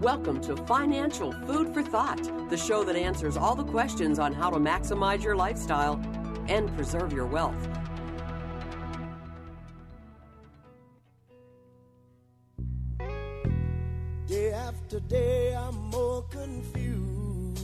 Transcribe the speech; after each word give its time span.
Welcome 0.00 0.42
to 0.42 0.54
Financial 0.66 1.32
Food 1.46 1.72
for 1.72 1.82
Thought, 1.82 2.50
the 2.50 2.56
show 2.56 2.84
that 2.84 2.96
answers 2.96 3.38
all 3.38 3.54
the 3.54 3.64
questions 3.64 4.18
on 4.18 4.34
how 4.34 4.50
to 4.50 4.58
maximize 4.58 5.24
your 5.24 5.34
lifestyle 5.34 5.94
and 6.48 6.70
preserve 6.76 7.14
your 7.14 7.24
wealth. 7.24 7.56
Day 14.26 14.52
after 14.52 15.00
day, 15.00 15.56
I'm 15.56 15.76
more 15.88 16.24
confused. 16.24 17.62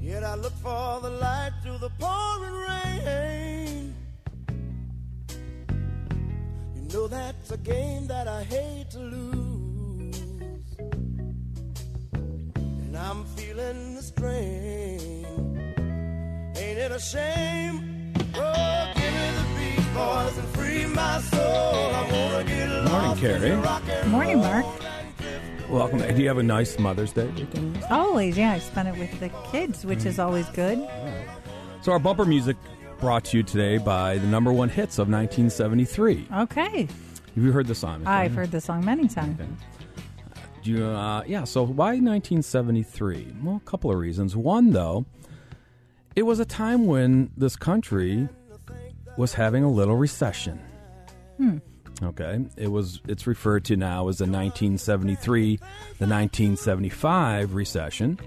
Yet 0.00 0.24
I 0.24 0.36
look 0.36 0.54
for 0.54 1.00
the 1.02 1.10
light 1.10 1.52
through 1.62 1.78
the 1.78 1.90
pouring 1.98 2.54
rain. 2.54 3.94
You 6.74 6.82
know 6.94 7.08
that's 7.08 7.50
a 7.50 7.58
game 7.58 8.06
that 8.06 8.26
I 8.26 8.42
hate 8.44 8.90
to 8.92 8.98
lose. 8.98 9.49
I'm 13.00 13.24
feeling 13.24 13.94
the 13.94 14.02
strain. 14.02 15.24
Ain't 16.56 16.78
it 16.78 16.92
a 16.92 17.00
shame? 17.00 18.12
Oh, 18.34 18.92
give 18.94 19.14
me 19.14 19.30
the 19.36 19.44
beat, 19.56 19.94
boys, 19.94 20.36
and 20.36 20.48
free 20.48 20.84
my 20.86 21.20
soul. 21.20 21.40
I 21.40 22.02
wanna 22.12 22.44
get 22.44 22.90
Morning, 22.90 23.16
Carrie. 23.16 24.08
Morning, 24.08 24.38
Mark. 24.38 24.66
Welcome. 25.70 25.98
Do 26.00 26.20
you 26.20 26.28
have 26.28 26.38
a 26.38 26.42
nice 26.42 26.78
Mother's 26.78 27.12
Day 27.12 27.26
weekend? 27.28 27.82
Always, 27.90 28.36
yeah. 28.36 28.52
I 28.52 28.58
spent 28.58 28.88
it 28.88 28.98
with 28.98 29.18
the 29.18 29.30
kids, 29.50 29.86
which 29.86 30.04
is 30.04 30.18
mm. 30.18 30.24
always 30.24 30.46
good. 30.50 30.78
So, 31.80 31.92
our 31.92 31.98
bumper 31.98 32.26
music 32.26 32.58
brought 32.98 33.24
to 33.26 33.38
you 33.38 33.42
today 33.42 33.78
by 33.78 34.18
the 34.18 34.26
number 34.26 34.52
one 34.52 34.68
hits 34.68 34.98
of 34.98 35.08
1973. 35.08 36.28
Okay. 36.32 36.82
Have 37.34 37.44
you 37.44 37.52
heard 37.52 37.66
the 37.66 37.74
song? 37.74 38.06
I've 38.06 38.34
heard 38.34 38.50
the 38.50 38.60
song 38.60 38.84
many 38.84 39.08
times. 39.08 39.40
Uh, 40.66 41.22
yeah, 41.26 41.44
so 41.44 41.62
why 41.62 41.98
1973? 41.98 43.34
Well, 43.42 43.56
a 43.56 43.70
couple 43.70 43.90
of 43.90 43.98
reasons. 43.98 44.36
One, 44.36 44.70
though, 44.70 45.06
it 46.16 46.22
was 46.22 46.40
a 46.40 46.44
time 46.44 46.86
when 46.86 47.30
this 47.36 47.56
country 47.56 48.28
was 49.16 49.34
having 49.34 49.64
a 49.64 49.70
little 49.70 49.96
recession. 49.96 50.60
Okay, 52.02 52.44
it 52.56 52.68
was. 52.68 53.00
It's 53.06 53.26
referred 53.26 53.64
to 53.66 53.76
now 53.76 54.08
as 54.08 54.18
the 54.18 54.24
1973, 54.24 55.56
the 55.56 55.62
1975 56.06 57.54
recession. 57.54 58.18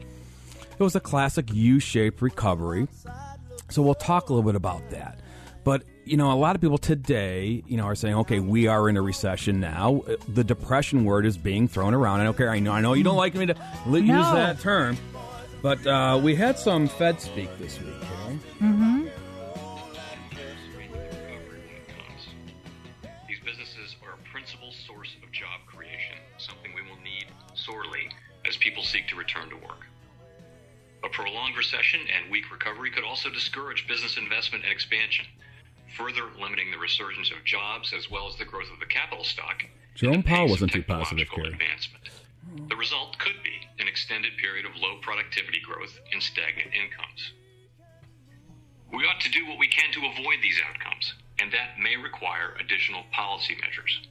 It 0.71 0.83
was 0.83 0.95
a 0.95 0.99
classic 0.99 1.51
U-shaped 1.51 2.21
recovery. 2.21 2.87
So 3.69 3.81
we'll 3.81 3.95
talk 3.95 4.29
a 4.29 4.33
little 4.33 4.47
bit 4.47 4.55
about 4.55 4.87
that. 4.91 5.19
But 5.63 5.83
you 6.05 6.17
know, 6.17 6.31
a 6.31 6.35
lot 6.35 6.55
of 6.55 6.61
people 6.61 6.77
today, 6.77 7.63
you 7.67 7.77
know, 7.77 7.83
are 7.85 7.95
saying, 7.95 8.15
"Okay, 8.15 8.39
we 8.39 8.67
are 8.67 8.89
in 8.89 8.97
a 8.97 9.01
recession 9.01 9.59
now." 9.61 10.03
Uh, 10.07 10.15
The 10.27 10.43
depression 10.43 11.05
word 11.05 11.25
is 11.25 11.37
being 11.37 11.67
thrown 11.69 11.93
around. 11.93 12.19
I 12.19 12.25
don't 12.25 12.35
care. 12.35 12.49
I 12.49 12.59
know. 12.59 12.73
I 12.73 12.81
know 12.81 12.93
you 12.93 13.03
don't 13.05 13.15
like 13.17 13.33
me 13.35 13.45
to 13.45 13.55
li- 13.85 14.01
use 14.01 14.07
that 14.33 14.59
term, 14.59 14.97
but 15.61 15.85
uh, 15.87 16.19
we 16.21 16.35
had 16.35 16.59
some 16.59 16.87
Fed 16.87 17.21
speak 17.21 17.49
this 17.59 17.79
week. 17.79 17.93
Karen. 18.59 19.09
These 23.27 23.39
businesses 23.45 23.95
are 24.03 24.13
a 24.13 24.29
principal 24.31 24.71
source 24.71 25.15
of 25.23 25.31
job 25.31 25.61
creation, 25.65 26.17
something 26.37 26.71
we 26.75 26.81
will 26.81 26.99
need 27.03 27.25
sorely 27.55 28.09
as 28.47 28.57
people 28.57 28.83
seek 28.83 29.07
to 29.09 29.15
return 29.15 29.49
to 29.49 29.55
work. 29.57 29.87
A 31.03 31.09
prolonged 31.09 31.57
recession 31.57 31.99
and 32.15 32.31
weak 32.31 32.51
recovery 32.51 32.91
could 32.91 33.03
also 33.03 33.29
discourage 33.29 33.87
business 33.87 34.17
investment 34.17 34.63
and 34.63 34.71
expansion, 34.73 35.25
further 35.97 36.29
limiting 36.39 36.71
the 36.71 36.77
resurgence 36.77 37.31
of 37.31 37.43
jobs 37.43 37.93
as 37.93 38.09
well 38.09 38.27
as 38.27 38.35
the 38.35 38.45
growth 38.45 38.71
of 38.71 38.79
the 38.79 38.85
capital 38.85 39.23
stock. 39.23 39.63
Jerome 39.95 40.23
Powell 40.23 40.49
wasn't 40.49 40.71
too 40.71 40.83
positive, 40.83 41.29
Carrie. 41.29 41.53
advancement. 41.53 42.09
The 42.67 42.75
result 42.75 43.17
could 43.19 43.41
be 43.43 43.67
an 43.79 43.87
extended 43.87 44.37
period 44.37 44.65
of 44.65 44.75
low 44.75 44.97
productivity 45.01 45.59
growth 45.59 45.99
and 46.11 46.21
stagnant 46.21 46.73
incomes. 46.73 47.31
We 48.91 49.05
ought 49.05 49.21
to 49.21 49.31
do 49.31 49.47
what 49.47 49.57
we 49.57 49.67
can 49.67 49.91
to 49.93 50.05
avoid 50.05 50.41
these 50.41 50.59
outcomes, 50.67 51.13
and 51.39 51.51
that 51.51 51.79
may 51.79 51.95
require 51.95 52.55
additional 52.59 53.03
policy 53.11 53.57
measures. 53.61 54.01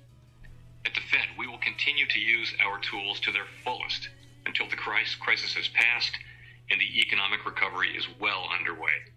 At 0.85 0.95
the 0.95 1.01
Fed, 1.01 1.39
we 1.39 1.47
will 1.47 1.59
continue 1.59 2.07
to 2.09 2.19
use 2.19 2.53
our 2.65 2.81
tools 2.81 3.21
to 3.21 3.33
their 3.33 3.47
fullest 3.63 4.09
until 4.47 4.69
the 4.69 4.77
crisis 4.77 5.55
has 5.55 5.69
passed 5.69 6.13
and 6.71 6.81
the 6.81 7.01
economic 7.01 7.45
recovery 7.45 7.97
is 7.97 8.09
well 8.19 8.49
underway. 8.59 9.13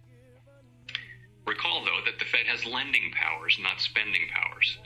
Recall, 1.46 1.84
though, 1.84 2.00
that 2.04 2.18
the 2.18 2.24
Fed 2.24 2.46
has 2.46 2.64
lending 2.64 3.12
powers, 3.12 3.56
not 3.60 3.80
spending 3.80 4.28
powers. 4.34 4.78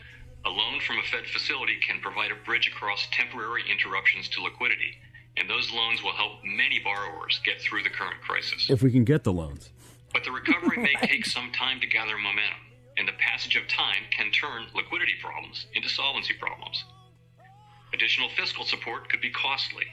A 0.45 0.51
loan 0.51 0.81
from 0.81 0.99
a 0.99 1.03
Fed 1.03 1.27
facility 1.27 1.79
can 1.81 2.01
provide 2.01 2.31
a 2.31 2.45
bridge 2.45 2.69
across 2.69 3.09
temporary 3.11 3.65
interruptions 3.71 4.29
to 4.31 4.43
liquidity, 4.43 4.97
and 5.37 5.49
those 5.49 5.71
loans 5.73 6.03
will 6.03 6.13
help 6.13 6.45
many 6.45 6.79
borrowers 6.79 7.41
get 7.45 7.61
through 7.61 7.83
the 7.83 7.91
current 7.91 8.21
crisis. 8.21 8.69
If 8.69 8.83
we 8.83 8.93
can 8.93 9.05
get 9.05 9.25
the 9.25 9.33
loans. 9.33 9.71
But 10.13 10.25
the 10.25 10.33
recovery 10.33 10.79
may 10.79 10.95
take 11.07 11.25
some 11.25 11.51
time 11.53 11.81
to 11.81 11.87
gather 11.87 12.19
momentum, 12.19 12.61
and 12.97 13.09
the 13.09 13.13
passage 13.19 13.57
of 13.57 13.67
time 13.69 14.05
can 14.11 14.31
turn 14.31 14.67
liquidity 14.75 15.15
problems 15.23 15.67
into 15.75 15.89
solvency 15.89 16.35
problems. 16.35 16.85
Additional 17.95 18.29
fiscal 18.31 18.65
support 18.65 19.09
could 19.09 19.21
be 19.21 19.31
costly, 19.31 19.87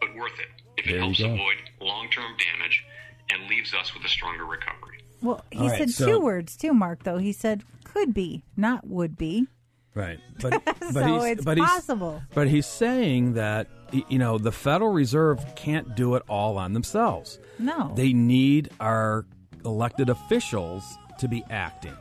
but 0.00 0.14
worth 0.14 0.38
it 0.38 0.48
if 0.76 0.86
it 0.86 0.92
There 0.92 1.00
helps 1.00 1.20
avoid 1.20 1.56
long 1.80 2.10
term 2.10 2.36
damage 2.36 2.84
and 3.30 3.48
leaves 3.48 3.74
us 3.74 3.94
with 3.94 4.04
a 4.04 4.08
stronger 4.08 4.44
recovery. 4.44 4.98
Well, 5.22 5.44
he 5.50 5.68
right, 5.68 5.78
said 5.78 5.90
so- 5.90 6.06
two 6.06 6.20
words 6.20 6.56
too, 6.56 6.72
Mark, 6.72 7.02
though. 7.04 7.18
He 7.18 7.32
said 7.32 7.62
could 7.84 8.14
be, 8.14 8.42
not 8.56 8.86
would 8.86 9.16
be. 9.18 9.46
Right, 9.94 10.20
but 10.40 10.62
but 10.64 10.92
So 10.92 11.04
he's, 11.20 11.24
it's 11.32 11.44
but 11.44 11.58
he's, 11.58 11.66
possible. 11.66 12.22
But 12.34 12.48
he's 12.48 12.66
saying 12.66 13.34
that 13.34 13.66
you 14.08 14.18
know 14.18 14.38
the 14.38 14.52
Federal 14.52 14.92
Reserve 14.92 15.44
can't 15.56 15.94
do 15.96 16.14
it 16.14 16.22
all 16.28 16.56
on 16.58 16.72
themselves. 16.72 17.38
No. 17.58 17.92
they 17.96 18.12
need 18.12 18.70
our 18.80 19.26
elected 19.64 20.08
officials 20.08 20.84
to 21.18 21.28
be 21.28 21.44
acting, 21.50 21.96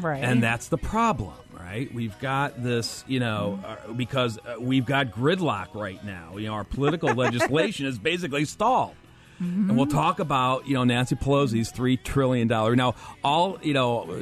Right. 0.00 0.22
and 0.22 0.42
that's 0.42 0.68
the 0.68 0.78
problem. 0.78 1.34
Right, 1.52 1.92
we've 1.94 2.18
got 2.18 2.62
this, 2.62 3.04
you 3.06 3.18
know, 3.20 3.58
uh, 3.64 3.92
because 3.92 4.38
uh, 4.38 4.56
we've 4.60 4.84
got 4.84 5.10
gridlock 5.10 5.74
right 5.74 6.02
now. 6.04 6.36
You 6.36 6.48
know, 6.48 6.54
our 6.54 6.64
political 6.64 7.14
legislation 7.14 7.86
is 7.86 7.98
basically 7.98 8.44
stalled. 8.46 8.94
And 9.38 9.76
we'll 9.76 9.86
talk 9.86 10.20
about 10.20 10.68
you 10.68 10.74
know 10.74 10.84
Nancy 10.84 11.16
Pelosi's 11.16 11.70
three 11.70 11.96
trillion 11.96 12.48
dollar. 12.48 12.76
Now, 12.76 12.94
all 13.24 13.58
you 13.62 13.74
know, 13.74 14.14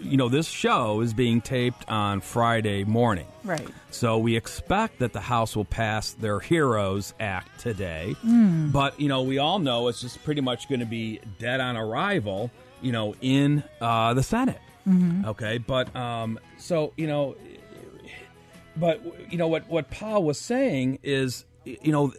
you 0.00 0.16
know, 0.16 0.28
this 0.28 0.48
show 0.48 1.00
is 1.00 1.14
being 1.14 1.40
taped 1.40 1.88
on 1.88 2.20
Friday 2.20 2.84
morning. 2.84 3.26
Right. 3.44 3.66
So 3.90 4.18
we 4.18 4.36
expect 4.36 4.98
that 4.98 5.12
the 5.12 5.20
House 5.20 5.56
will 5.56 5.64
pass 5.64 6.12
their 6.12 6.40
Heroes 6.40 7.14
Act 7.18 7.60
today. 7.60 8.14
But, 8.72 9.00
you 9.00 9.08
know, 9.08 9.22
we 9.22 9.38
all 9.38 9.58
know 9.58 9.88
it's 9.88 10.00
just 10.00 10.22
pretty 10.24 10.40
much 10.42 10.68
going 10.68 10.80
to 10.80 10.86
be 10.86 11.20
dead 11.38 11.60
on 11.60 11.76
arrival, 11.76 12.50
you 12.82 12.92
know, 12.92 13.14
in 13.22 13.62
uh, 13.80 14.12
the 14.14 14.22
Senate. 14.22 14.60
Okay. 15.24 15.58
But, 15.58 15.94
um, 15.96 16.38
so, 16.58 16.92
you 16.96 17.06
know, 17.06 17.36
but, 18.76 19.00
you 19.30 19.38
know, 19.38 19.48
what, 19.48 19.66
what 19.68 19.90
Powell 19.90 20.24
was 20.24 20.38
saying 20.38 20.98
is, 21.02 21.46
you 21.64 21.92
know, 21.92 22.12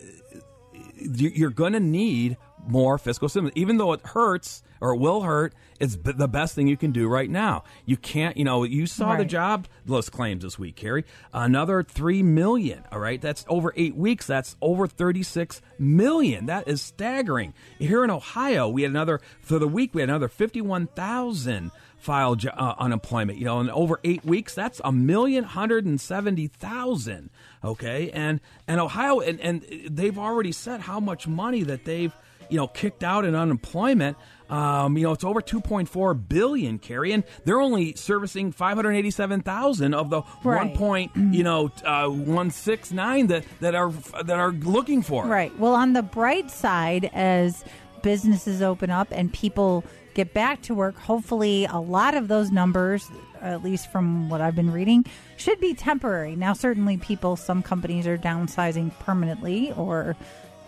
you're 1.00 1.50
going 1.50 1.74
to 1.74 1.80
need 1.80 2.38
more 2.68 2.97
fiscal 2.97 3.30
stimulus, 3.30 3.53
even 3.56 3.78
though 3.78 3.94
it 3.94 4.02
hurts 4.05 4.61
or 4.82 4.94
it 4.94 4.97
will 4.97 5.22
hurt. 5.22 5.53
It's 5.79 5.96
b- 5.96 6.11
the 6.11 6.28
best 6.28 6.53
thing 6.55 6.67
you 6.67 6.76
can 6.78 6.91
do 6.91 7.08
right 7.08 7.29
now. 7.29 7.64
You 7.85 7.97
can't, 7.97 8.35
you 8.35 8.44
know, 8.44 8.64
you 8.64 8.85
saw 8.88 9.11
the 9.14 9.20
Right. 9.20 9.28
jobless 9.29 10.09
claims 10.09 10.44
this 10.44 10.58
week, 10.59 10.76
Carrie. 10.76 11.05
Another 11.34 11.82
three 11.84 12.23
million. 12.23 12.84
All 12.91 12.99
right, 12.99 13.22
that's 13.22 13.46
over 13.47 13.73
eight 13.78 13.96
weeks. 13.96 14.28
That's 14.28 14.55
over 14.61 14.88
thirty-six 14.88 15.61
million. 15.79 16.47
That 16.47 16.67
is 16.67 16.82
staggering. 16.82 17.53
Here 17.79 18.03
in 18.03 18.09
Ohio, 18.11 18.67
we 18.67 18.82
had 18.82 18.91
another 18.91 19.22
for 19.41 19.59
the 19.59 19.67
week. 19.67 19.94
We 19.94 20.02
had 20.02 20.09
another 20.09 20.28
fifty-one 20.28 20.88
thousand 20.88 21.72
filed 21.97 22.46
uh, 22.46 22.76
unemployment. 22.78 23.38
You 23.40 23.46
know, 23.46 23.59
in 23.59 23.70
over 23.70 23.99
eight 24.03 24.26
weeks, 24.26 24.53
that's 24.53 24.82
a 24.84 24.91
million 24.91 25.44
hundred 25.44 25.85
and 25.85 26.02
seventy 26.02 26.47
thousand. 26.47 27.29
Okay, 27.64 28.12
and 28.12 28.40
and 28.68 28.80
Ohio, 28.80 29.20
and 29.20 29.40
and 29.42 29.66
they've 29.90 30.18
already 30.18 30.52
said 30.52 30.82
how 30.82 31.00
much 31.00 31.28
money 31.28 31.64
that 31.64 31.86
they've 31.86 32.14
you 32.50 32.58
know 32.58 32.68
kicked 32.68 33.04
out 33.04 33.26
in 33.26 33.36
unemployment. 33.36 34.18
Um, 34.50 34.98
you 34.98 35.04
know, 35.04 35.12
it's 35.12 35.26
over 35.26 35.42
2.4 35.42 36.30
billion, 36.30 36.80
Carrie, 36.80 37.12
and 37.12 37.26
they're 37.44 37.59
only 37.59 37.96
servicing 37.96 38.54
587,000 38.54 39.94
of 39.94 40.09
the 40.09 40.22
Right. 40.42 40.68
1. 40.68 40.78
Point, 40.78 41.12
you 41.16 41.44
know, 41.44 41.70
uh, 41.84 42.08
169 42.08 43.28
that 43.28 43.44
that 43.59 43.76
are 43.76 43.92
that 44.24 44.40
are 44.40 44.52
looking 44.52 45.02
for. 45.02 45.26
Right. 45.26 45.58
Well, 45.59 45.74
on 45.74 45.94
the 45.94 46.04
bright 46.04 46.50
side, 46.50 47.09
as 47.14 47.66
businesses 48.04 48.62
open 48.62 48.90
up 48.90 49.09
and 49.12 49.34
people 49.34 49.84
get 50.17 50.34
back 50.34 50.64
to 50.64 50.73
work, 50.73 50.97
hopefully 50.97 51.66
a 51.66 51.78
lot 51.78 52.16
of 52.16 52.28
those 52.28 52.52
numbers, 52.52 53.08
at 53.40 53.64
least 53.64 53.91
from 53.91 54.29
what 54.29 54.41
I've 54.41 54.55
been 54.55 54.72
reading, 54.72 55.05
should 55.37 55.59
be 55.59 55.75
temporary. 55.75 56.35
Now, 56.35 56.53
certainly 56.53 56.97
people, 56.97 57.35
some 57.35 57.61
companies 57.61 58.08
are 58.08 58.17
downsizing 58.17 58.97
permanently 58.99 59.72
or 59.73 60.17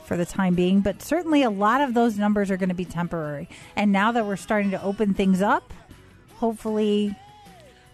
for 0.06 0.16
the 0.16 0.26
time 0.26 0.54
being, 0.54 0.82
but 0.82 1.02
certainly 1.02 1.42
a 1.42 1.50
lot 1.50 1.82
of 1.82 1.96
those 1.96 2.16
numbers 2.16 2.52
are 2.52 2.58
going 2.58 2.70
to 2.70 2.76
be 2.76 2.86
temporary. 2.86 3.50
And 3.76 3.92
now 3.92 4.12
that 4.12 4.28
we're 4.28 4.36
starting 4.36 4.70
to 4.72 4.82
open 4.84 5.16
things 5.16 5.42
up, 5.42 5.74
hopefully 6.36 7.16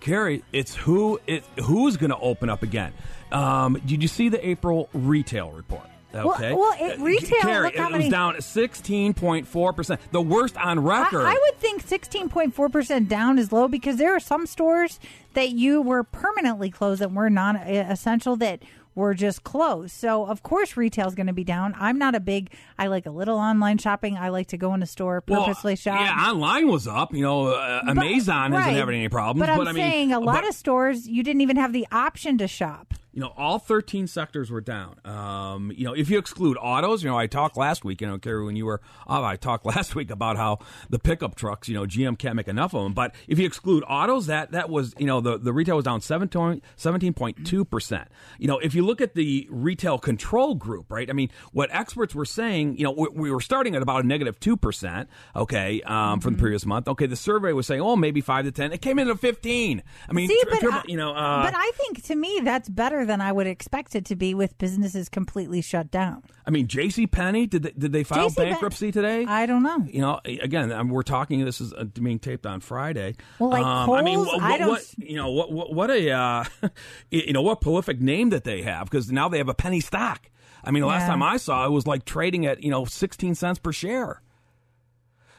Carrie, 0.02 0.44
it's 0.52 0.76
who 0.76 1.20
it 1.26 1.44
who's 1.64 1.98
going 1.98 2.12
to 2.12 2.20
open 2.20 2.50
up 2.50 2.64
again. 2.64 2.94
Um, 3.32 3.82
did 3.86 4.04
you 4.04 4.08
see 4.08 4.30
the 4.30 4.46
April 4.48 4.90
retail 4.94 5.52
report? 5.52 5.88
Okay. 6.16 6.54
well, 6.54 6.74
it- 6.80 7.00
Uh, 7.00 7.04
retail, 7.04 7.42
Carrie, 7.42 7.68
it 7.70 7.78
many- 7.78 8.06
was 8.06 8.10
down 8.10 8.40
sixteen 8.42 9.14
point 9.14 9.48
four 9.48 9.74
percent, 9.74 10.00
the 10.12 10.22
worst 10.22 10.56
on 10.58 10.80
record. 10.80 11.26
I 11.26 11.34
would 11.34 11.60
think 11.60 11.82
16.4% 11.86 13.08
down 13.08 13.38
is 13.40 13.52
low 13.52 13.68
because 13.68 13.98
there 13.98 14.16
are 14.16 14.20
some 14.20 14.46
stores 14.46 15.00
that 15.34 15.50
you 15.52 15.82
were 15.82 16.04
permanently 16.04 16.70
closed 16.70 17.02
that 17.02 17.12
were 17.12 17.30
non 17.30 17.56
essential 17.58 18.36
that 18.38 18.62
were 18.94 19.14
just 19.14 19.44
closed. 19.44 19.92
So, 19.92 20.26
of 20.26 20.42
course, 20.42 20.78
retail 20.78 21.08
is 21.08 21.16
going 21.16 21.28
to 21.28 21.34
be 21.34 21.44
down. 21.44 21.76
I'm 21.78 21.98
not 21.98 22.16
a 22.16 22.20
big, 22.22 22.52
I 22.80 22.88
like 22.88 23.06
a 23.06 23.10
little 23.12 23.38
online 23.38 23.78
shopping. 23.78 24.18
I 24.18 24.30
like 24.30 24.48
to 24.48 24.58
go 24.58 24.74
in 24.74 24.82
a 24.82 24.86
store, 24.86 25.22
Well, 25.28 25.44
purposely 25.44 25.76
shop. 25.76 26.00
Yeah, 26.00 26.30
online 26.32 26.70
was 26.70 26.88
up. 26.88 27.14
You 27.14 27.24
know, 27.24 27.48
uh, 27.48 27.82
But- 27.86 27.98
Amazon 27.98 28.54
isn't 28.54 28.66
right. 28.66 28.76
having 28.78 28.96
any 28.96 29.10
problems. 29.10 29.46
But 29.46 29.50
I'm 29.50 29.60
I 29.68 29.74
mean, 29.74 29.76
saying 29.84 30.14
a 30.14 30.20
lot 30.22 30.42
but- 30.44 30.48
of 30.50 30.56
stores, 30.56 31.10
you 31.10 31.24
didn't 31.24 31.42
even 31.42 31.58
have 31.58 31.74
the 31.74 31.86
option 31.92 32.38
to 32.38 32.48
shop. 32.48 32.94
You 33.16 33.22
know, 33.22 33.32
all 33.38 33.60
13 33.60 34.08
sectors 34.08 34.52
were 34.52 34.60
down. 34.60 34.98
Um, 35.06 35.72
you 35.74 35.86
know, 35.86 35.94
if 35.94 36.10
you 36.10 36.20
exclude 36.20 36.58
autos, 36.60 37.02
you 37.02 37.10
know, 37.10 37.18
I 37.18 37.28
talked 37.28 37.56
last 37.56 37.86
week, 37.86 38.02
you 38.02 38.08
know, 38.08 38.18
Carrie, 38.18 38.44
when 38.44 38.58
you 38.58 38.66
were 38.66 38.82
off, 39.08 39.24
I 39.24 39.38
talked 39.38 39.66
last 39.76 39.96
week 39.96 40.12
about 40.12 40.36
how 40.36 40.60
the 40.90 41.00
pickup 41.00 41.36
trucks, 41.36 41.70
you 41.70 41.76
know, 41.76 41.86
GM 41.86 42.20
can't 42.20 42.36
make 42.36 42.50
enough 42.50 42.74
of 42.74 42.84
them. 42.84 42.94
But 42.94 43.16
if 43.30 43.40
you 43.40 43.46
exclude 43.46 43.86
autos, 43.88 44.28
that 44.28 44.52
that 44.52 44.70
was, 44.70 44.94
you 44.98 45.06
know, 45.06 45.22
the, 45.22 45.38
the 45.38 45.54
retail 45.54 45.78
was 45.78 45.86
down 45.86 46.02
17.2%. 46.02 48.06
You 48.38 48.48
know, 48.48 48.60
if 48.60 48.76
you 48.76 48.86
look 48.86 49.00
at 49.00 49.14
the 49.14 49.48
retail 49.50 49.98
control 49.98 50.56
group, 50.56 50.92
right? 50.92 51.10
I 51.10 51.14
mean, 51.14 51.30
what 51.54 51.70
experts 51.72 52.14
were 52.14 52.26
saying, 52.26 52.78
you 52.78 52.84
know, 52.84 52.92
we, 52.92 53.08
we 53.14 53.32
were 53.32 53.40
starting 53.40 53.78
at 53.78 53.82
about 53.82 54.04
a 54.04 54.08
negative 54.08 54.42
2%, 54.42 55.08
okay, 55.38 55.82
um, 55.84 56.20
from 56.20 56.34
the 56.34 56.40
previous 56.40 56.66
month. 56.66 56.90
Okay, 56.90 57.06
the 57.06 57.16
survey 57.16 57.54
was 57.54 57.66
saying, 57.66 57.80
oh, 57.80 57.96
maybe 57.96 58.20
5 58.20 58.44
to 58.46 58.52
10. 58.52 58.74
It 58.74 58.82
came 58.82 59.00
in 59.00 59.10
at 59.10 59.20
15. 59.20 59.84
I 60.10 60.14
mean, 60.14 60.28
See, 60.28 60.44
but, 60.50 60.90
you 60.90 60.98
know, 60.98 61.14
uh, 61.14 61.44
but 61.44 61.54
I 61.56 61.72
think 61.76 62.04
to 62.06 62.16
me 62.16 62.42
that's 62.44 62.68
better 62.68 63.05
than 63.06 63.22
I 63.22 63.32
would 63.32 63.48
expect 63.48 63.96
it 63.96 64.06
to 64.06 64.16
be 64.16 64.34
with 64.34 64.58
businesses 64.58 65.08
completely 65.10 65.62
shut 65.62 65.90
down. 65.92 66.24
I 66.46 66.50
mean, 66.52 66.68
J.C. 66.68 67.08
Penney 67.08 67.48
did 67.48 67.64
they, 67.64 67.72
did 67.72 67.92
they 67.92 68.04
file 68.04 68.30
JCPenney 68.30 68.36
bankruptcy 68.36 68.92
today? 68.92 69.26
I 69.26 69.46
don't 69.46 69.64
know. 69.64 69.86
you 69.88 70.02
know, 70.02 70.20
again, 70.26 70.72
um, 70.72 70.90
we're 70.90 71.04
talking. 71.04 71.44
This 71.46 71.62
is 71.62 71.74
uh, 71.74 71.86
being 71.86 72.20
taped 72.20 72.46
on 72.46 72.60
Friday. 72.60 73.16
Well, 73.40 73.50
like 73.52 73.66
I 73.66 74.02
mean, 74.02 74.16
Kohl's, 74.18 74.28
what, 74.28 74.42
I 74.44 74.58
don't 74.58 74.70
what- 74.70 74.94
you 74.98 75.16
know, 75.16 75.32
what, 75.32 75.52
what, 75.52 75.74
what 75.74 75.90
a, 75.92 76.12
uh, 76.12 76.44
you 77.12 77.34
know, 77.34 77.42
what 77.42 77.62
prolific 77.62 78.02
name 78.02 78.30
that 78.32 78.44
they 78.44 78.62
have 78.64 78.90
because 78.90 79.12
now 79.12 79.30
they 79.30 79.38
have 79.38 79.50
a 79.50 79.54
penny 79.54 79.80
stock. 79.80 80.30
I 80.64 80.72
mean, 80.72 80.82
the 80.82 80.88
last 80.88 81.02
Yeah. 81.04 81.08
time 81.10 81.22
I 81.24 81.38
saw 81.38 81.66
it 81.68 81.72
was 81.72 81.86
like 81.86 82.06
trading 82.06 82.46
at 82.48 82.64
you 82.64 82.72
know 82.72 82.86
sixteen 82.86 83.36
cents 83.36 83.60
per 83.60 83.72
share. 83.72 84.22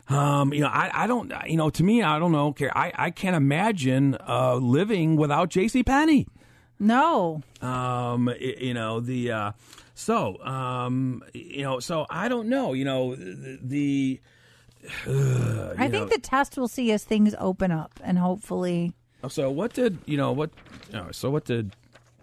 Um, 0.08 0.52
you 0.52 0.60
know, 0.60 0.68
I, 0.68 0.90
I 1.02 1.06
don't, 1.08 1.32
you 1.48 1.56
know, 1.56 1.68
to 1.68 1.82
me, 1.82 2.00
I 2.00 2.20
don't 2.20 2.30
know. 2.30 2.52
Care, 2.52 2.76
I, 2.78 2.92
I 2.94 3.10
can't 3.10 3.34
imagine 3.34 4.16
uh, 4.28 4.54
living 4.54 5.16
without 5.16 5.48
J.C. 5.50 5.82
Penney. 5.82 6.28
No. 6.78 7.42
Um, 7.62 8.32
you 8.38 8.74
know 8.74 9.00
the 9.00 9.32
uh, 9.32 9.52
so 9.94 10.42
um, 10.44 11.22
you 11.32 11.62
know 11.62 11.80
so 11.80 12.06
I 12.10 12.28
don't 12.28 12.48
know. 12.48 12.72
You 12.72 12.84
know 12.84 13.14
the. 13.16 14.20
the 15.04 15.74
I 15.78 15.88
think 15.88 16.10
the 16.10 16.18
test 16.18 16.56
will 16.56 16.68
see 16.68 16.92
as 16.92 17.02
things 17.02 17.34
open 17.38 17.72
up 17.72 17.98
and 18.04 18.18
hopefully. 18.18 18.92
So 19.28 19.50
what 19.50 19.72
did 19.72 19.98
you 20.06 20.16
know 20.16 20.32
what? 20.32 20.50
oh, 20.94 21.08
so 21.10 21.30
what 21.30 21.44
did 21.44 21.74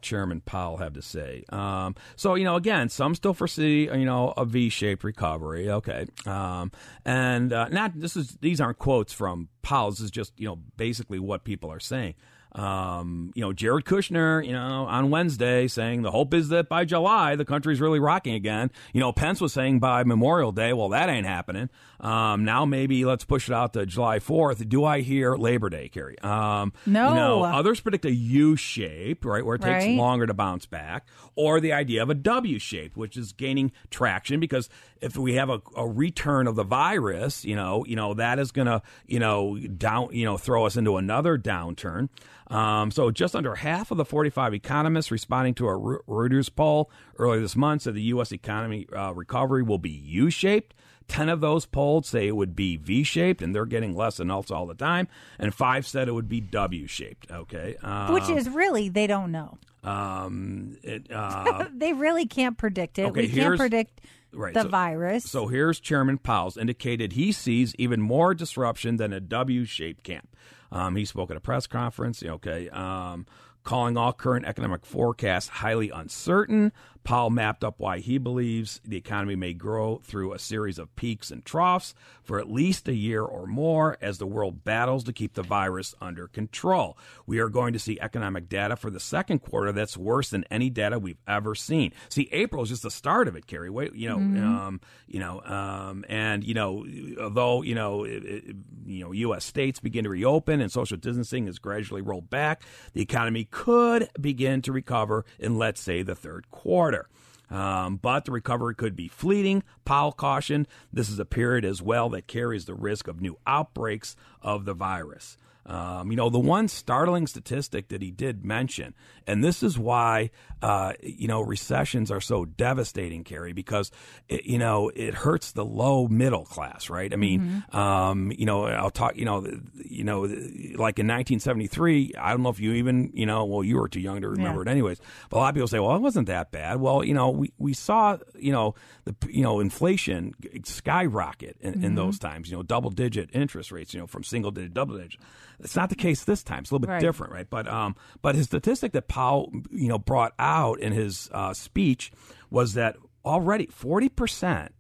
Chairman 0.02 0.42
Powell 0.42 0.78
have 0.78 0.94
to 0.94 1.02
say? 1.02 1.44
Um, 1.50 1.96
so 2.16 2.36
you 2.36 2.44
know, 2.44 2.56
again, 2.56 2.90
some 2.90 3.16
still 3.16 3.34
foresee 3.34 3.86
you 3.86 4.06
know 4.06 4.34
a 4.38 4.46
V-shaped 4.46 5.04
recovery. 5.04 5.70
Okay, 5.70 6.06
um, 6.26 6.72
and 7.04 7.52
uh, 7.52 7.70
not 7.70 8.00
this 8.00 8.16
is 8.16 8.38
these 8.42 8.62
aren't 8.62 8.80
quotes 8.80 9.12
from 9.12 9.50
Powell. 9.62 9.90
This 9.90 10.02
is 10.02 10.12
just 10.12 10.34
you 10.38 10.48
know 10.48 10.60
basically 10.78 11.20
what 11.20 11.44
people 11.44 11.72
are 11.72 11.80
saying. 11.80 12.14
Um, 12.56 13.32
you 13.36 13.42
know, 13.42 13.52
Jared 13.52 13.86
Kushner, 13.86 14.46
you 14.46 14.52
know, 14.52 14.86
on 14.86 15.10
Wednesday 15.10 15.68
saying 15.68 16.04
the 16.04 16.12
hope 16.12 16.34
is 16.34 16.50
that 16.50 16.70
by 16.70 16.86
July 16.86 17.36
the 17.36 17.46
country's 17.46 17.82
really 17.82 18.00
rocking 18.00 18.36
again. 18.36 18.70
You 18.94 19.00
know, 19.00 19.12
Pence 19.12 19.42
was 19.42 19.54
saying 19.54 19.80
by 19.80 20.04
Memorial 20.04 20.52
Day, 20.52 20.72
well, 20.74 20.90
that 20.90 21.10
ain't 21.10 21.26
happening. 21.26 21.70
Um, 22.00 22.44
now 22.46 22.66
maybe 22.66 23.06
let's 23.06 23.24
push 23.24 23.50
it 23.50 23.54
out 23.54 23.74
to 23.74 23.86
July 23.86 24.20
4th. 24.20 24.68
Do 24.70 24.84
I 24.84 25.02
hear 25.02 25.36
Labor 25.36 25.70
Day, 25.70 25.90
Carrie? 25.90 26.20
Um, 26.20 26.74
No. 26.86 27.10
You 27.10 27.16
know, 27.16 27.44
others 27.44 27.80
predict 27.80 28.06
a 28.06 28.12
U 28.14 28.56
shape, 28.56 29.26
right, 29.26 29.44
where 29.46 29.56
it 29.56 29.62
takes 29.62 29.86
Right. 29.86 29.98
longer 29.98 30.28
to 30.28 30.34
bounce 30.34 30.66
back, 30.66 31.08
or 31.36 31.60
the 31.60 31.74
idea 31.74 32.04
of 32.04 32.10
a 32.10 32.14
W 32.14 32.60
shape, 32.60 32.96
which 32.98 33.18
is 33.18 33.32
gaining 33.32 33.72
traction 33.90 34.40
because 34.40 34.70
if 35.04 35.18
we 35.18 35.36
have 35.36 35.50
a, 35.50 35.62
a 35.76 35.88
return 35.88 36.48
of 36.48 36.56
the 36.56 36.64
virus, 36.64 37.44
you 37.46 37.56
know, 37.56 37.84
you 37.86 37.96
know 37.96 38.14
that 38.16 38.40
is 38.40 38.52
going 38.52 38.68
to, 38.68 38.82
you 39.06 39.20
know, 39.20 39.58
down, 39.58 40.10
you 40.12 40.26
know, 40.26 40.38
throw 40.38 40.66
us 40.66 40.78
into 40.78 40.98
another 40.98 41.38
downturn. 41.38 42.10
Um, 42.48 42.92
so 42.92 43.10
just 43.12 43.36
under 43.36 43.56
half 43.56 43.90
of 43.92 43.98
the 43.98 44.06
45 44.06 44.54
economists 44.54 45.12
responding 45.12 45.54
to 45.56 45.68
a 45.68 45.72
Reuters 46.08 46.54
poll 46.54 46.92
earlier 47.18 47.42
this 47.42 47.56
month 47.56 47.84
said 47.84 47.96
the 47.96 48.02
U.S. 48.04 48.32
economy 48.32 48.86
uh, 48.96 49.14
recovery 49.14 49.64
will 49.64 49.78
be 49.80 49.90
U-shaped. 49.90 50.74
Ten 51.08 51.28
of 51.30 51.42
those 51.42 51.66
polled 51.66 52.06
say 52.06 52.28
it 52.28 52.36
would 52.36 52.56
be 52.56 52.78
V-shaped, 52.78 53.42
and 53.42 53.54
they're 53.54 53.66
getting 53.66 53.94
less 53.96 54.20
results 54.20 54.52
all 54.52 54.66
the 54.66 54.74
time. 54.74 55.08
And 55.38 55.54
five 55.54 55.86
said 55.86 56.08
it 56.08 56.14
would 56.14 56.30
be 56.30 56.40
W-shaped. 56.40 57.30
Okay, 57.30 57.76
um, 57.82 58.14
Which 58.14 58.30
is 58.30 58.48
really, 58.50 58.88
they 58.88 59.06
don't 59.08 59.32
know. 59.32 59.58
um, 59.84 60.78
it, 60.82 61.12
uh, 61.12 61.66
They 61.74 61.92
really 61.94 62.26
can't 62.26 62.58
predict 62.58 63.00
it. 63.00 63.04
Okay, 63.08 63.22
we 63.24 63.28
can't 63.30 63.58
predict 63.58 64.00
right, 64.34 64.54
the 64.54 64.64
so- 64.64 64.70
virus. 64.70 65.24
So 65.30 65.48
here's 65.48 65.80
Chairman 65.80 66.18
Powell's 66.18 66.58
indicated 66.58 67.14
he 67.14 67.32
sees 67.32 67.76
even 67.76 68.02
more 68.02 68.34
disruption 68.34 68.98
than 68.98 69.14
a 69.14 69.20
W-shaped 69.20 70.04
camp. 70.04 70.36
Um, 70.72 70.96
he 70.96 71.06
spoke 71.06 71.30
at 71.30 71.38
a 71.38 71.40
press 71.40 71.68
conference. 71.68 72.24
Okay, 72.24 72.70
um, 72.70 73.26
calling 73.64 73.98
all 73.98 74.14
current 74.14 74.46
economic 74.46 74.86
forecasts 74.86 75.48
highly 75.50 75.90
uncertain. 75.90 76.72
Powell 77.04 77.30
mapped 77.30 77.66
up 77.66 77.76
why 77.80 78.00
he 78.00 78.18
believes 78.18 78.80
the 78.86 78.96
economy 78.96 79.36
may 79.36 79.52
grow 79.54 80.00
through 80.06 80.32
a 80.32 80.40
series 80.40 80.80
of 80.80 80.96
peaks 80.96 81.32
and 81.32 81.44
troughs 81.44 81.94
for 82.24 82.40
at 82.40 82.50
least 82.50 82.88
a 82.88 82.94
year 82.94 83.22
or 83.22 83.46
more 83.46 83.98
as 84.00 84.20
the 84.20 84.26
world 84.26 84.64
battles 84.64 85.04
to 85.04 85.12
keep 85.12 85.34
the 85.34 85.44
virus 85.44 85.94
under 86.00 86.30
control. 86.30 86.98
We 87.26 87.40
are 87.40 87.50
going 87.50 87.74
to 87.74 87.80
see 87.80 88.00
economic 88.00 88.48
data 88.48 88.78
for 88.78 88.90
the 88.90 89.02
second 89.02 89.40
quarter 89.40 89.74
that's 89.74 89.98
worse 89.98 90.30
than 90.30 90.46
any 90.50 90.70
data 90.70 90.98
we've 90.98 91.20
ever 91.28 91.56
seen. 91.56 91.92
See, 92.08 92.30
April 92.32 92.64
is 92.64 92.70
just 92.70 92.84
the 92.84 92.92
start 92.92 93.28
of 93.28 93.36
it, 93.36 93.48
Carrie. 93.48 93.70
Wait, 93.70 93.94
you 93.96 94.08
know, 94.08 94.16
um, 94.20 94.80
you 95.06 95.20
know, 95.20 95.42
um, 95.42 96.06
and 96.08 96.42
you 96.46 96.54
know, 96.54 96.86
although 97.22 97.64
you 97.64 97.76
know, 97.76 98.06
it, 98.06 98.24
it- 98.24 98.56
you 98.86 99.02
know, 99.02 99.14
U.S. 99.14 99.46
states 99.46 99.80
begin 99.80 100.04
to 100.04 100.10
reopen 100.10 100.60
and 100.60 100.70
social 100.70 100.98
distancing 100.98 101.48
is 101.48 101.58
gradually 101.58 102.02
rolled 102.02 102.30
back, 102.30 102.64
the 102.94 103.02
economy 103.02 103.46
could 103.54 104.10
begin 104.20 104.64
to 104.64 104.72
recover 104.72 105.26
in, 105.38 105.58
let's 105.58 105.80
say, 105.80 106.02
the 106.02 106.16
third 106.16 106.50
quarter. 106.50 107.08
Um, 107.52 107.98
but 107.98 108.26
the 108.26 108.32
recovery 108.32 108.74
could 108.74 108.96
be 108.96 109.08
fleeting. 109.08 109.62
Powell 109.86 110.12
cautioned 110.12 110.68
this 110.92 111.08
is 111.08 111.20
a 111.20 111.26
period 111.26 111.64
as 111.64 111.80
well 111.82 112.10
that 112.10 112.26
carries 112.26 112.66
the 112.66 112.74
risk 112.74 113.08
of 113.08 113.22
new 113.22 113.38
outbreaks 113.46 114.16
of 114.42 114.66
the 114.66 114.74
virus. 114.74 115.38
Um, 115.66 116.12
you 116.12 116.18
know, 116.18 116.30
the 116.30 116.40
one 116.40 116.68
startling 116.68 117.26
statistic 117.26 117.88
that 117.88 118.02
he 118.02 118.12
did 118.12 118.44
mention, 118.44 118.94
and 119.26 119.42
this 119.42 119.64
is 119.64 119.80
why, 119.80 120.30
uh, 120.62 120.92
you 121.02 121.28
know, 121.30 121.40
recessions 121.42 122.12
are 122.12 122.20
so 122.20 122.44
devastating, 122.44 123.24
Carrie, 123.24 123.54
because, 123.54 123.90
it, 124.28 124.44
you 124.46 124.58
know, 124.58 124.92
it 124.94 125.14
hurts 125.14 125.54
the 125.54 125.64
low 125.64 126.08
middle 126.10 126.44
class, 126.44 126.90
right? 126.90 127.14
I 127.14 127.16
mean, 127.16 127.64
um, 127.72 128.32
you 128.38 128.46
know, 128.46 128.66
I'll 128.66 128.90
talk, 128.90 129.16
you 129.16 129.24
know, 129.24 129.46
you 129.86 130.04
know, 130.04 130.24
like 130.24 131.00
in 131.00 131.08
1973, 131.08 132.14
I 132.20 132.32
don't 132.32 132.44
know 132.44 132.50
if 132.50 132.60
you 132.60 132.74
even, 132.74 133.12
you 133.14 133.26
know, 133.26 133.46
well, 133.46 133.64
you 133.64 133.78
were 133.78 133.88
too 133.88 134.02
young 134.02 134.20
to 134.22 134.28
remember 134.30 134.64
Yeah. 134.66 134.70
it 134.70 134.72
anyways, 134.72 135.00
but 135.30 135.38
a 135.38 135.40
lot 135.40 135.50
of 135.50 135.56
people 135.56 135.68
say, 135.70 135.80
well, 135.80 135.96
it 135.96 136.02
wasn't 136.02 136.28
that 136.28 136.52
bad. 136.52 136.82
Well, 136.82 137.06
you 137.06 137.14
know, 137.14 137.30
we, 137.30 137.54
we 137.58 137.74
saw, 137.74 138.18
you 138.38 138.52
know, 138.52 138.76
the, 139.06 139.16
you 139.30 139.44
know, 139.44 139.62
inflation 139.62 140.34
skyrocket 140.64 141.58
in, 141.62 141.84
in 141.84 141.96
those 141.96 142.20
times, 142.20 142.50
you 142.50 142.58
know, 142.58 142.64
double 142.64 142.90
digit 142.90 143.30
interest 143.34 143.72
rates, 143.72 143.94
you 143.94 144.00
know, 144.00 144.08
from 144.08 144.24
single 144.24 144.52
digit, 144.52 144.74
double 144.74 144.98
digit. 144.98 145.20
It's 145.64 145.76
not 145.76 145.90
the 145.90 145.96
case 145.96 146.24
this 146.24 146.44
time. 146.44 146.60
It's 146.60 146.72
a 146.72 146.74
little 146.76 146.86
bit 146.88 146.92
Right. 146.94 147.02
different, 147.02 147.34
right? 147.34 147.50
But 147.50 147.68
um, 147.68 147.96
but 148.22 148.36
his 148.36 148.46
statistic 148.46 148.92
that 148.94 149.08
Powell, 149.08 149.52
you 149.72 149.88
know, 149.88 149.98
brought 149.98 150.34
out 150.38 150.80
in 150.80 150.92
his 150.94 151.30
uh, 151.32 151.54
speech 151.54 152.12
was 152.50 152.74
that 152.74 152.98
already 153.26 153.68
forty 153.68 154.10
percent 154.10 154.74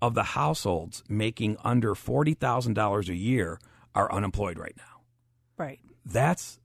of 0.00 0.14
the 0.14 0.22
households 0.22 1.04
making 1.08 1.56
under 1.62 1.94
forty 1.94 2.34
thousand 2.34 2.74
dollars 2.74 3.08
a 3.08 3.14
year 3.14 3.60
are 3.94 4.10
unemployed 4.12 4.58
right 4.58 4.74
now. 4.76 5.02
right. 5.58 5.78
That's 6.04 6.58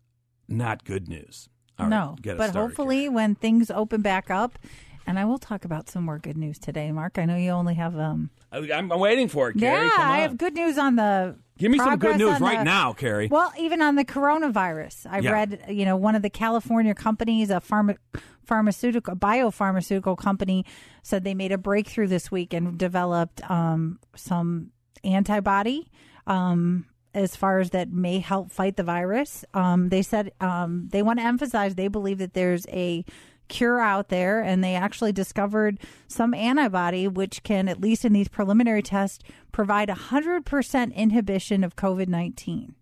not 0.48 0.84
good 0.84 1.08
news. 1.08 1.48
All 1.78 1.86
right, 1.88 1.90
no. 1.92 2.32
us 2.32 2.38
But 2.38 2.56
hopefully, 2.56 3.08
when 3.10 3.36
things 3.36 3.70
open 3.70 4.02
back 4.02 4.32
up, 4.32 4.58
And 5.06 5.20
I 5.20 5.26
will 5.26 5.38
talk 5.38 5.64
about 5.64 5.90
some 5.90 6.04
more 6.04 6.18
good 6.20 6.36
news 6.38 6.58
today, 6.60 6.92
Mark. 6.92 7.18
I 7.18 7.26
know 7.26 7.36
you 7.38 7.52
only 7.52 7.76
have 7.76 7.98
um. 7.98 8.30
I, 8.52 8.58
I'm 8.74 8.90
waiting 8.90 9.28
for 9.30 9.50
it, 9.50 9.58
Carrie. 9.60 9.86
yeah, 9.88 9.92
Come 9.96 10.12
I 10.12 10.18
have 10.20 10.38
good 10.38 10.54
news 10.56 10.78
on 10.78 10.96
the. 10.96 11.36
Give 11.58 11.72
me 11.72 11.78
some 11.78 11.98
good 11.98 12.18
news 12.18 12.40
right 12.40 12.60
the- 12.60 12.64
now, 12.64 12.94
Carrie. 12.94 13.28
Well, 13.28 13.52
even 13.58 13.82
on 13.82 13.96
the 13.96 14.06
coronavirus, 14.06 15.08
I 15.10 15.20
Yeah. 15.20 15.32
read, 15.32 15.66
you 15.70 15.86
know, 15.86 15.96
one 15.96 16.16
of 16.16 16.22
the 16.22 16.30
California 16.30 16.94
companies, 16.94 17.50
a 17.50 17.56
pharma, 17.62 17.98
pharmaceutical, 18.44 19.16
biopharmaceutical 19.16 20.18
company, 20.18 20.66
said 21.04 21.24
they 21.24 21.34
made 21.34 21.52
a 21.52 21.58
breakthrough 21.58 22.08
this 22.08 22.32
week 22.32 22.54
and 22.54 22.78
developed 22.78 23.50
um, 23.50 24.00
some 24.16 24.72
antibody. 25.04 25.90
Um, 26.26 26.86
as 27.14 27.36
far 27.36 27.60
as 27.60 27.72
that 27.72 27.92
may 27.92 28.20
help 28.20 28.52
fight 28.52 28.76
the 28.78 28.84
virus, 28.84 29.44
um, 29.54 29.90
they 29.90 30.02
said 30.04 30.32
um, 30.40 30.88
they 30.92 31.02
want 31.02 31.18
to 31.20 31.26
emphasize 31.26 31.74
they 31.76 31.88
believe 31.88 32.20
that 32.20 32.34
there's 32.34 32.68
a 32.68 33.04
cure 33.48 33.80
out 33.80 34.10
there, 34.10 34.42
and 34.42 34.64
they 34.64 34.76
actually 34.76 35.12
discovered 35.12 35.80
some 36.08 36.34
antibody 36.34 37.08
which 37.08 37.44
can, 37.44 37.68
at 37.68 37.82
least 37.82 38.06
in 38.06 38.14
these 38.14 38.28
preliminary 38.28 38.82
tests, 38.82 39.24
provide 39.52 39.90
100% 39.90 40.94
inhibition 40.96 41.64
of 41.64 41.76
COVID 41.76 42.08
19. 42.08 42.76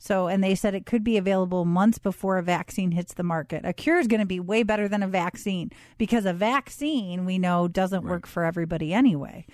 So, 0.00 0.28
and 0.28 0.44
they 0.44 0.54
said 0.54 0.74
it 0.76 0.86
could 0.86 1.02
be 1.02 1.16
available 1.16 1.64
months 1.64 1.98
before 1.98 2.38
a 2.38 2.42
vaccine 2.42 2.92
hits 2.92 3.14
the 3.14 3.24
market. 3.24 3.62
A 3.64 3.72
cure 3.72 3.98
is 3.98 4.06
going 4.06 4.20
to 4.20 4.26
be 4.26 4.38
way 4.38 4.62
better 4.62 4.86
than 4.86 5.02
a 5.02 5.08
vaccine 5.08 5.70
because 5.98 6.24
a 6.24 6.32
vaccine 6.32 7.24
we 7.24 7.36
know 7.36 7.66
doesn't 7.66 8.04
work 8.04 8.24
for 8.26 8.44
everybody 8.44 8.94
anyway. 8.94 9.44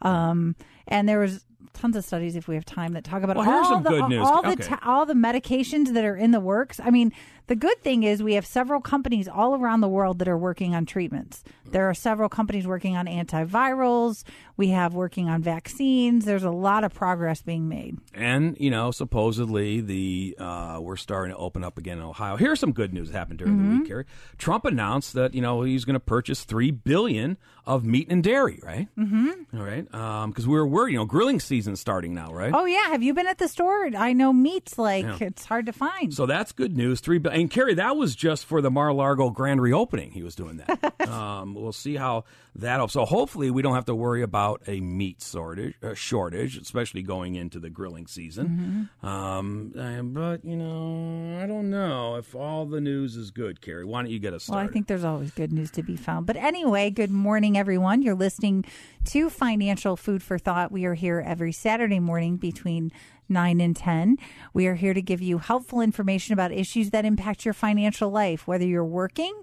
Um, 0.00 0.56
and 0.88 1.08
there 1.08 1.20
was 1.20 1.44
tons 1.72 1.94
of 1.94 2.04
studies, 2.04 2.34
if 2.34 2.48
we 2.48 2.56
have 2.56 2.64
time, 2.64 2.94
that 2.94 3.04
talk 3.04 3.22
about 3.22 3.36
Well, 3.36 3.48
all 3.48 3.80
the 3.80 4.18
all 4.18 4.42
the 4.42 4.48
Okay. 4.50 4.62
ta- 4.64 4.80
all 4.82 5.06
the 5.06 5.14
medications 5.14 5.92
that 5.94 6.04
are 6.04 6.16
in 6.16 6.32
the 6.32 6.40
works. 6.40 6.80
I 6.82 6.90
mean, 6.90 7.12
the 7.46 7.56
good 7.56 7.80
thing 7.82 8.02
is 8.02 8.22
we 8.22 8.34
have 8.34 8.46
several 8.46 8.80
companies 8.80 9.28
all 9.28 9.54
around 9.54 9.80
the 9.80 9.88
world 9.88 10.18
that 10.20 10.28
are 10.28 10.38
working 10.38 10.74
on 10.74 10.86
treatments. 10.86 11.42
There 11.70 11.88
are 11.88 11.94
several 11.94 12.28
companies 12.28 12.66
working 12.66 12.96
on 12.96 13.06
antivirals. 13.06 14.24
We 14.56 14.68
have 14.68 14.94
working 14.94 15.28
on 15.28 15.42
vaccines. 15.42 16.24
There's 16.24 16.44
a 16.44 16.50
lot 16.50 16.84
of 16.84 16.92
progress 16.94 17.42
being 17.42 17.68
made. 17.68 17.98
And 18.14 18.56
you 18.60 18.70
know, 18.70 18.90
supposedly 18.90 19.80
the 19.80 20.36
uh, 20.38 20.78
we're 20.80 20.96
starting 20.96 21.34
to 21.34 21.38
open 21.38 21.64
up 21.64 21.78
again 21.78 21.98
in 21.98 22.04
Ohio. 22.04 22.36
Here's 22.36 22.60
some 22.60 22.72
good 22.72 22.92
news 22.92 23.10
that 23.10 23.18
happened 23.18 23.38
during 23.38 23.52
Mm-hmm. 23.52 23.72
the 23.74 23.78
week, 23.80 23.88
Carrie. 23.88 24.04
Trump 24.38 24.64
announced 24.64 25.12
that 25.14 25.34
you 25.34 25.40
know 25.42 25.62
he's 25.62 25.84
going 25.84 25.94
to 25.94 26.00
purchase 26.00 26.44
three 26.44 26.70
billion 26.70 27.36
of 27.66 27.84
meat 27.84 28.08
and 28.10 28.22
dairy, 28.24 28.60
right? 28.62 28.88
Mm-hmm. 28.98 29.56
All 29.58 29.64
right, 29.64 29.84
because 30.28 30.46
we 30.46 30.54
were 30.54 30.66
worried. 30.66 30.92
You 30.92 30.98
know, 30.98 31.04
grilling 31.04 31.40
season's 31.40 31.80
starting 31.80 32.14
now, 32.14 32.32
right? 32.32 32.52
Oh 32.54 32.64
yeah, 32.64 32.88
have 32.88 33.02
you 33.02 33.14
been 33.14 33.26
at 33.26 33.38
the 33.38 33.48
store? 33.48 33.88
I 33.96 34.12
know 34.12 34.32
meat's 34.32 34.78
like 34.78 35.20
it's 35.20 35.44
hard 35.44 35.66
to 35.66 35.72
find. 35.72 36.12
So 36.14 36.26
that's 36.26 36.52
good 36.52 36.76
news. 36.76 37.00
Three 37.00 37.18
billion. 37.18 37.31
And 37.32 37.50
Carrie, 37.50 37.74
that 37.74 37.96
was 37.96 38.14
just 38.14 38.44
for 38.44 38.60
the 38.60 38.70
Mar-a-Lago 38.70 39.30
grand 39.30 39.60
reopening. 39.60 40.12
He 40.12 40.22
was 40.22 40.34
doing 40.34 40.58
that. 40.58 41.08
um, 41.08 41.54
we'll 41.54 41.72
see 41.72 41.96
how 41.96 42.24
that. 42.56 42.90
So 42.90 43.04
hopefully, 43.04 43.50
we 43.50 43.62
don't 43.62 43.74
have 43.74 43.86
to 43.86 43.94
worry 43.94 44.22
about 44.22 44.62
a 44.66 44.80
meat 44.80 45.22
shortage, 45.22 45.74
uh, 45.82 45.94
shortage, 45.94 46.56
especially 46.56 47.02
going 47.02 47.34
into 47.34 47.58
the 47.58 47.70
grilling 47.70 48.06
season. 48.06 48.88
Um, 49.02 49.72
but 50.12 50.44
you 50.44 50.56
know, 50.56 51.40
I 51.42 51.46
don't 51.46 51.70
know 51.70 52.16
if 52.16 52.34
all 52.34 52.66
the 52.66 52.80
news 52.80 53.16
is 53.16 53.30
good. 53.30 53.60
Carrie, 53.60 53.84
why 53.84 54.02
don't 54.02 54.10
you 54.10 54.18
get 54.18 54.34
us 54.34 54.48
Well. 54.48 54.58
I 54.58 54.68
think 54.68 54.86
there's 54.86 55.04
always 55.04 55.30
good 55.30 55.52
news 55.52 55.70
to 55.72 55.82
be 55.82 55.96
found. 55.96 56.26
But 56.26 56.36
anyway, 56.36 56.90
good 56.90 57.10
morning, 57.10 57.56
everyone. 57.56 58.02
You're 58.02 58.14
listening 58.14 58.64
to 59.04 59.28
Financial 59.28 59.96
Food 59.96 60.22
for 60.22 60.38
Thought. 60.38 60.70
We 60.70 60.84
are 60.84 60.94
here 60.94 61.22
every 61.26 61.52
Saturday 61.52 61.98
morning 61.98 62.36
between 62.36 62.92
9 63.28 63.60
and 63.60 63.74
10. 63.74 64.16
We 64.52 64.66
are 64.66 64.74
here 64.74 64.94
to 64.94 65.02
give 65.02 65.20
you 65.20 65.38
helpful 65.38 65.80
information 65.80 66.32
about 66.32 66.52
issues 66.52 66.90
that 66.90 67.04
impact 67.04 67.44
your 67.44 67.54
financial 67.54 68.10
life, 68.10 68.46
whether 68.46 68.64
you're 68.64 68.84
working 68.84 69.34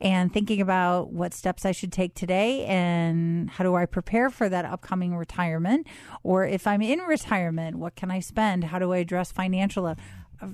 and 0.00 0.32
thinking 0.32 0.60
about 0.60 1.12
what 1.12 1.32
steps 1.32 1.64
I 1.64 1.72
should 1.72 1.92
take 1.92 2.14
today 2.14 2.64
and 2.66 3.48
how 3.50 3.64
do 3.64 3.74
I 3.74 3.86
prepare 3.86 4.30
for 4.30 4.48
that 4.48 4.64
upcoming 4.64 5.16
retirement, 5.16 5.86
or 6.22 6.44
if 6.44 6.66
I'm 6.66 6.82
in 6.82 6.98
retirement, 7.00 7.76
what 7.76 7.96
can 7.96 8.10
I 8.10 8.20
spend? 8.20 8.64
How 8.64 8.78
do 8.78 8.92
I 8.92 8.98
address 8.98 9.32
financial 9.32 9.94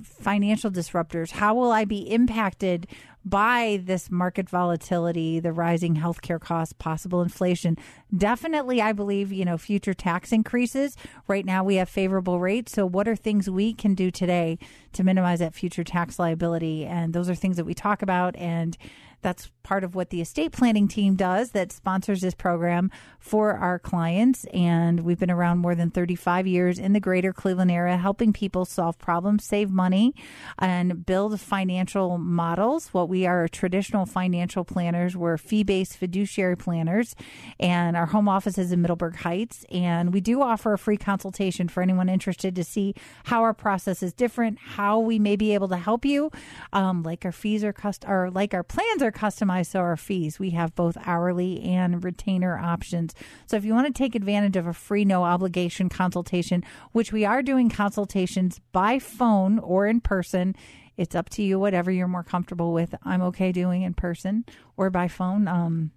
financial 0.03 0.71
disruptors? 0.71 1.31
How 1.31 1.53
will 1.53 1.71
I 1.71 1.85
be 1.85 1.99
impacted 2.11 2.87
by 3.25 3.81
this 3.83 4.11
market 4.11 4.49
volatility, 4.49 5.39
the 5.39 5.53
rising 5.53 5.95
healthcare 5.95 6.39
costs, 6.39 6.73
possible 6.73 7.21
inflation? 7.21 7.77
Definitely, 8.15 8.81
I 8.81 8.93
believe, 8.93 9.31
you 9.31 9.45
know, 9.45 9.57
future 9.57 9.93
tax 9.93 10.31
increases. 10.31 10.97
Right 11.27 11.45
now, 11.45 11.63
we 11.63 11.75
have 11.75 11.89
favorable 11.89 12.39
rates. 12.39 12.71
So, 12.71 12.85
what 12.85 13.07
are 13.07 13.15
things 13.15 13.49
we 13.49 13.73
can 13.73 13.95
do 13.95 14.11
today 14.11 14.57
to 14.93 15.03
minimize 15.03 15.39
that 15.39 15.53
future 15.53 15.83
tax 15.83 16.19
liability? 16.19 16.85
And 16.85 17.13
those 17.13 17.29
are 17.29 17.35
things 17.35 17.57
that 17.57 17.65
we 17.65 17.73
talk 17.73 18.01
about. 18.01 18.35
And 18.35 18.77
that's 19.23 19.49
part 19.63 19.83
of 19.83 19.95
what 19.95 20.09
the 20.09 20.21
estate 20.21 20.51
planning 20.51 20.87
team 20.87 21.15
does 21.15 21.51
that 21.51 21.71
sponsors 21.71 22.21
this 22.21 22.33
program 22.33 22.91
for 23.17 23.53
our 23.53 23.79
clients. 23.79 24.45
And 24.53 24.99
we've 24.99 25.17
been 25.17 25.31
around 25.31 25.59
more 25.59 25.73
than 25.73 25.89
35 25.89 26.45
years 26.45 26.77
in 26.77 26.93
the 26.93 26.99
greater 26.99 27.31
Cleveland 27.33 27.71
area, 27.71 27.97
helping 27.97 28.33
people 28.33 28.65
solve 28.65 28.99
problems, 28.99 29.45
save 29.45 29.71
money, 29.71 30.13
and 30.59 31.05
build 31.05 31.39
financial 31.39 32.17
models. 32.17 32.89
What 32.89 33.07
we 33.07 33.25
are 33.25 33.47
traditional 33.47 34.05
financial 34.05 34.65
planners, 34.65 35.15
we're 35.15 35.37
fee 35.37 35.63
based 35.63 35.97
fiduciary 35.97 36.57
planners, 36.57 37.15
and 37.59 37.95
our 37.95 38.07
home 38.07 38.27
office 38.27 38.57
is 38.57 38.71
in 38.71 38.81
Middleburg 38.81 39.15
Heights. 39.15 39.65
And 39.71 40.13
we 40.13 40.19
do 40.19 40.41
offer 40.41 40.73
a 40.73 40.77
free 40.77 40.97
consultation 40.97 41.69
for 41.69 41.81
anyone 41.81 42.09
interested 42.09 42.55
to 42.57 42.63
see 42.63 42.93
how 43.23 43.43
our 43.43 43.53
process 43.53 44.03
is 44.03 44.13
different, 44.13 44.59
how 44.59 44.99
we 44.99 45.17
may 45.17 45.37
be 45.37 45.53
able 45.53 45.69
to 45.69 45.77
help 45.77 46.03
you. 46.03 46.29
Um, 46.73 47.03
like 47.03 47.23
our 47.23 47.31
fees 47.31 47.63
are 47.63 47.71
cust- 47.71 48.05
or 48.05 48.29
like 48.29 48.53
our 48.53 48.63
plans 48.63 49.01
are 49.01 49.12
customized, 49.13 49.67
so 49.67 49.79
our 49.79 49.97
fees. 49.97 50.39
We 50.39 50.51
have 50.51 50.75
both 50.75 50.97
hourly 51.05 51.61
and 51.61 52.03
retainer 52.03 52.57
options. 52.57 53.13
So 53.45 53.57
if 53.57 53.65
you 53.65 53.73
want 53.73 53.87
to 53.87 53.93
take 53.93 54.15
advantage 54.15 54.57
of 54.57 54.67
a 54.67 54.73
free, 54.73 55.05
no 55.05 55.23
obligation 55.23 55.89
consultation, 55.89 56.63
which 56.91 57.11
we 57.11 57.25
are 57.25 57.41
doing 57.41 57.69
consultations 57.69 58.59
by 58.71 58.99
phone 58.99 59.59
or 59.59 59.87
in 59.87 60.01
person, 60.01 60.55
it's 60.97 61.15
up 61.15 61.29
to 61.31 61.43
you, 61.43 61.59
whatever 61.59 61.91
you're 61.91 62.07
more 62.07 62.23
comfortable 62.23 62.73
with. 62.73 62.93
I'm 63.03 63.21
okay 63.23 63.51
doing 63.51 63.81
in 63.81 63.93
person 63.93 64.45
or 64.77 64.89
by 64.89 65.07
phone. 65.07 65.47
Um, 65.47 65.91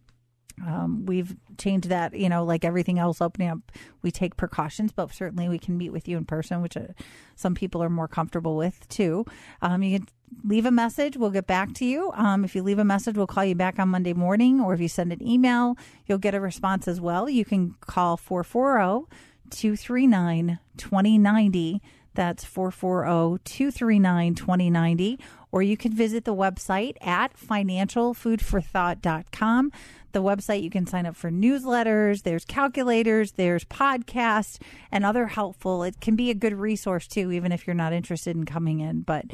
um, 0.64 1.04
we've 1.04 1.36
changed 1.58 1.88
that, 1.90 2.14
you 2.14 2.28
know, 2.28 2.44
like 2.44 2.64
everything 2.64 2.98
else 2.98 3.20
opening 3.20 3.48
up, 3.48 3.58
we 4.02 4.10
take 4.10 4.36
precautions, 4.36 4.92
but 4.92 5.12
certainly 5.12 5.48
we 5.48 5.58
can 5.58 5.76
meet 5.76 5.90
with 5.90 6.08
you 6.08 6.16
in 6.16 6.24
person, 6.24 6.62
which 6.62 6.76
uh, 6.76 6.88
some 7.34 7.54
people 7.54 7.82
are 7.82 7.90
more 7.90 8.08
comfortable 8.08 8.56
with 8.56 8.88
too. 8.88 9.26
Um, 9.60 9.82
you 9.82 9.98
can 9.98 10.08
leave 10.44 10.66
a 10.66 10.70
message. 10.70 11.16
We'll 11.16 11.30
get 11.30 11.46
back 11.46 11.74
to 11.74 11.84
you. 11.84 12.10
Um, 12.14 12.44
if 12.44 12.54
you 12.54 12.62
leave 12.62 12.78
a 12.78 12.84
message, 12.84 13.16
we'll 13.16 13.26
call 13.26 13.44
you 13.44 13.54
back 13.54 13.78
on 13.78 13.90
Monday 13.90 14.14
morning, 14.14 14.60
or 14.60 14.72
if 14.72 14.80
you 14.80 14.88
send 14.88 15.12
an 15.12 15.26
email, 15.26 15.76
you'll 16.06 16.18
get 16.18 16.34
a 16.34 16.40
response 16.40 16.88
as 16.88 17.00
well. 17.00 17.28
You 17.28 17.44
can 17.44 17.74
call 17.80 18.14
oh, 18.14 18.16
440 18.16 19.06
239 19.50 20.58
2090. 20.76 21.82
That's 22.14 22.44
oh, 22.44 22.70
440 22.70 23.42
239 23.44 24.34
2090. 24.34 25.18
Or 25.52 25.62
you 25.62 25.76
can 25.76 25.92
visit 25.92 26.24
the 26.24 26.34
website 26.34 26.96
at 27.00 27.36
financialfoodforthought.com. 27.36 29.72
The 30.12 30.22
website, 30.22 30.62
you 30.62 30.70
can 30.70 30.86
sign 30.86 31.04
up 31.04 31.14
for 31.14 31.30
newsletters, 31.30 32.22
there's 32.22 32.46
calculators, 32.46 33.32
there's 33.32 33.66
podcasts, 33.66 34.58
and 34.90 35.04
other 35.04 35.26
helpful. 35.26 35.82
It 35.82 36.00
can 36.00 36.16
be 36.16 36.30
a 36.30 36.34
good 36.34 36.54
resource 36.54 37.06
too, 37.06 37.30
even 37.32 37.52
if 37.52 37.66
you're 37.66 37.74
not 37.74 37.92
interested 37.92 38.34
in 38.34 38.46
coming 38.46 38.80
in. 38.80 39.02
But 39.02 39.26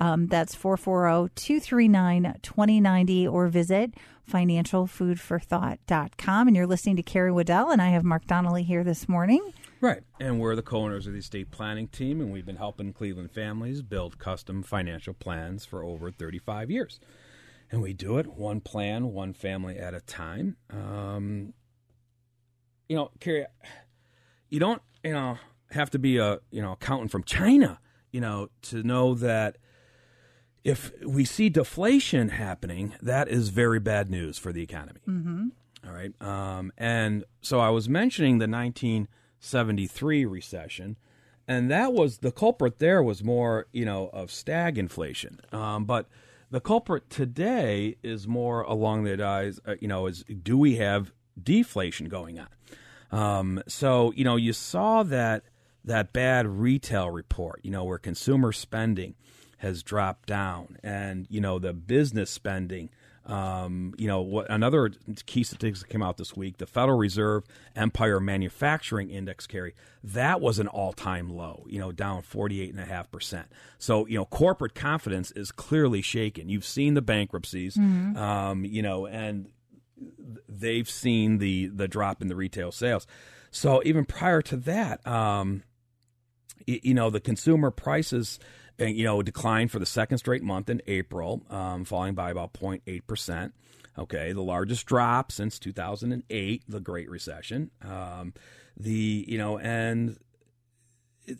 um, 0.00 0.28
that's 0.28 0.54
oh, 0.54 0.76
440 0.76 1.34
239 1.34 2.38
2090 2.42 3.28
or 3.28 3.48
visit 3.48 3.92
financialfoodforthought.com. 4.30 6.48
And 6.48 6.56
you're 6.56 6.66
listening 6.66 6.96
to 6.96 7.02
Carrie 7.02 7.32
Waddell, 7.32 7.70
and 7.70 7.82
I 7.82 7.90
have 7.90 8.04
Mark 8.04 8.26
Donnelly 8.26 8.62
here 8.62 8.82
this 8.82 9.06
morning. 9.08 9.52
Right. 9.80 10.02
And 10.20 10.38
we're 10.38 10.56
the 10.56 10.62
co 10.62 10.78
owners 10.78 11.06
of 11.06 11.14
the 11.14 11.20
estate 11.20 11.50
planning 11.50 11.88
team, 11.88 12.20
and 12.20 12.30
we've 12.30 12.44
been 12.44 12.56
helping 12.56 12.92
Cleveland 12.92 13.30
families 13.30 13.82
build 13.82 14.18
custom 14.18 14.62
financial 14.62 15.14
plans 15.14 15.64
for 15.64 15.82
over 15.82 16.10
35 16.10 16.70
years. 16.70 17.00
And 17.70 17.80
we 17.80 17.92
do 17.92 18.18
it 18.18 18.26
one 18.26 18.60
plan, 18.60 19.12
one 19.12 19.32
family 19.32 19.78
at 19.78 19.94
a 19.94 20.00
time. 20.00 20.56
Um, 20.70 21.54
you 22.88 22.96
know, 22.96 23.10
Carrie, 23.20 23.46
you 24.48 24.58
don't, 24.58 24.82
you 25.04 25.12
know, 25.12 25.38
have 25.70 25.90
to 25.90 25.98
be 25.98 26.18
a, 26.18 26.40
you 26.50 26.60
know, 26.60 26.72
accountant 26.72 27.12
from 27.12 27.22
China, 27.22 27.78
you 28.10 28.20
know, 28.20 28.48
to 28.62 28.82
know 28.82 29.14
that 29.14 29.56
if 30.64 30.92
we 31.06 31.24
see 31.24 31.48
deflation 31.48 32.30
happening, 32.30 32.94
that 33.00 33.28
is 33.28 33.48
very 33.48 33.80
bad 33.80 34.10
news 34.10 34.36
for 34.36 34.52
the 34.52 34.62
economy. 34.62 35.00
Mm-hmm. 35.08 35.48
All 35.86 35.92
right. 35.92 36.12
Um, 36.20 36.72
and 36.76 37.24
so 37.40 37.60
I 37.60 37.70
was 37.70 37.88
mentioning 37.88 38.38
the 38.38 38.46
1973 39.40 40.26
recession, 40.26 40.98
and 41.48 41.70
that 41.70 41.92
was 41.94 42.18
the 42.18 42.30
culprit 42.30 42.78
there 42.78 43.02
was 43.02 43.24
more, 43.24 43.66
you 43.72 43.86
know, 43.86 44.10
of 44.12 44.30
stag 44.30 44.76
inflation. 44.76 45.40
Um, 45.50 45.86
but 45.86 46.06
the 46.50 46.60
culprit 46.60 47.08
today 47.08 47.96
is 48.02 48.28
more 48.28 48.62
along 48.62 49.04
the 49.04 49.16
lines, 49.16 49.58
uh, 49.66 49.76
you 49.80 49.88
know, 49.88 50.06
is 50.06 50.24
do 50.24 50.58
we 50.58 50.76
have 50.76 51.12
deflation 51.42 52.08
going 52.08 52.38
on? 52.38 52.48
Um, 53.10 53.62
so, 53.66 54.12
you 54.14 54.24
know, 54.24 54.36
you 54.36 54.52
saw 54.52 55.02
that 55.04 55.44
that 55.84 56.12
bad 56.12 56.46
retail 56.46 57.10
report, 57.10 57.60
you 57.62 57.70
know, 57.70 57.84
where 57.84 57.98
consumer 57.98 58.52
spending 58.52 59.14
has 59.58 59.82
dropped 59.82 60.28
down 60.28 60.76
and, 60.82 61.26
you 61.30 61.40
know, 61.40 61.58
the 61.58 61.72
business 61.72 62.30
spending 62.30 62.90
Um, 63.30 63.94
you 63.96 64.08
know, 64.08 64.22
what 64.22 64.50
another 64.50 64.90
key 65.26 65.44
statistics 65.44 65.80
that 65.80 65.88
came 65.88 66.02
out 66.02 66.16
this 66.16 66.36
week: 66.36 66.58
the 66.58 66.66
Federal 66.66 66.98
Reserve 66.98 67.44
Empire 67.76 68.18
Manufacturing 68.18 69.10
Index 69.10 69.46
Carrie 69.46 69.74
that 70.02 70.40
was 70.40 70.58
an 70.58 70.66
all-time 70.66 71.28
low. 71.30 71.64
You 71.68 71.78
know, 71.78 71.92
down 71.92 72.22
forty-eight 72.22 72.70
and 72.70 72.80
a 72.80 72.84
half 72.84 73.10
percent. 73.10 73.46
So 73.78 74.06
you 74.06 74.16
know, 74.18 74.24
corporate 74.24 74.74
confidence 74.74 75.30
is 75.30 75.52
clearly 75.52 76.02
shaken. 76.02 76.48
You've 76.48 76.64
seen 76.64 76.94
the 76.94 77.02
bankruptcies, 77.02 77.76
um, 78.16 78.64
you 78.64 78.82
know, 78.82 79.06
and 79.06 79.48
they've 80.48 80.88
seen 80.90 81.38
the 81.38 81.66
the 81.68 81.86
drop 81.86 82.22
in 82.22 82.28
the 82.28 82.36
retail 82.36 82.72
sales. 82.72 83.06
So 83.50 83.82
even 83.84 84.04
prior 84.04 84.42
to 84.42 84.56
that, 84.56 85.06
um, 85.06 85.62
you 86.66 86.94
know, 86.94 87.10
the 87.10 87.20
consumer 87.20 87.70
prices, 87.70 88.38
you 88.80 89.04
know, 89.04 89.22
declined 89.22 89.70
for 89.70 89.78
the 89.78 89.86
second 89.86 90.18
straight 90.18 90.42
month 90.42 90.68
in 90.70 90.82
April, 90.86 91.42
um, 91.50 91.84
falling 91.84 92.14
by 92.14 92.30
about 92.30 92.52
0.8 92.52 93.06
percent. 93.06 93.54
Okay, 93.98 94.32
the 94.32 94.42
largest 94.42 94.86
drop 94.86 95.32
since 95.32 95.58
2008, 95.58 96.62
the 96.68 96.80
Great 96.80 97.10
Recession. 97.10 97.70
Um, 97.82 98.32
the 98.76 99.24
you 99.28 99.38
know, 99.38 99.58
and 99.58 100.18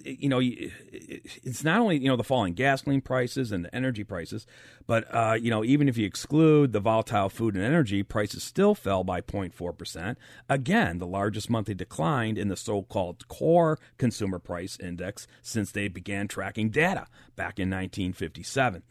you 0.05 0.29
know, 0.29 0.41
it- 0.41 0.73
it- 0.93 1.39
it's 1.43 1.65
not 1.65 1.81
only 1.81 1.99
you 1.99 2.09
know 2.09 2.17
the 2.17 2.25
falling 2.25 2.55
gasoline 2.55 3.01
prices 3.01 3.53
and 3.53 3.65
the 3.65 3.75
energy 3.75 4.05
prices, 4.05 4.47
but 4.87 5.05
uh, 5.15 5.37
you 5.41 5.51
know 5.51 5.65
even 5.65 5.89
if 5.89 5.97
you 5.97 6.07
exclude 6.07 6.73
the 6.73 6.81
volatile 6.81 7.29
food 7.29 7.55
and 7.55 7.65
energy 7.65 8.03
prices, 8.03 8.43
still 8.43 8.75
fell 8.75 9.05
by 9.05 9.21
0.4 9.21 9.77
percent. 9.77 10.19
Again, 10.49 10.99
the 10.99 11.07
largest 11.07 11.51
monthly 11.51 11.75
decline 11.75 12.37
in 12.37 12.49
the 12.49 12.57
so-called 12.57 13.27
core 13.29 13.79
consumer 13.99 14.39
price 14.39 14.79
index 14.81 15.27
since 15.43 15.71
they 15.73 15.89
began 15.89 16.29
tracking 16.29 16.71
data 16.71 17.07
back 17.37 17.59
in 17.59 17.69
1957. 17.71 18.83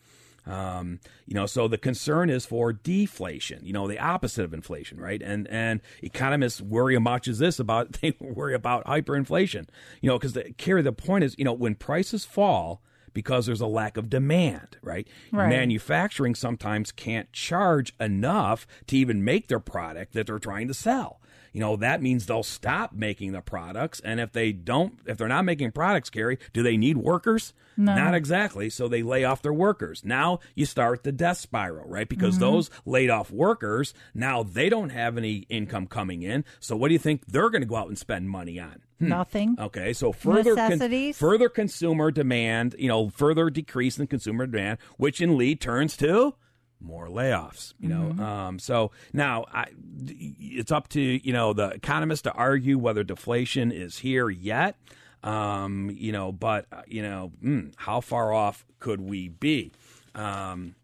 Um, 0.49 0.99
you 1.25 1.35
know, 1.35 1.45
so 1.45 1.67
the 1.67 1.77
concern 1.77 2.29
is 2.29 2.45
for 2.45 2.73
deflation. 2.73 3.65
You 3.65 3.73
know, 3.73 3.87
the 3.87 3.99
opposite 3.99 4.43
of 4.43 4.53
inflation, 4.53 4.99
right? 4.99 5.21
And 5.21 5.47
and 5.47 5.81
economists 6.01 6.61
worry 6.61 6.95
as 6.95 7.01
much 7.01 7.27
as 7.27 7.39
this 7.39 7.59
about 7.59 7.93
they 8.01 8.15
worry 8.19 8.53
about 8.53 8.85
hyperinflation. 8.85 9.67
You 10.01 10.09
know, 10.09 10.17
because 10.17 10.33
the 10.33 10.53
Carrie 10.57 10.81
the 10.81 10.91
point 10.91 11.23
is, 11.23 11.35
you 11.37 11.45
know, 11.45 11.53
when 11.53 11.75
prices 11.75 12.25
fall 12.25 12.81
because 13.13 13.45
there's 13.45 13.61
a 13.61 13.67
lack 13.67 13.97
of 13.97 14.09
demand, 14.09 14.77
right? 14.81 15.07
Right. 15.31 15.49
Manufacturing 15.49 16.35
sometimes 16.35 16.91
can't 16.91 17.31
charge 17.33 17.93
enough 17.99 18.67
to 18.87 18.97
even 18.97 19.23
make 19.23 19.47
their 19.47 19.59
product 19.59 20.13
that 20.13 20.27
they're 20.27 20.39
trying 20.39 20.67
to 20.67 20.73
sell. 20.73 21.19
You 21.53 21.59
know, 21.59 21.75
that 21.77 22.01
means 22.01 22.25
they'll 22.25 22.43
stop 22.43 22.93
making 22.93 23.31
the 23.31 23.41
products. 23.41 23.99
And 24.01 24.19
if 24.19 24.31
they 24.31 24.51
don't, 24.51 24.99
if 25.05 25.17
they're 25.17 25.27
not 25.27 25.45
making 25.45 25.71
products, 25.71 26.09
Gary, 26.09 26.37
do 26.53 26.63
they 26.63 26.77
need 26.77 26.97
workers? 26.97 27.53
No. 27.77 27.95
Not 27.95 28.13
exactly. 28.13 28.69
So 28.69 28.87
they 28.87 29.03
lay 29.03 29.23
off 29.23 29.41
their 29.41 29.53
workers. 29.53 30.03
Now 30.03 30.39
you 30.53 30.65
start 30.65 31.03
the 31.03 31.11
death 31.11 31.37
spiral, 31.37 31.87
right? 31.87 32.09
Because 32.09 32.35
mm-hmm. 32.35 32.43
those 32.43 32.69
laid 32.85 33.09
off 33.09 33.31
workers, 33.31 33.93
now 34.13 34.43
they 34.43 34.69
don't 34.69 34.89
have 34.89 35.17
any 35.17 35.45
income 35.49 35.87
coming 35.87 36.21
in. 36.21 36.43
So 36.59 36.75
what 36.75 36.89
do 36.89 36.93
you 36.93 36.99
think 36.99 37.25
they're 37.27 37.49
going 37.49 37.61
to 37.61 37.67
go 37.67 37.77
out 37.77 37.87
and 37.87 37.97
spend 37.97 38.29
money 38.29 38.59
on? 38.59 38.81
Hmm. 38.99 39.07
Nothing. 39.07 39.55
Okay, 39.57 39.93
so 39.93 40.11
further 40.11 40.55
con- 40.55 40.71
Necessities. 40.71 41.17
further 41.17 41.47
consumer 41.47 42.11
demand, 42.11 42.75
you 42.77 42.89
know, 42.89 43.09
further 43.09 43.49
decrease 43.49 43.97
in 43.97 44.07
consumer 44.07 44.45
demand, 44.45 44.79
which 44.97 45.21
in 45.21 45.37
lead 45.37 45.61
turns 45.61 45.95
to 45.97 46.35
more 46.81 47.07
layoffs. 47.07 47.73
You 47.79 47.89
know, 47.89 48.23
um, 48.23 48.59
so 48.59 48.91
now 49.13 49.45
I, 49.53 49.67
it's 50.07 50.71
up 50.71 50.89
to 50.89 51.01
you 51.01 51.33
know 51.33 51.53
the 51.53 51.69
economists 51.69 52.23
to 52.23 52.33
argue 52.33 52.77
whether 52.77 53.03
deflation 53.03 53.71
is 53.71 53.99
here 53.99 54.29
yet. 54.29 54.77
Um, 55.23 55.91
you 55.93 56.11
know, 56.11 56.31
but 56.31 56.65
uh, 56.71 56.83
you 56.87 57.01
know, 57.01 57.31
mm, 57.43 57.73
how 57.75 58.01
far 58.01 58.31
off 58.33 58.65
could 58.79 59.01
we 59.01 59.27
be? 59.27 59.73
Um, 60.15 60.75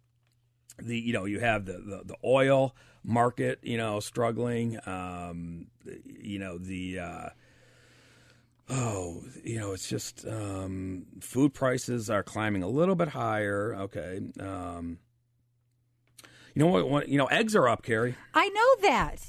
the 0.82 0.98
you 0.98 1.14
know 1.14 1.26
you 1.26 1.40
have 1.40 1.66
the 1.66 1.74
the, 1.74 2.02
the 2.06 2.16
oil 2.24 2.76
market 3.04 3.60
you 3.62 3.78
know 3.78 4.00
struggling 4.00 4.80
um 4.86 5.68
you 6.06 6.40
know 6.40 6.58
the 6.58 7.00
uh 7.00 7.30
oh 8.70 9.24
you 9.44 9.60
know 9.60 9.74
it's 9.74 9.88
just 9.88 10.26
um 10.28 11.06
food 11.22 11.54
prices 11.54 12.10
are 12.10 12.24
climbing 12.24 12.64
a 12.64 12.68
little 12.68 12.96
bit 12.96 13.10
higher 13.10 13.76
okay 13.76 14.20
um 14.40 14.98
you 16.56 16.64
know 16.64 16.68
what, 16.72 16.90
what 16.90 17.10
you 17.10 17.18
know 17.18 17.26
eggs 17.28 17.56
are 17.56 17.68
up 17.68 17.84
Carrie 17.84 18.16
I 18.34 18.50
know 18.50 18.90
that. 18.90 19.22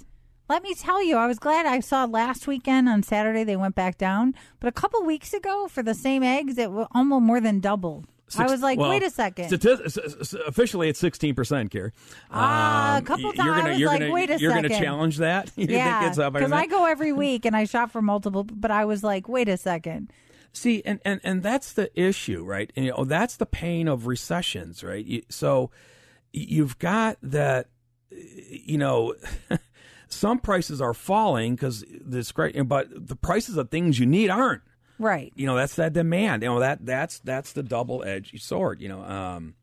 Let 0.48 0.62
me 0.62 0.74
tell 0.74 1.02
you, 1.04 1.16
I 1.16 1.26
was 1.26 1.40
glad 1.40 1.66
I 1.66 1.80
saw 1.80 2.04
last 2.04 2.46
weekend 2.46 2.88
on 2.88 3.02
Saturday 3.02 3.42
they 3.42 3.56
went 3.56 3.74
back 3.74 3.98
down, 3.98 4.32
but 4.60 4.68
a 4.68 4.72
couple 4.72 5.02
weeks 5.04 5.34
ago 5.34 5.66
for 5.68 5.82
the 5.82 5.92
same 5.94 6.22
eggs, 6.22 6.56
it 6.56 6.70
almost 6.94 7.22
more 7.24 7.40
than 7.40 7.58
doubled. 7.58 8.06
I 8.38 8.46
was 8.48 8.60
like, 8.60 8.78
well, 8.78 8.90
wait 8.90 9.02
a 9.04 9.10
second. 9.10 9.50
stati- 9.50 9.84
s- 9.86 9.98
s- 9.98 10.34
officially 10.46 10.88
it's 10.88 11.00
16% 11.02 11.70
Carrie 11.70 11.92
Ah, 12.30 12.94
a 12.94 12.98
Um, 12.98 13.04
couple 13.04 13.30
y- 13.30 13.34
times 13.36 13.64
I 13.64 13.70
was 13.70 13.78
you're 13.78 13.88
like, 13.88 14.00
gonna, 14.00 14.12
wait 14.12 14.30
a 14.30 14.38
you're 14.38 14.52
gonna 14.54 14.68
challenge 14.68 15.18
that 15.18 15.50
you 15.56 15.66
yeah, 15.68 16.00
think 16.00 16.10
it's 16.10 16.18
up 16.18 16.32
because 16.32 16.52
I 16.52 16.66
go 16.66 16.86
every 16.86 17.12
week 17.24 17.44
and 17.44 17.56
I 17.56 17.64
shop 17.64 17.90
for 17.90 18.02
multiple, 18.02 18.44
but 18.44 18.70
I 18.70 18.84
was 18.84 19.02
like, 19.04 19.28
wait 19.28 19.48
a 19.48 19.56
second. 19.56 20.12
See, 20.52 20.82
and, 20.84 21.00
and, 21.04 21.20
and 21.22 21.42
that's 21.42 21.72
the 21.72 21.90
issue, 22.00 22.42
right? 22.44 22.72
And, 22.76 22.86
you 22.86 22.92
know, 22.96 23.04
that's 23.04 23.36
the 23.36 23.46
pain 23.46 23.88
of 23.88 24.06
recessions, 24.06 24.82
right? 24.82 25.04
You, 25.04 25.22
so 25.28 25.70
you've 26.36 26.78
got 26.78 27.18
that, 27.22 27.68
you 28.10 28.78
know, 28.78 29.14
some 30.08 30.38
prices 30.38 30.80
are 30.80 30.94
falling 30.94 31.54
because 31.54 31.84
this 32.00 32.32
great, 32.32 32.56
but 32.68 32.88
the 32.90 33.16
prices 33.16 33.56
of 33.56 33.70
things 33.70 33.98
you 33.98 34.06
need 34.06 34.30
aren't. 34.30 34.62
Right. 34.98 35.32
You 35.34 35.46
know, 35.46 35.56
that's 35.56 35.76
that 35.76 35.92
demand. 35.92 36.42
You 36.42 36.48
know, 36.48 36.60
that 36.60 36.84
that's 36.84 37.18
that's 37.20 37.52
the 37.52 37.62
double 37.62 38.02
edged 38.04 38.40
sword. 38.40 38.80
You 38.80 38.88
know, 38.88 39.02
um, 39.02 39.54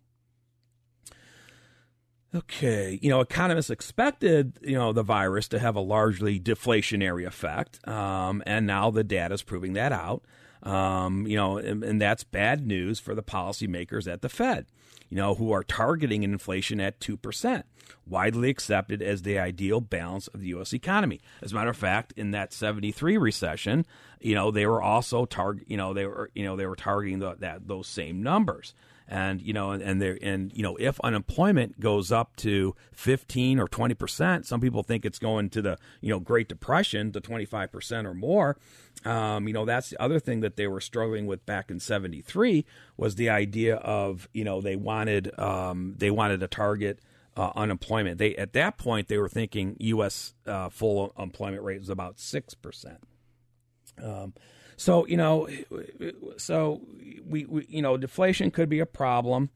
Okay, 2.36 2.98
you 3.00 3.10
know, 3.12 3.22
economists 3.22 3.70
expected 3.70 4.58
you 4.62 4.76
know 4.76 4.92
the 4.92 5.04
virus 5.04 5.48
to 5.50 5.60
have 5.60 5.76
a 5.76 5.80
largely 5.80 6.40
deflationary 6.40 7.28
effect, 7.28 7.88
um, 7.88 8.42
and 8.48 8.66
now 8.66 8.90
the 8.90 9.04
data 9.04 9.36
is 9.36 9.44
proving 9.44 9.74
that 9.74 9.92
out. 9.92 10.24
Um, 10.64 11.28
you 11.28 11.36
know, 11.36 11.58
and, 11.58 11.84
and 11.84 12.02
that's 12.02 12.24
bad 12.24 12.66
news 12.66 13.00
for 13.00 13.14
the 13.14 13.22
policymakers 13.22 14.12
at 14.12 14.22
the 14.22 14.30
Fed. 14.30 14.66
You 15.13 15.17
know, 15.17 15.36
who 15.36 15.52
are 15.52 15.63
targeting 15.63 16.23
an 16.23 16.32
inflation 16.32 16.80
at 16.80 16.99
two 16.99 17.17
percent, 17.17 17.67
widely 18.08 18.49
accepted 18.49 18.99
as 19.04 19.21
the 19.21 19.38
ideal 19.38 19.80
balance 19.80 20.28
of 20.30 20.41
the 20.41 20.47
U.S. 20.47 20.73
economy. 20.73 21.21
As 21.39 21.52
a 21.52 21.56
matter 21.56 21.69
of 21.69 21.78
fact, 21.78 22.13
in 22.17 22.32
that 22.32 22.52
'73 22.52 23.19
recession, 23.19 23.86
you 24.19 24.34
know, 24.34 24.49
they 24.49 24.65
were 24.65 24.82
also 24.82 25.26
target. 25.26 25.65
You 25.67 25.78
know, 25.78 25.93
they 25.93 26.08
were 26.08 26.32
you 26.34 26.43
know 26.43 26.56
they 26.56 26.65
were 26.65 26.76
targeting 26.76 27.19
the, 27.19 27.36
that 27.36 27.67
those 27.67 27.86
same 27.86 28.23
numbers 28.23 28.73
and 29.08 29.42
you 29.42 29.54
know 29.54 29.72
and 29.72 30.02
they 30.02 30.18
and 30.22 30.52
you 30.54 30.63
know 30.63 30.76
if 30.78 31.00
unemployment 31.02 31.80
goes 31.80 32.12
up 32.12 32.36
to 32.38 32.76
15 32.94 33.60
or 33.60 33.68
20 33.68 33.94
percent 33.94 34.46
some 34.46 34.62
people 34.62 34.84
think 34.84 35.06
it's 35.06 35.20
going 35.20 35.50
to 35.50 35.62
the 35.62 35.78
you 36.02 36.10
know 36.10 36.20
great 36.20 36.48
depression 36.48 37.12
to 37.12 37.22
25 37.22 37.72
percent 37.72 38.08
or 38.08 38.13
more. 38.13 38.58
Um, 39.06 39.48
you 39.48 39.54
know 39.54 39.66
that's 39.66 39.89
the 39.89 40.02
other 40.02 40.20
thing 40.20 40.42
that 40.42 40.56
they 40.56 40.68
were 40.68 40.82
struggling 40.82 41.26
with 41.26 41.46
back 41.46 41.70
in 41.70 41.80
73 41.80 42.66
was 42.96 43.16
the 43.16 43.30
idea 43.30 43.76
of 43.78 44.30
you 44.34 44.44
know 44.44 44.62
they 44.62 44.76
wanted 44.76 45.38
um, 45.39 45.96
they 45.98 46.12
wanted 46.12 46.39
to 46.39 46.48
target 46.48 47.00
uh, 47.36 47.52
unemployment. 47.56 48.18
They 48.18 48.36
at 48.36 48.54
that 48.54 48.78
point 48.78 49.08
they 49.08 49.18
were 49.18 49.30
thinking 49.30 49.76
us 49.80 50.34
uh, 50.46 50.70
full 50.70 51.13
employment 51.18 51.63
rate 51.63 51.80
was 51.80 51.89
about 51.89 52.20
6 52.20 52.54
percent. 52.56 53.00
Um, 54.02 54.34
so 54.78 55.06
you 55.08 55.18
know, 55.18 55.48
so 56.38 56.82
we, 57.26 57.46
we 57.46 57.66
you 57.70 57.82
know 57.82 57.98
deflation 57.98 58.52
could 58.52 58.70
be 58.70 58.80
a 58.80 58.86
problem 58.86 59.50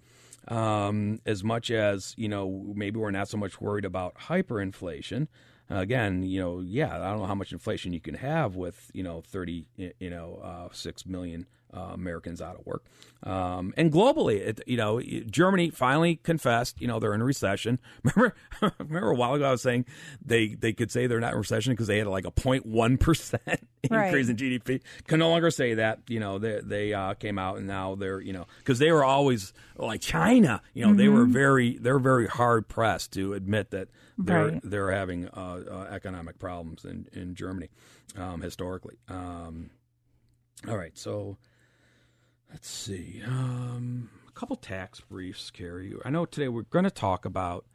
um, 0.48 1.20
as 1.26 1.44
much 1.44 1.72
as 1.72 2.14
you 2.18 2.30
know 2.30 2.74
maybe 2.76 3.00
we're 3.00 3.12
not 3.12 3.28
so 3.28 3.38
much 3.38 3.60
worried 3.60 3.86
about 3.86 4.16
hyperinflation. 4.16 5.28
again, 5.70 6.24
you 6.24 6.40
know, 6.40 6.60
yeah, 6.60 6.96
I 6.96 7.10
don't 7.10 7.20
know 7.20 7.26
how 7.26 7.36
much 7.36 7.52
inflation 7.52 7.94
you 7.94 8.00
can 8.00 8.16
have 8.16 8.56
with 8.56 8.90
you 8.94 9.04
know 9.04 9.22
thirty 9.22 9.68
you 9.78 10.10
know 10.10 10.40
uh, 10.44 10.70
six 10.72 11.06
million 11.06 11.48
uh, 11.76 11.92
Americans 11.94 12.42
out 12.42 12.58
of 12.60 12.66
work. 12.66 12.86
Um, 13.24 13.74
and 13.78 13.92
globally, 13.92 14.38
it, 14.40 14.62
you 14.68 14.78
know, 14.78 15.02
Germany 15.02 15.70
finally 15.72 16.16
confessed, 16.18 16.80
you 16.82 16.88
know, 16.88 17.00
they're 17.00 17.14
in 17.14 17.22
a 17.22 17.26
recession. 17.26 17.80
Remember, 18.04 18.36
remember 18.80 19.10
a 19.12 19.16
while 19.16 19.34
ago 19.34 19.46
I 19.46 19.52
was 19.52 19.62
saying 19.62 19.86
they 20.24 20.50
they 20.56 20.72
could 20.74 20.92
say 20.92 21.08
they're 21.08 21.20
not 21.20 21.34
in 21.34 21.38
recession 21.40 21.74
because 21.74 21.88
they 21.88 21.98
had 21.98 22.08
like 22.08 22.26
a 22.26 22.32
0.1 22.32 23.00
percent 23.00 23.42
increase 23.84 24.28
Right. 24.28 24.30
in 24.30 24.36
GDP. 24.38 24.82
Can 25.08 25.20
no 25.20 25.30
longer 25.30 25.50
say 25.52 25.74
that. 25.76 26.00
You 26.08 26.20
know, 26.20 26.38
they 26.38 26.62
they 26.64 26.94
uh, 26.94 27.16
came 27.16 27.38
out 27.40 27.58
and 27.58 27.66
now 27.68 27.96
they're 27.96 28.22
you 28.22 28.34
know 28.34 28.46
because 28.60 28.80
they 28.80 28.92
were 28.92 29.04
always 29.04 29.52
like 29.78 30.00
China. 30.02 30.62
You 30.74 30.86
know, 30.86 30.94
they 30.94 31.10
were 31.10 31.26
very 31.26 31.78
they're 31.80 32.00
very 32.00 32.28
hard 32.28 32.68
pressed 32.68 33.14
to 33.14 33.34
admit 33.34 33.72
that 33.72 33.90
they're 34.18 34.46
Right. 34.52 34.62
they're 34.64 34.92
having 34.92 35.28
uh, 35.30 35.64
uh, 35.70 35.88
economic 35.92 36.38
problems 36.40 36.86
in 36.86 37.08
in 37.14 37.36
Germany 37.36 37.70
um, 38.16 38.42
historically. 38.42 38.98
Um, 39.10 39.72
all 40.68 40.78
right, 40.78 40.98
so 40.98 41.38
let's 42.52 42.70
see. 42.70 43.22
Um, 43.26 44.10
a 44.28 44.32
couple 44.32 44.56
tax 44.56 45.00
briefs, 45.02 45.52
Carrie. 45.52 45.94
I 46.04 46.10
know 46.10 46.26
today 46.26 46.48
we're 46.48 46.64
going 46.64 46.86
to 46.86 46.92
talk 46.92 47.26
about, 47.26 47.66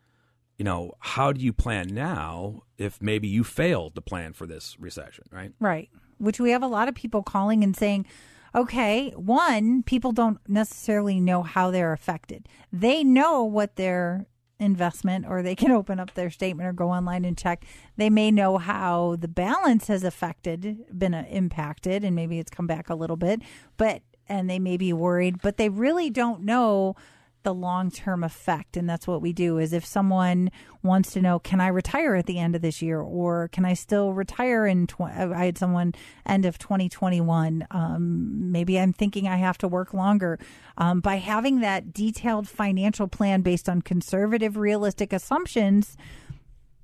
you 0.57 0.65
know, 0.65 0.93
how 1.01 1.33
do 1.33 1.41
you 1.41 1.53
plan 1.53 1.89
now 1.89 2.63
if 2.79 3.01
maybe 3.03 3.29
you 3.29 3.45
failed 3.45 3.95
to 3.95 4.01
plan 4.01 4.33
for 4.33 4.47
this 4.47 4.79
recession, 4.79 5.25
right? 5.31 5.53
Right. 5.61 5.91
Which 6.19 6.41
we 6.41 6.51
have 6.51 6.63
a 6.63 6.69
lot 6.69 6.89
of 6.89 6.95
people 6.95 7.23
calling 7.23 7.65
and 7.65 7.77
saying, 7.77 8.07
okay, 8.55 9.11
one, 9.11 9.83
people 9.83 10.13
don't 10.13 10.39
necessarily 10.49 11.21
know 11.21 11.43
how 11.43 11.71
they're 11.71 11.93
affected. 11.93 12.49
They 12.73 13.03
know 13.03 13.45
what 13.45 13.77
their 13.77 14.27
investment 14.59 15.27
or 15.29 15.43
they 15.43 15.57
can 15.57 15.71
open 15.73 15.99
up 15.99 16.15
their 16.15 16.31
statement 16.31 16.69
or 16.69 16.73
go 16.73 16.91
online 16.91 17.25
and 17.25 17.37
check 17.37 17.65
they 17.97 18.09
may 18.09 18.31
know 18.31 18.59
how 18.59 19.17
the 19.19 19.27
balance 19.27 19.89
has 19.89 20.05
affected 20.05 20.85
been 20.97 21.15
uh, 21.15 21.25
impacted 21.29 22.05
and 22.05 22.15
maybe 22.15 22.39
it's 22.39 22.51
come 22.51 22.67
back 22.67 22.89
a 22.89 22.95
little 22.95 23.17
bit 23.17 23.43
but 23.77 24.03
and 24.29 24.49
they 24.49 24.59
may 24.59 24.77
be 24.77 24.93
worried 24.93 25.41
but 25.43 25.57
they 25.57 25.69
really 25.69 26.11
don't 26.11 26.43
know 26.43 26.95
the 27.43 27.55
long 27.55 27.91
term 27.91 28.23
effect 28.23 28.77
and 28.77 28.89
that's 28.89 29.07
what 29.07 29.21
we 29.21 29.33
do 29.33 29.59
is 29.59 29.73
if 29.73 29.85
someone 29.85 30.51
wants 30.83 31.13
to 31.13 31.21
know 31.21 31.39
can 31.39 31.61
i 31.61 31.67
retire 31.67 32.15
at 32.15 32.27
the 32.27 32.39
end 32.39 32.55
of 32.55 32.63
this 32.63 32.81
year 32.81 33.01
or 33.01 33.49
can 33.49 33.65
i 33.65 33.75
still 33.75 34.13
retire 34.13 34.67
in 34.67 34.87
tw- 34.87 35.01
i 35.03 35.45
had 35.45 35.59
someone 35.59 35.93
end 36.27 36.45
of 36.45 36.59
2021 36.59 37.67
um, 37.71 38.53
maybe 38.53 38.79
i'm 38.79 38.93
thinking 38.93 39.27
i 39.27 39.37
have 39.37 39.59
to 39.59 39.69
work 39.69 39.93
longer. 39.93 40.39
Um, 40.79 41.01
by 41.01 41.17
having 41.17 41.61
that 41.61 41.93
detailed 41.93 42.49
financial 42.49 43.09
plan 43.09 43.43
based 43.43 43.69
on 43.69 43.83
conservative 43.83 44.57
realistic 44.57 45.13
assumptions 45.13 45.97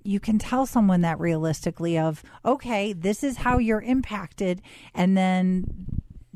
you 0.02 0.20
can 0.20 0.38
tell 0.38 0.66
someone 0.66 1.02
that 1.02 1.20
realistically 1.20 1.98
of 1.98 2.22
okay 2.44 2.92
this 2.92 3.22
is 3.22 3.38
how 3.38 3.58
you're 3.58 3.82
impacted 3.82 4.60
and 4.94 5.16
then 5.16 5.64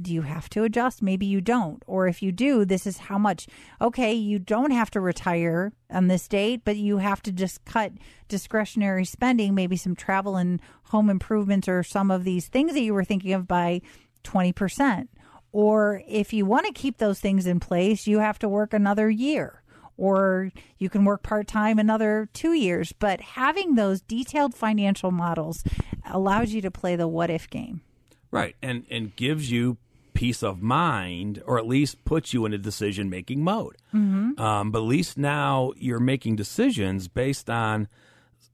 do 0.03 0.13
you 0.13 0.23
have 0.23 0.49
to 0.51 0.65
adjust? 0.65 1.03
Maybe 1.03 1.27
you 1.27 1.41
don't. 1.41 1.83
Or 1.87 2.07
if 2.07 2.23
you 2.23 2.33
do, 2.33 2.65
this 2.65 2.87
is 2.87 2.99
how 2.99 3.19
much. 3.19 3.47
Okay, 3.81 4.13
you 4.13 4.39
don't 4.39 4.71
have 4.71 4.91
to 4.93 5.01
retire 5.01 5.73
on 5.91 6.09
this 6.09 6.29
date, 6.29 6.63
but 6.65 6.77
you 6.77 6.99
have 6.99 7.23
to 7.23 7.33
just 7.33 7.65
cut 7.65 7.93
discretionary 8.29 9.05
spending, 9.05 9.55
maybe 9.55 9.77
some 9.77 9.95
travel 9.95 10.37
and 10.37 10.61
home 10.85 11.09
improvements 11.09 11.69
or 11.69 11.83
some 11.83 12.11
of 12.11 12.25
these 12.25 12.49
things 12.49 12.73
that 12.75 12.83
you 12.83 12.95
were 12.95 13.05
thinking 13.05 13.33
of 13.33 13.49
by 13.49 13.81
20%. 14.25 15.09
Or 15.53 16.03
if 16.09 16.33
you 16.33 16.47
want 16.47 16.67
to 16.67 16.73
keep 16.73 16.99
those 16.99 17.21
things 17.21 17.47
in 17.47 17.61
place, 17.61 18.07
you 18.07 18.19
have 18.21 18.39
to 18.41 18.49
work 18.49 18.73
another 18.73 19.11
year 19.11 19.63
or 19.97 20.51
you 20.79 20.89
can 20.89 21.05
work 21.05 21.23
part 21.23 21.47
time 21.47 21.79
another 21.79 22.29
two 22.33 22.53
years. 22.53 22.93
But 22.93 23.21
having 23.21 23.75
those 23.75 24.01
detailed 24.01 24.55
financial 24.55 25.11
models 25.11 25.63
allows 26.11 26.53
you 26.53 26.61
to 26.63 26.71
play 26.71 26.97
the 26.97 27.09
what 27.09 27.31
if 27.31 27.49
game. 27.49 27.83
Right, 28.31 28.57
and 28.63 28.85
and 28.91 29.15
gives 29.15 29.51
you 29.51 29.77
peace 30.23 30.45
of 30.45 30.63
mind, 30.63 31.43
or 31.47 31.59
at 31.59 31.67
least 31.67 32.05
puts 32.05 32.33
you 32.33 32.47
in 32.47 32.53
a 32.53 32.59
decision 32.59 33.11
making 33.11 33.43
mode. 33.43 33.75
Mm-hmm. 33.93 34.41
Um, 34.41 34.71
but 34.71 34.79
at 34.79 34.85
least 34.85 35.19
now 35.19 35.73
you're 35.77 35.99
making 35.99 36.37
decisions 36.37 37.09
based 37.09 37.51
on 37.51 37.89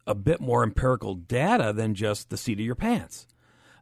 a 0.06 0.14
bit 0.14 0.40
more 0.40 0.62
empirical 0.62 1.14
data 1.14 1.74
than 1.74 1.94
just 1.94 2.30
the 2.30 2.38
seat 2.38 2.58
of 2.58 2.64
your 2.64 2.74
pants. 2.74 3.26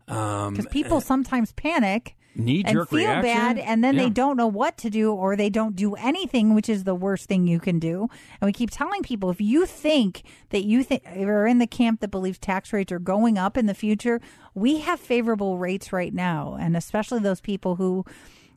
Because 0.04 0.66
um, 0.66 0.66
people 0.72 1.00
sometimes 1.00 1.52
panic 1.52 2.16
knee 2.38 2.62
jerk 2.62 2.72
and 2.80 2.88
feel 2.88 2.98
reaction. 3.08 3.22
bad 3.22 3.58
and 3.58 3.82
then 3.82 3.94
Yeah. 3.94 4.04
they 4.04 4.10
don't 4.10 4.36
know 4.36 4.46
what 4.46 4.76
to 4.78 4.90
do 4.90 5.12
or 5.12 5.36
they 5.36 5.50
don't 5.50 5.74
do 5.76 5.94
anything 5.94 6.54
which 6.54 6.68
is 6.68 6.84
the 6.84 6.94
worst 6.94 7.28
thing 7.28 7.46
you 7.46 7.58
can 7.58 7.78
do 7.78 8.08
and 8.40 8.46
we 8.48 8.52
keep 8.52 8.70
telling 8.70 9.02
people 9.02 9.30
if 9.30 9.40
you 9.40 9.66
think 9.66 10.22
that 10.50 10.64
you 10.64 10.82
think 10.82 11.02
are 11.16 11.46
in 11.46 11.58
the 11.58 11.66
camp 11.66 12.00
that 12.00 12.10
believes 12.10 12.38
tax 12.38 12.72
rates 12.72 12.92
are 12.92 12.98
going 12.98 13.38
up 13.38 13.56
in 13.56 13.66
the 13.66 13.74
future 13.74 14.20
we 14.54 14.78
have 14.78 15.00
favorable 15.00 15.58
rates 15.58 15.92
right 15.92 16.12
now 16.14 16.56
and 16.60 16.76
especially 16.76 17.20
those 17.20 17.40
people 17.40 17.76
who 17.76 18.04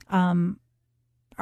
um 0.10 0.60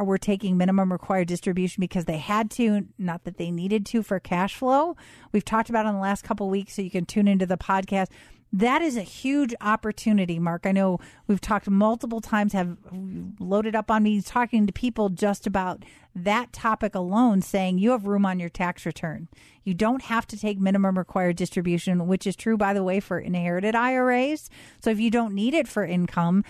were 0.04 0.18
taking 0.18 0.58
minimum 0.58 0.92
required 0.92 1.28
distribution 1.28 1.82
because 1.82 2.06
they 2.06 2.18
had 2.18 2.52
to, 2.52 2.88
not 2.98 3.24
that 3.24 3.38
they 3.38 3.52
needed 3.52 3.86
to 3.88 4.04
for 4.04 4.20
cash 4.20 4.56
flow. 4.56 4.96
We've 5.32 5.46
talked 5.46 5.70
about 5.70 5.86
in 5.86 5.94
the 5.94 6.00
last 6.00 6.24
couple 6.24 6.50
weeks, 6.50 6.76
so 6.76 6.82
you 6.82 6.92
can 6.92 7.06
tune 7.06 7.28
into 7.28 7.46
the 7.46 7.58
podcast. 7.58 8.08
That 8.54 8.82
is 8.82 8.96
a 8.96 9.02
huge 9.02 9.54
opportunity, 9.60 10.40
Mark. 10.40 10.66
I 10.66 10.72
know 10.72 11.00
we've 11.28 11.42
talked 11.42 11.70
multiple 11.70 12.22
times, 12.22 12.54
have 12.54 12.78
loaded 13.40 13.76
up 13.76 13.92
on 13.92 14.04
me 14.04 14.22
talking 14.22 14.66
to 14.66 14.74
people 14.74 15.10
just 15.10 15.46
about 15.46 15.84
that 16.16 16.54
topic 16.54 16.96
alone, 16.96 17.42
saying 17.42 17.78
you 17.78 17.92
have 17.92 18.08
room 18.08 18.26
on 18.26 18.40
your 18.40 18.50
tax 18.50 18.86
return. 18.86 19.28
You 19.66 19.74
don't 19.74 20.04
have 20.04 20.26
to 20.28 20.40
take 20.40 20.60
minimum 20.60 20.98
required 20.98 21.36
distribution, 21.36 22.08
which 22.08 22.26
is 22.26 22.38
true, 22.38 22.56
by 22.56 22.74
the 22.74 22.84
way, 22.84 23.02
for 23.02 23.20
inherited 23.20 23.76
IRAs. 23.76 24.50
So 24.80 24.90
if 24.92 25.00
you 25.00 25.12
don't 25.12 25.36
need 25.36 25.54
it 25.54 25.68
for 25.68 25.84
income, 25.84 26.46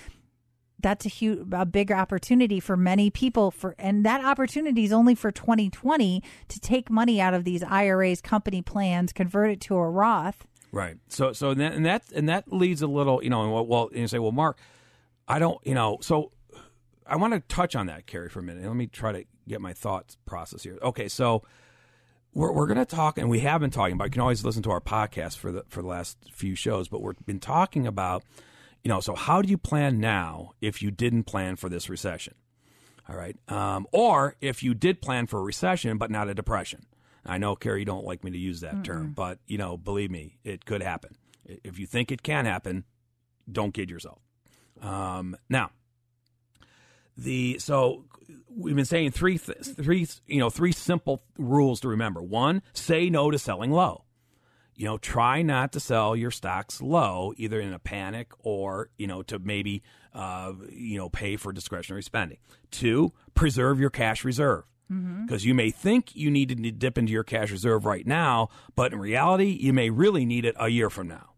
that's 0.79 1.05
a 1.05 1.09
huge 1.09 1.39
a 1.51 1.65
big 1.65 1.91
opportunity 1.91 2.59
for 2.59 2.77
many 2.77 3.09
people 3.09 3.51
for 3.51 3.75
and 3.79 4.05
that 4.05 4.23
opportunity 4.23 4.83
is 4.83 4.91
only 4.91 5.15
for 5.15 5.31
2020 5.31 6.21
to 6.47 6.59
take 6.59 6.89
money 6.89 7.19
out 7.19 7.33
of 7.33 7.43
these 7.43 7.63
IRAs 7.63 8.21
company 8.21 8.61
plans 8.61 9.11
convert 9.11 9.49
it 9.49 9.61
to 9.61 9.75
a 9.75 9.89
Roth 9.89 10.45
Right. 10.71 10.97
So 11.07 11.33
so 11.33 11.53
that, 11.53 11.73
and 11.73 11.85
that 11.85 12.03
and 12.13 12.29
that 12.29 12.51
leads 12.51 12.81
a 12.81 12.87
little, 12.87 13.23
you 13.23 13.29
know, 13.29 13.49
well, 13.49 13.65
well, 13.65 13.87
and 13.87 14.01
you 14.01 14.07
say, 14.07 14.19
well, 14.19 14.31
Mark, 14.31 14.59
I 15.27 15.39
don't, 15.39 15.59
you 15.65 15.73
know, 15.73 15.97
so 16.01 16.31
I 17.05 17.15
want 17.15 17.33
to 17.33 17.39
touch 17.39 17.75
on 17.75 17.87
that, 17.87 18.05
Carrie, 18.05 18.29
for 18.29 18.39
a 18.39 18.43
minute. 18.43 18.65
Let 18.65 18.75
me 18.75 18.87
try 18.87 19.11
to 19.13 19.25
get 19.47 19.61
my 19.61 19.73
thoughts 19.73 20.17
process 20.25 20.63
here. 20.63 20.77
Okay, 20.81 21.07
so 21.07 21.43
we're 22.33 22.51
we're 22.51 22.67
going 22.67 22.77
to 22.77 22.85
talk, 22.85 23.17
and 23.17 23.29
we 23.29 23.39
have 23.39 23.61
been 23.61 23.71
talking 23.71 23.93
about. 23.93 24.05
You 24.05 24.11
can 24.11 24.21
always 24.21 24.43
listen 24.43 24.61
to 24.63 24.71
our 24.71 24.81
podcast 24.81 25.37
for 25.37 25.51
the 25.51 25.63
for 25.69 25.81
the 25.81 25.87
last 25.87 26.17
few 26.31 26.53
shows, 26.53 26.89
but 26.89 27.01
we've 27.01 27.15
been 27.25 27.39
talking 27.39 27.87
about, 27.87 28.23
you 28.87 28.93
know, 28.93 29.01
so 29.01 29.15
how 29.15 29.41
do 29.41 29.49
you 29.49 29.57
plan 29.57 29.99
now 29.99 30.53
if 30.61 30.81
you 30.81 30.91
didn't 30.91 31.25
plan 31.25 31.57
for 31.57 31.67
this 31.67 31.89
recession? 31.89 32.35
All 33.09 33.17
right, 33.17 33.35
um, 33.49 33.85
or 33.91 34.37
if 34.39 34.63
you 34.63 34.73
did 34.73 35.01
plan 35.01 35.27
for 35.27 35.39
a 35.39 35.43
recession 35.43 35.97
but 35.97 36.09
not 36.09 36.29
a 36.29 36.33
depression. 36.33 36.85
I 37.25 37.37
know, 37.37 37.57
Carrie, 37.57 37.79
you 37.79 37.85
don't 37.85 38.05
like 38.05 38.23
me 38.23 38.31
to 38.31 38.37
use 38.37 38.61
that 38.61 38.85
term, 38.85 39.11
but 39.13 39.39
you 39.45 39.57
know, 39.57 39.75
believe 39.75 40.09
me, 40.09 40.37
it 40.45 40.63
could 40.63 40.81
happen. 40.81 41.17
If 41.43 41.77
you 41.77 41.85
think 41.85 42.13
it 42.13 42.23
can 42.23 42.45
happen, 42.45 42.85
don't 43.51 43.73
kid 43.73 43.91
yourself. 43.91 44.19
Um, 44.81 45.35
now, 45.49 45.71
the 47.17 47.59
so 47.59 48.05
we've 48.47 48.77
been 48.77 48.85
saying 48.85 49.11
three 49.11 49.37
th- 49.37 49.57
three 49.63 50.07
you 50.27 50.39
know 50.39 50.49
three 50.49 50.71
simple 50.71 51.23
rules 51.37 51.81
to 51.81 51.89
remember. 51.89 52.21
One, 52.21 52.61
say 52.71 53.09
no 53.09 53.31
to 53.31 53.37
selling 53.37 53.71
low. 53.71 54.05
You 54.77 54.85
know, 54.85 54.97
try 54.97 55.41
not 55.41 55.71
to 55.73 55.79
sell 55.79 56.15
your 56.15 56.31
stocks 56.31 56.81
low, 56.81 57.33
either 57.35 57.59
in 57.59 57.73
a 57.73 57.79
panic 57.79 58.31
or 58.39 58.89
you 58.97 59.07
know 59.07 59.23
to 59.23 59.39
maybe 59.39 59.81
uh, 60.13 60.53
you 60.71 60.97
know 60.97 61.09
pay 61.09 61.35
for 61.35 61.51
discretionary 61.51 62.03
spending. 62.03 62.37
Two, 62.71 63.11
preserve 63.33 63.79
your 63.79 63.89
cash 63.89 64.23
reserve 64.23 64.63
because 65.25 65.43
you 65.45 65.53
may 65.53 65.69
think 65.69 66.15
you 66.15 66.31
need 66.31 66.47
to 66.49 66.55
dip 66.71 66.97
into 66.97 67.11
your 67.11 67.23
cash 67.25 67.51
reserve 67.51 67.83
right 67.85 68.07
now, 68.07 68.47
but 68.75 68.93
in 68.93 68.99
reality, 68.99 69.57
you 69.59 69.73
may 69.73 69.89
really 69.89 70.25
need 70.25 70.45
it 70.45 70.55
a 70.59 70.69
year 70.69 70.89
from 70.89 71.09
now. 71.09 71.31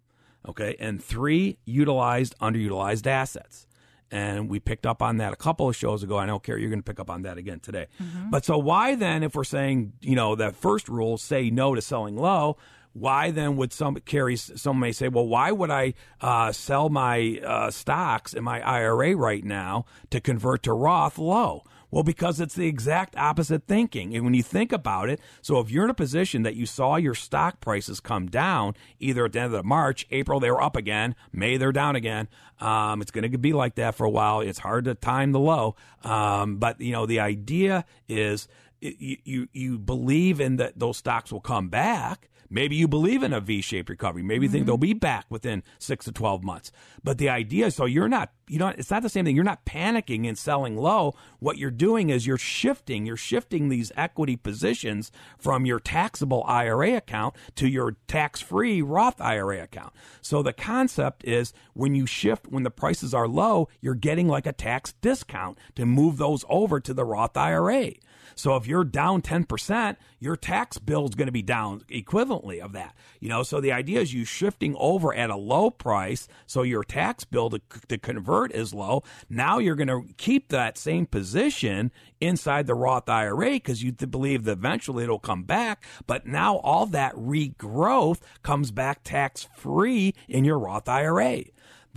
Okay. 0.48 0.76
And 0.80 1.04
three, 1.04 1.58
utilized, 1.66 2.36
underutilized 2.40 3.08
assets. 3.08 3.66
And 4.12 4.50
we 4.50 4.60
picked 4.60 4.86
up 4.86 5.02
on 5.02 5.18
that 5.18 5.34
a 5.34 5.36
couple 5.36 5.68
of 5.70 5.76
shows 5.76 6.02
ago. 6.04 6.18
I 6.18 6.26
don't 6.26 6.42
care. 6.44 6.58
you're 6.58 6.70
going 6.70 6.82
to 6.82 6.90
pick 6.90 7.00
up 7.00 7.10
on 7.10 7.24
that 7.24 7.38
again 7.38 7.60
today. 7.60 7.88
But 8.32 8.44
so, 8.46 8.58
why 8.58 8.96
then, 8.96 9.22
if 9.22 9.36
we're 9.36 9.44
saying, 9.44 9.94
you 10.02 10.16
know, 10.16 10.36
that 10.36 10.56
first 10.56 10.90
rule, 10.90 11.18
say 11.20 11.52
no 11.52 11.76
to 11.76 11.82
selling 11.82 12.16
low, 12.18 12.58
why 13.00 13.32
then 13.32 13.56
would 13.58 13.74
some 13.74 13.96
Carrie? 13.96 14.36
Some 14.36 14.80
may 14.80 14.92
say, 14.92 15.08
well, 15.08 15.28
why 15.28 15.52
would 15.52 15.72
I 15.72 15.94
uh, 16.22 16.52
sell 16.52 16.90
my 16.90 17.40
uh, 17.46 17.72
stocks 17.72 18.34
in 18.34 18.44
my 18.44 18.62
IRA 18.62 19.16
right 19.16 19.44
now 19.44 19.86
to 20.10 20.20
convert 20.20 20.64
to 20.64 20.74
Roth 20.74 21.18
low? 21.18 21.64
Well, 21.92 22.04
because 22.04 22.40
it's 22.40 22.54
the 22.54 22.68
exact 22.68 23.18
opposite 23.18 23.66
thinking. 23.66 24.16
And 24.16 24.24
when 24.24 24.36
you 24.36 24.44
think 24.44 24.72
about 24.72 25.10
it, 25.10 25.20
so 25.42 25.60
if 25.60 25.72
you're 25.72 25.86
in 25.86 25.90
a 25.90 25.96
position 25.96 26.44
that 26.44 26.56
you 26.56 26.66
saw 26.66 26.98
your 26.98 27.16
stock 27.16 27.60
prices 27.62 28.00
come 28.00 28.28
down, 28.28 28.76
either 29.00 29.26
at 29.26 29.34
the 29.34 29.40
end 29.40 29.56
of 29.56 29.66
March, 29.66 30.06
April, 30.12 30.40
they 30.40 30.52
were 30.52 30.62
up 30.62 30.76
again, 30.76 31.16
May, 31.32 31.58
they're 31.58 31.72
down 31.72 31.96
again. 31.96 32.28
Um, 32.60 33.02
it's 33.02 33.10
going 33.10 33.30
to 33.30 33.38
be 33.38 33.54
like 33.54 33.76
that 33.76 33.96
for 33.96 34.06
a 34.06 34.10
while. 34.10 34.42
It's 34.42 34.60
hard 34.60 34.86
to 34.86 34.94
time 34.94 35.32
the 35.32 35.40
low. 35.40 35.76
Um, 36.04 36.58
but, 36.58 36.80
you 36.80 36.92
know, 36.92 37.08
the 37.08 37.22
idea 37.22 37.86
is 38.08 38.48
you, 38.82 39.18
you, 39.24 39.48
you 39.52 39.80
believe 39.80 40.40
in 40.40 40.58
that 40.58 40.78
those 40.78 40.98
stocks 40.98 41.32
will 41.32 41.42
come 41.42 41.70
back. 41.70 42.30
Maybe 42.50 42.76
you 42.76 42.88
believe 42.88 43.22
in 43.24 43.34
a 43.34 43.40
V-shaped 43.40 43.90
recovery. 43.90 44.24
Maybe 44.24 44.46
you 44.46 44.52
think 44.52 44.62
mm-hmm. 44.62 44.68
they'll 44.68 44.78
be 44.78 44.94
back 44.94 45.26
within 45.30 45.64
six 45.78 46.06
to 46.06 46.12
twelve 46.12 46.44
months. 46.44 46.72
But 47.04 47.18
the 47.18 47.30
idea 47.30 47.68
is, 47.68 47.76
so 47.76 47.86
you're 47.86 48.10
not, 48.10 48.32
you 48.48 48.58
know, 48.58 48.70
it's 48.70 48.90
not 48.90 49.04
the 49.04 49.10
same 49.10 49.26
thing. 49.26 49.36
You're 49.36 49.46
not 49.46 49.66
panicking 49.66 50.28
and 50.28 50.38
selling 50.38 50.76
low. 50.76 51.16
What 51.40 51.58
you're 51.58 51.72
doing 51.72 52.10
is 52.10 52.26
you're 52.26 52.38
shifting. 52.38 53.06
You're 53.06 53.18
shifting 53.18 53.70
these 53.70 53.92
equity 53.96 54.36
positions 54.36 55.12
from 55.38 55.66
your 55.66 55.80
taxable 55.80 56.44
IRA 56.48 56.96
account 56.96 57.36
to 57.56 57.68
your 57.68 57.98
tax-free 58.08 58.82
Roth 58.82 59.22
IRA 59.22 59.64
account. 59.64 59.94
So 60.22 60.42
the 60.42 60.54
concept 60.54 61.24
is 61.26 61.54
when 61.74 61.96
you 61.96 62.06
shift, 62.06 62.48
when 62.48 62.64
the 62.64 62.72
prices 62.72 63.14
are 63.14 63.28
low, 63.28 63.70
you're 63.80 63.96
getting 63.96 64.28
like 64.28 64.46
a 64.46 64.54
tax 64.54 64.94
discount 65.02 65.58
to 65.76 65.86
move 65.86 66.18
those 66.18 66.44
over 66.50 66.80
to 66.80 66.94
the 66.94 67.06
Roth 67.06 67.38
IRA. 67.38 67.92
So 68.40 68.56
if 68.56 68.68
you're 68.68 68.86
down 68.86 69.22
10%, 69.22 69.98
your 70.20 70.38
tax 70.38 70.78
bill 70.78 71.06
is 71.06 71.14
going 71.14 71.26
to 71.26 71.32
be 71.32 71.42
down 71.42 71.82
equivalently 71.90 72.60
of 72.60 72.72
that. 72.72 72.96
You 73.20 73.28
know, 73.28 73.44
so 73.44 73.60
the 73.60 73.74
idea 73.74 74.00
is 74.00 74.14
you 74.14 74.24
shifting 74.24 74.78
over 74.80 75.14
at 75.14 75.30
a 75.30 75.36
low 75.36 75.70
price, 75.70 76.30
so 76.46 76.62
your 76.62 76.86
tax 76.86 77.26
bill 77.26 77.50
to, 77.50 77.62
to 77.90 77.98
convert 77.98 78.54
is 78.54 78.74
low. 78.74 79.04
Now 79.30 79.58
you're 79.58 79.76
going 79.76 79.88
to 79.88 80.06
keep 80.16 80.48
that 80.50 80.78
same 80.78 81.06
position 81.06 81.92
inside 82.22 82.66
the 82.66 82.76
Roth 82.76 83.10
IRA 83.10 83.52
because 83.52 83.84
you 83.84 83.92
believe 83.92 84.46
that 84.46 84.54
eventually 84.54 85.04
it'll 85.04 85.20
come 85.20 85.44
back. 85.44 85.84
But 86.08 86.26
now 86.26 86.58
all 86.58 86.86
that 86.86 87.16
regrowth 87.16 88.20
comes 88.42 88.72
back 88.72 89.04
tax 89.04 89.48
free 89.58 90.14
in 90.30 90.46
your 90.46 90.60
Roth 90.60 90.88
IRA. 90.88 91.44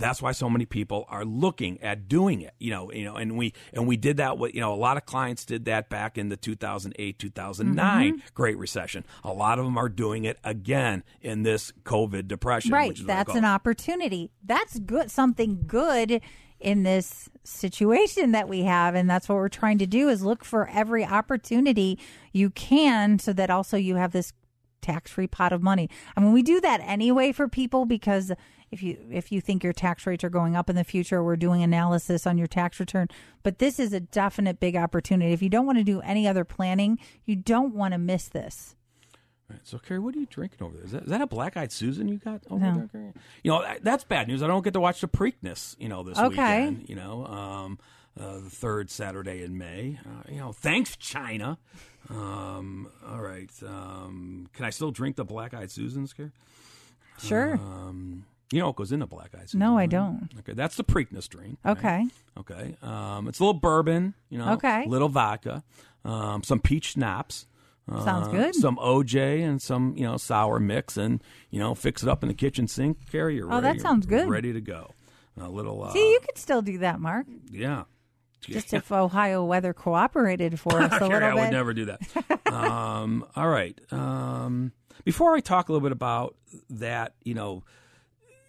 That's 0.03 0.21
why 0.21 0.33
so 0.33 0.49
many 0.49 0.65
people 0.65 1.05
are 1.09 1.23
looking 1.23 1.81
at 1.81 2.09
doing 2.09 2.41
it. 2.41 2.53
You 2.59 2.71
know, 2.71 2.91
you 2.91 3.05
know, 3.05 3.15
and 3.15 3.37
we 3.37 3.53
and 3.71 3.87
we 3.87 3.95
did 3.95 4.17
that 4.17 4.37
with 4.37 4.53
you 4.53 4.59
know 4.59 4.73
a 4.73 4.75
lot 4.75 4.97
of 4.97 5.05
clients 5.05 5.45
did 5.45 5.65
that 5.65 5.89
back 5.89 6.17
in 6.17 6.29
the 6.29 6.37
2008 6.37 7.17
2009 7.17 7.93
Mm-hmm. 8.03 8.17
Great 8.33 8.57
Recession. 8.57 9.05
A 9.23 9.31
lot 9.31 9.59
of 9.59 9.65
them 9.65 9.77
are 9.77 9.89
doing 9.89 10.25
it 10.25 10.37
again 10.43 11.03
in 11.21 11.43
this 11.43 11.71
COVID 11.83 12.27
depression. 12.27 12.71
Right. 12.71 12.97
That's 13.05 13.33
an 13.33 13.43
it. 13.43 13.47
opportunity. 13.47 14.31
That's 14.43 14.79
good. 14.79 15.09
Something 15.09 15.63
good 15.65 16.21
in 16.59 16.83
this 16.83 17.29
situation 17.43 18.31
that 18.31 18.47
we 18.47 18.63
have. 18.63 18.95
And 18.95 19.09
that's 19.09 19.27
what 19.27 19.35
we're 19.35 19.49
trying 19.49 19.77
to 19.79 19.87
do 19.87 20.09
is 20.09 20.23
look 20.23 20.43
for 20.45 20.67
every 20.69 21.05
opportunity 21.05 21.99
you 22.31 22.49
can 22.49 23.19
so 23.19 23.33
that 23.33 23.49
also 23.49 23.77
you 23.77 23.95
have 23.95 24.11
this 24.11 24.33
tax 24.83 25.09
free 25.09 25.25
pot 25.27 25.51
of 25.51 25.63
money. 25.63 25.89
I 26.15 26.19
mean, 26.19 26.33
we 26.33 26.43
do 26.43 26.61
that 26.61 26.81
anyway 26.83 27.31
for 27.31 27.47
people 27.47 27.85
because 27.85 28.31
if 28.69 28.83
you 28.83 28.97
if 29.11 29.31
you 29.31 29.41
think 29.41 29.63
your 29.63 29.73
tax 29.73 30.05
rates 30.05 30.23
are 30.23 30.29
going 30.29 30.55
up 30.55 30.69
in 30.69 30.75
the 30.75 30.83
future, 30.83 31.23
we're 31.23 31.35
doing 31.35 31.63
analysis 31.63 32.27
on 32.27 32.37
your 32.37 32.47
tax 32.47 32.79
return. 32.79 33.07
But 33.41 33.59
this 33.59 33.79
is 33.79 33.93
a 33.93 33.99
definite 33.99 34.59
big 34.59 34.75
opportunity. 34.75 35.33
If 35.33 35.41
you 35.41 35.49
don't 35.49 35.65
want 35.65 35.77
to 35.79 35.83
do 35.83 36.01
any 36.01 36.27
other 36.27 36.43
planning, 36.43 36.99
you 37.25 37.35
don't 37.35 37.73
want 37.73 37.93
to 37.93 37.97
miss 37.97 38.27
this. 38.27 38.75
Right, 39.49 39.59
So, 39.63 39.77
Carrie, 39.77 39.99
what 39.99 40.15
are 40.15 40.19
you 40.19 40.25
drinking 40.25 40.65
over 40.65 40.75
there? 40.75 40.85
Is 40.85 40.91
that, 40.91 41.03
is 41.03 41.09
that 41.09 41.21
a 41.21 41.27
black 41.27 41.57
eyed 41.57 41.71
Susan 41.71 42.07
you 42.07 42.17
got 42.17 42.41
over 42.49 42.65
No. 42.65 42.75
there, 42.77 42.87
Carrie? 42.87 43.13
You 43.43 43.51
know, 43.51 43.65
that's 43.81 44.05
bad 44.05 44.27
news. 44.29 44.41
I 44.41 44.47
don't 44.47 44.63
get 44.63 44.71
to 44.73 44.79
watch 44.79 45.01
the 45.01 45.07
Preakness, 45.09 45.75
you 45.79 45.89
know, 45.89 46.01
this 46.01 46.17
Okay. 46.17 46.29
weekend, 46.69 46.89
you 46.89 46.95
know, 46.95 47.25
um, 47.27 47.77
uh, 48.19 48.39
the 48.39 48.49
third 48.49 48.89
Saturday 48.89 49.41
in 49.43 49.57
May. 49.57 49.99
Uh, 50.05 50.31
you 50.31 50.39
know, 50.39 50.51
thanks, 50.51 50.95
China. 50.97 51.57
Um, 52.09 52.89
all 53.07 53.21
right. 53.21 53.49
Um, 53.65 54.49
can 54.53 54.65
I 54.65 54.69
still 54.69 54.91
drink 54.91 55.15
the 55.15 55.25
black 55.25 55.53
eyed 55.53 55.71
Susans, 55.71 56.13
Carrie? 56.13 56.31
Sure. 57.17 57.53
Um, 57.55 58.25
you 58.51 58.59
know 58.59 58.67
what 58.67 58.75
goes 58.75 58.91
in 58.91 59.01
a 59.01 59.07
black 59.07 59.31
eyed 59.35 59.49
Susan? 59.49 59.59
No, 59.59 59.77
I 59.77 59.85
don't. 59.85 60.29
Okay, 60.39 60.53
that's 60.53 60.75
the 60.75 60.83
Preakness 60.83 61.27
drink. 61.29 61.57
right? 61.63 61.77
okay. 61.77 62.05
Okay. 62.37 62.75
Um, 62.81 63.27
it's 63.27 63.39
a 63.39 63.43
little 63.43 63.59
bourbon, 63.59 64.13
you 64.29 64.37
know, 64.37 64.53
Okay. 64.53 64.85
little 64.87 65.09
vodka, 65.09 65.63
um, 66.05 66.43
some 66.43 66.59
peach 66.59 66.91
schnapps. 66.93 67.47
Sounds 67.89 68.27
uh, 68.27 68.31
good. 68.31 68.55
Some 68.55 68.77
OJ 68.77 69.43
and 69.45 69.61
some, 69.61 69.93
you 69.97 70.03
know, 70.03 70.15
sour 70.15 70.57
mix, 70.59 70.95
and 70.95 71.21
you 71.51 71.59
know, 71.59 71.75
fix 71.75 72.01
it 72.01 72.07
up 72.07 72.23
in 72.23 72.29
the 72.29 72.33
kitchen 72.33 72.65
sink. 72.67 72.97
Carrie, 73.11 73.35
you're 73.35 73.51
Oh, 73.53 73.59
that 73.59 73.81
sounds 73.81 74.05
good. 74.05 74.29
Ready 74.29 74.53
to 74.53 74.61
go. 74.61 74.91
A 75.39 75.49
little, 75.49 75.83
uh, 75.83 75.91
See, 75.91 76.11
you 76.11 76.19
could 76.21 76.37
still 76.37 76.61
do 76.61 76.77
that, 76.77 76.99
Mark. 77.01 77.25
yeah. 77.51 77.83
Just 78.51 78.73
if 78.73 78.91
Ohio 78.91 79.43
weather 79.43 79.73
cooperated 79.73 80.59
for 80.59 80.81
us 80.81 80.91
a 80.99 81.07
little 81.07 81.23
I 81.23 81.33
would 81.33 81.51
never 81.51 81.73
do 81.73 81.85
that. 81.85 82.01
um, 82.51 83.25
all 83.35 83.47
right. 83.47 83.79
Um, 83.91 84.71
before 85.03 85.35
I 85.35 85.39
talk 85.39 85.69
a 85.69 85.71
little 85.71 85.85
bit 85.85 85.91
about 85.91 86.35
that, 86.69 87.13
you 87.23 87.33
know, 87.33 87.63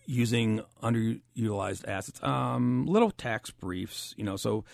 using 0.07 0.61
underutilized 0.83 1.88
assets, 1.88 2.22
um, 2.22 2.87
little 2.87 3.11
tax 3.11 3.50
briefs. 3.50 4.14
You 4.16 4.24
know, 4.24 4.37
so 4.37 4.64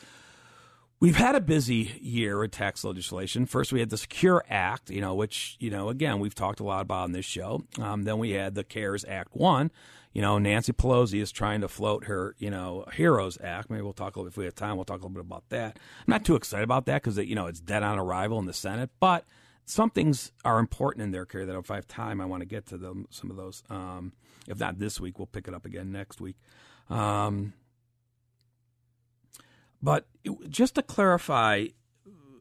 we've 1.01 1.17
had 1.17 1.35
a 1.35 1.41
busy 1.41 1.99
year 2.01 2.39
with 2.39 2.51
tax 2.51 2.85
legislation. 2.85 3.47
First, 3.47 3.73
we 3.73 3.81
had 3.81 3.91
the 3.91 3.99
Secure 3.99 4.45
Act, 4.49 4.91
you 4.91 5.01
know, 5.01 5.15
which 5.15 5.57
you 5.59 5.71
know, 5.71 5.89
again, 5.89 6.21
we've 6.21 6.35
talked 6.35 6.61
a 6.61 6.65
lot 6.65 6.83
about 6.83 7.05
on 7.05 7.13
this 7.13 7.25
show. 7.25 7.65
Um, 7.79 8.05
then 8.05 8.19
we 8.19 8.31
had 8.31 8.55
the 8.55 8.65
CARES 8.65 9.05
Act 9.09 9.35
one. 9.35 9.71
You 10.13 10.23
know, 10.23 10.39
Nancy 10.39 10.73
Pelosi 10.73 11.21
is 11.23 11.31
trying 11.31 11.61
to 11.61 11.69
float 11.69 12.05
her, 12.07 12.35
you 12.39 12.51
know, 12.51 12.85
Heroes 12.95 13.39
Act. 13.43 13.71
Maybe 13.71 13.83
we'll 13.83 13.93
talk 13.93 14.17
a 14.17 14.19
little. 14.19 14.29
If 14.29 14.37
we 14.37 14.45
have 14.45 14.57
time, 14.57 14.75
we'll 14.77 14.85
talk 14.85 14.99
a 15.01 15.03
little 15.07 15.11
bit 15.11 15.21
about 15.21 15.49
that. 15.51 15.77
I'm 16.01 16.05
not 16.11 16.25
too 16.25 16.35
excited 16.35 16.65
about 16.65 16.87
that 16.87 17.03
because 17.03 17.17
you 17.19 17.37
know 17.37 17.47
it's 17.47 17.61
dead 17.61 17.83
on 17.85 17.97
arrival 17.99 18.39
in 18.41 18.47
the 18.47 18.53
Senate, 18.53 18.91
but 18.99 19.25
some 19.67 19.89
things 19.91 20.33
are 20.45 20.59
important 20.59 21.05
in 21.05 21.11
there, 21.13 21.25
Carrie. 21.27 21.45
That 21.45 21.57
if 21.57 21.71
I 21.71 21.77
have 21.77 21.87
time, 21.87 22.21
I 22.21 22.25
want 22.25 22.41
to 22.41 22.47
get 22.47 22.67
to 22.67 22.77
them. 22.77 23.07
Some 23.11 23.31
of 23.31 23.37
those. 23.37 23.63
Um, 23.71 24.13
if 24.49 24.59
not 24.59 24.81
this 24.81 24.99
week, 25.01 25.19
we'll 25.21 25.27
pick 25.27 25.47
it 25.47 25.55
up 25.55 25.65
again 25.65 25.93
next 25.93 26.21
week. 26.21 26.37
Um, 26.89 27.53
but 29.81 30.07
it- 30.25 30.51
just 30.51 30.75
to 30.75 30.83
clarify, 30.83 31.67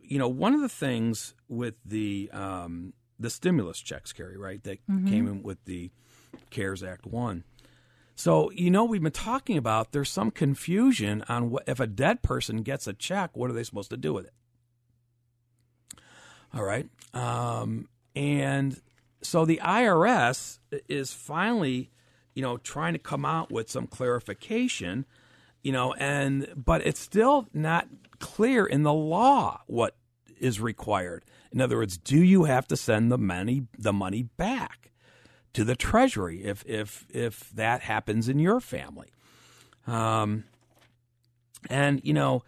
you 0.03 0.17
know, 0.17 0.27
one 0.27 0.55
of 0.55 0.61
the 0.61 0.69
things 0.69 1.35
with 1.47 1.75
the 1.85 2.29
um, 2.33 2.93
the 3.19 3.29
stimulus 3.29 3.79
checks, 3.79 4.11
Carrie, 4.13 4.37
right, 4.37 4.63
that 4.63 4.79
came 5.05 5.27
in 5.27 5.43
with 5.43 5.63
the 5.65 5.91
CARES 6.49 6.83
Act 6.83 7.05
one. 7.05 7.43
So 8.19 8.51
you 8.51 8.69
know, 8.69 8.83
we've 8.83 9.01
been 9.01 9.13
talking 9.13 9.55
about 9.55 9.93
there's 9.93 10.11
some 10.11 10.29
confusion 10.29 11.23
on 11.29 11.51
what 11.51 11.63
if 11.67 11.79
a 11.79 11.87
dead 11.87 12.21
person 12.21 12.63
gets 12.63 12.85
a 12.85 12.91
check, 12.91 13.29
what 13.33 13.49
are 13.49 13.53
they 13.53 13.63
supposed 13.63 13.91
to 13.91 13.97
do 13.97 14.13
with 14.13 14.25
it? 14.25 14.33
All 16.53 16.65
right, 16.65 16.89
um, 17.13 17.87
and 18.17 18.77
so 19.21 19.45
the 19.45 19.61
IRS 19.63 20.59
is 20.89 21.13
finally, 21.13 21.91
you 22.33 22.41
know, 22.41 22.57
trying 22.57 22.91
to 22.91 22.99
come 22.99 23.23
out 23.23 23.53
with 23.53 23.69
some 23.69 23.87
clarification 23.87 25.05
you 25.61 25.71
know 25.71 25.93
and 25.93 26.47
but 26.55 26.85
it's 26.85 26.99
still 27.01 27.47
not 27.53 27.87
clear 28.19 28.65
in 28.65 28.83
the 28.83 28.93
law 28.93 29.61
what 29.67 29.97
is 30.39 30.61
required 30.61 31.25
in 31.51 31.59
other 31.59 31.75
words 31.75 31.97
do 31.97 32.23
you 32.23 32.45
have 32.45 32.65
to 32.65 32.77
send 32.77 33.11
the 33.11 33.17
money 33.17 33.63
the 33.77 33.91
money 33.91 34.23
back 34.23 34.88
to 35.53 35.63
the 35.63 35.75
treasury 35.75 36.43
if 36.43 36.63
if 36.65 37.05
if 37.09 37.49
that 37.51 37.81
happens 37.81 38.29
in 38.29 38.39
your 38.39 38.59
family. 38.59 39.11
Um 39.87 40.45
and 41.69 42.01
you 42.03 42.13
know 42.13 42.43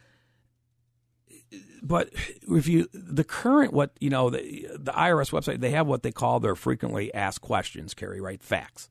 but 1.83 2.09
if 2.49 2.67
you 2.67 2.87
the 2.93 3.23
current 3.23 3.73
what 3.73 3.91
you 3.99 4.09
know 4.09 4.29
the 4.29 4.67
the 4.77 4.91
IRS 4.91 5.31
website 5.31 5.59
they 5.59 5.71
have 5.71 5.87
what 5.87 6.03
they 6.03 6.11
call 6.11 6.39
their 6.39 6.55
frequently 6.55 7.13
asked 7.13 7.41
questions 7.41 7.93
Carrie 7.93 8.21
right? 8.21 8.41
FAQs. 8.41 8.89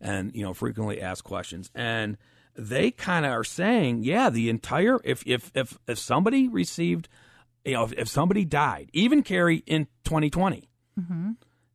And 0.00 0.34
you 0.34 0.42
know 0.42 0.52
frequently 0.52 1.00
asked 1.00 1.24
questions. 1.24 1.70
And 1.74 2.18
they 2.54 2.90
kind 2.90 3.24
of 3.24 3.32
are 3.32 3.44
saying 3.44 4.02
yeah 4.02 4.30
the 4.30 4.48
entire 4.48 4.98
if 5.04 5.22
if 5.26 5.50
if 5.54 5.78
if 5.86 5.98
somebody 5.98 6.48
received 6.48 7.08
you 7.64 7.74
know 7.74 7.84
if, 7.84 7.92
if 7.92 8.08
somebody 8.08 8.44
died 8.44 8.90
even 8.92 9.22
Carrie 9.22 9.62
in 9.66 9.86
2020 10.04 10.68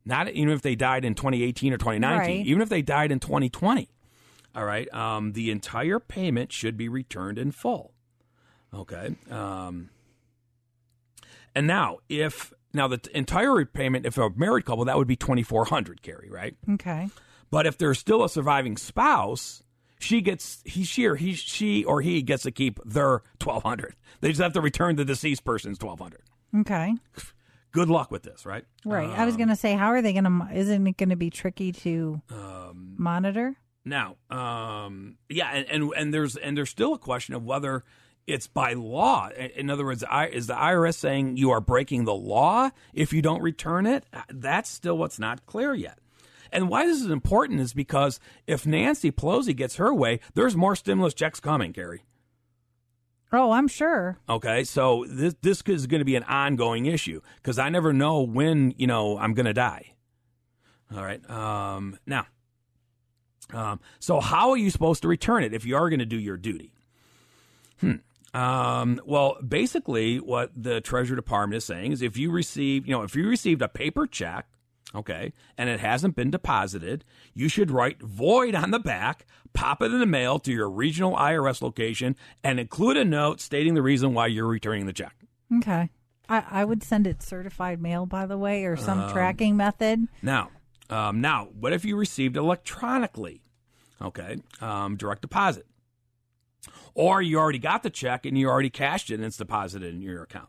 not 0.04 0.28
even 0.30 0.50
if 0.52 0.62
they 0.62 0.74
died 0.74 1.04
in 1.04 1.14
2018 1.14 1.72
or 1.72 1.78
2019 1.78 2.18
Right. 2.38 2.46
even 2.46 2.62
if 2.62 2.68
they 2.68 2.82
died 2.82 3.12
in 3.12 3.20
2020 3.20 3.88
all 4.54 4.64
right 4.64 4.92
um, 4.94 5.32
the 5.32 5.50
entire 5.50 5.98
payment 6.00 6.52
should 6.52 6.76
be 6.76 6.88
returned 6.88 7.38
in 7.38 7.52
full 7.52 7.92
okay 8.74 9.14
um, 9.30 9.90
and 11.54 11.66
now 11.66 11.98
if 12.08 12.52
now 12.74 12.88
the 12.88 13.00
entire 13.14 13.52
repayment 13.52 14.06
if 14.06 14.16
a 14.18 14.30
married 14.36 14.64
couple 14.64 14.84
that 14.84 14.96
would 14.96 15.08
be 15.08 15.16
2400 15.16 16.02
Carrie 16.02 16.30
right 16.30 16.56
Okay. 16.74 17.08
but 17.50 17.66
if 17.66 17.76
there's 17.78 17.98
still 17.98 18.24
a 18.24 18.28
surviving 18.28 18.76
spouse, 18.76 19.62
she 19.98 20.20
gets 20.20 20.62
he 20.64 20.82
she 20.84 21.06
or 21.06 21.16
he 21.16 21.34
she 21.34 21.84
or 21.84 22.00
he 22.00 22.22
gets 22.22 22.42
to 22.44 22.50
keep 22.50 22.80
their 22.84 23.22
twelve 23.38 23.62
hundred. 23.62 23.94
They 24.20 24.30
just 24.30 24.40
have 24.40 24.52
to 24.54 24.60
return 24.60 24.96
the 24.96 25.04
deceased 25.04 25.44
person's 25.44 25.78
twelve 25.78 26.00
hundred. 26.00 26.22
Okay. 26.60 26.94
Good 27.72 27.88
luck 27.88 28.10
with 28.10 28.22
this, 28.22 28.44
right? 28.46 28.64
Right. 28.84 29.08
I 29.08 29.24
was 29.24 29.36
going 29.36 29.48
to 29.48 29.56
say, 29.56 29.72
how 29.74 29.88
are 29.88 30.02
they 30.02 30.12
going 30.12 30.24
to? 30.24 30.48
Isn't 30.52 30.86
it 30.86 30.96
going 30.96 31.08
to 31.08 31.16
be 31.16 31.30
tricky 31.30 31.72
to 31.72 32.20
Um, 32.30 32.94
monitor? 32.98 33.56
Now, 33.84 34.16
um, 34.30 35.16
yeah, 35.28 35.50
and, 35.52 35.66
and 35.68 35.92
and 35.96 36.14
there's 36.14 36.36
and 36.36 36.56
there's 36.56 36.70
still 36.70 36.94
a 36.94 36.98
question 36.98 37.34
of 37.34 37.44
whether 37.44 37.82
it's 38.28 38.46
by 38.46 38.74
law. 38.74 39.28
In 39.30 39.70
other 39.70 39.84
words, 39.84 40.04
I, 40.08 40.28
is 40.28 40.46
the 40.46 40.54
IRS 40.54 40.94
saying 40.94 41.36
you 41.38 41.50
are 41.50 41.60
breaking 41.60 42.04
the 42.04 42.14
law 42.14 42.70
if 42.94 43.12
you 43.12 43.22
don't 43.22 43.42
return 43.42 43.86
it? 43.86 44.04
That's 44.28 44.70
still 44.70 44.96
what's 44.96 45.18
not 45.18 45.46
clear 45.46 45.74
yet. 45.74 45.98
And 46.52 46.68
why 46.68 46.86
this 46.86 47.00
is 47.00 47.10
important 47.10 47.60
is 47.60 47.72
because 47.72 48.20
if 48.46 48.66
Nancy 48.66 49.10
Pelosi 49.10 49.56
gets 49.56 49.76
her 49.76 49.92
way, 49.92 50.20
there's 50.34 50.54
more 50.54 50.76
stimulus 50.76 51.14
checks 51.14 51.40
coming, 51.40 51.72
Carrie. 51.72 52.04
Oh, 53.32 53.52
I'm 53.52 53.66
sure. 53.68 54.18
Okay, 54.28 54.62
so 54.64 55.06
this 55.08 55.34
this 55.40 55.62
is 55.66 55.86
going 55.86 56.00
to 56.00 56.04
be 56.04 56.16
an 56.16 56.24
ongoing 56.24 56.86
issue 56.86 57.20
because 57.36 57.58
I 57.58 57.70
never 57.70 57.92
know 57.92 58.20
when 58.20 58.74
you 58.76 58.86
know 58.86 59.18
I'm 59.18 59.32
going 59.32 59.46
to 59.46 59.54
die. 59.54 59.94
All 60.94 61.02
right. 61.02 61.28
Um, 61.30 61.98
now, 62.06 62.26
um, 63.54 63.80
so 63.98 64.20
how 64.20 64.50
are 64.50 64.56
you 64.56 64.70
supposed 64.70 65.02
to 65.02 65.08
return 65.08 65.44
it 65.44 65.54
if 65.54 65.64
you 65.64 65.76
are 65.76 65.88
going 65.88 66.00
to 66.00 66.06
do 66.06 66.18
your 66.18 66.36
duty? 66.36 66.74
Hmm. 67.80 67.96
Um, 68.34 69.00
well, 69.04 69.36
basically, 69.46 70.18
what 70.18 70.50
the 70.56 70.80
Treasury 70.80 71.16
Department 71.16 71.56
is 71.56 71.64
saying 71.64 71.92
is 71.92 72.02
if 72.02 72.16
you 72.16 72.30
receive, 72.30 72.86
you 72.86 72.92
know, 72.92 73.02
if 73.02 73.14
you 73.16 73.26
received 73.26 73.62
a 73.62 73.68
paper 73.68 74.06
check, 74.06 74.46
okay, 74.94 75.32
and 75.56 75.68
it 75.68 75.80
hasn't 75.80 76.16
been 76.16 76.30
deposited, 76.30 77.04
you 77.34 77.48
should 77.48 77.70
write 77.70 78.00
void 78.02 78.54
on 78.54 78.70
the 78.70 78.78
back, 78.78 79.26
pop 79.52 79.82
it 79.82 79.92
in 79.92 80.00
the 80.00 80.06
mail 80.06 80.38
to 80.40 80.52
your 80.52 80.70
regional 80.70 81.14
IRS 81.16 81.62
location, 81.62 82.16
and 82.42 82.58
include 82.60 82.96
a 82.96 83.04
note 83.04 83.40
stating 83.40 83.74
the 83.74 83.82
reason 83.82 84.14
why 84.14 84.26
you're 84.26 84.46
returning 84.46 84.86
the 84.86 84.92
check. 84.92 85.14
Okay. 85.58 85.90
I, 86.28 86.44
I 86.50 86.64
would 86.64 86.82
send 86.82 87.06
it 87.06 87.22
certified 87.22 87.80
mail, 87.82 88.06
by 88.06 88.26
the 88.26 88.38
way, 88.38 88.64
or 88.64 88.76
some 88.76 89.00
Um, 89.00 89.10
tracking 89.12 89.56
method. 89.56 90.06
Now, 90.22 90.50
um, 90.88 91.20
now, 91.20 91.48
what 91.58 91.72
if 91.72 91.84
you 91.84 91.96
received 91.96 92.36
electronically? 92.36 93.42
Okay, 94.00 94.38
um, 94.60 94.96
direct 94.96 95.22
deposit, 95.22 95.66
or 96.94 97.22
you 97.22 97.38
already 97.38 97.58
got 97.58 97.82
the 97.82 97.90
check 97.90 98.26
and 98.26 98.36
you 98.36 98.48
already 98.48 98.70
cashed 98.70 99.10
it 99.10 99.14
and 99.14 99.24
it's 99.24 99.36
deposited 99.36 99.94
in 99.94 100.00
your 100.02 100.22
account. 100.22 100.48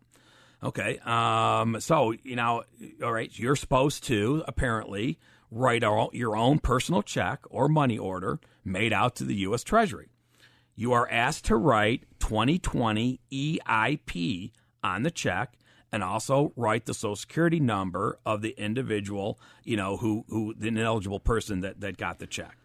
Okay, 0.63 0.97
um, 0.99 1.79
so 1.81 2.13
you 2.23 2.35
know, 2.35 2.63
all 3.03 3.11
right, 3.11 3.37
you're 3.37 3.55
supposed 3.55 4.05
to 4.05 4.43
apparently 4.47 5.19
write 5.51 5.83
all, 5.83 6.09
your 6.13 6.35
own 6.35 6.59
personal 6.59 7.01
check 7.01 7.41
or 7.49 7.67
money 7.67 7.97
order 7.97 8.39
made 8.63 8.93
out 8.93 9.15
to 9.17 9.23
the 9.25 9.35
U.S. 9.35 9.63
Treasury. 9.63 10.09
You 10.75 10.93
are 10.93 11.07
asked 11.09 11.45
to 11.45 11.55
write 11.55 12.05
2020 12.19 13.19
EIP 13.31 14.51
on 14.83 15.03
the 15.03 15.11
check 15.11 15.53
and 15.91 16.03
also 16.03 16.51
write 16.55 16.85
the 16.85 16.93
social 16.93 17.15
security 17.15 17.59
number 17.59 18.17
of 18.25 18.41
the 18.41 18.55
individual, 18.57 19.39
you 19.63 19.77
know, 19.77 19.97
who, 19.97 20.25
who 20.29 20.55
the 20.57 20.69
ineligible 20.69 21.19
person 21.19 21.61
that, 21.61 21.81
that 21.81 21.97
got 21.97 22.17
the 22.17 22.25
check. 22.25 22.57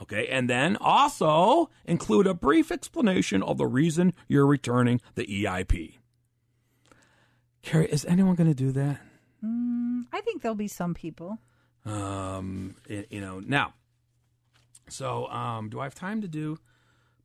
Okay, 0.00 0.28
and 0.28 0.48
then 0.48 0.76
also 0.76 1.70
include 1.84 2.28
a 2.28 2.34
brief 2.34 2.70
explanation 2.70 3.42
of 3.42 3.58
the 3.58 3.66
reason 3.66 4.12
you're 4.28 4.46
returning 4.46 5.00
the 5.16 5.26
EIP. 5.26 5.94
Carrie, 7.68 7.86
is 7.90 8.06
anyone 8.06 8.34
going 8.34 8.48
to 8.48 8.54
do 8.54 8.72
that? 8.72 8.98
I 10.10 10.22
think 10.22 10.40
there'll 10.40 10.54
be 10.54 10.68
some 10.68 10.94
people. 10.94 11.38
Um, 11.84 12.76
you 12.88 13.20
know, 13.20 13.40
now, 13.40 13.74
so 14.88 15.26
um, 15.26 15.68
do 15.68 15.78
I 15.78 15.84
have 15.84 15.94
time 15.94 16.22
to 16.22 16.28
do 16.28 16.56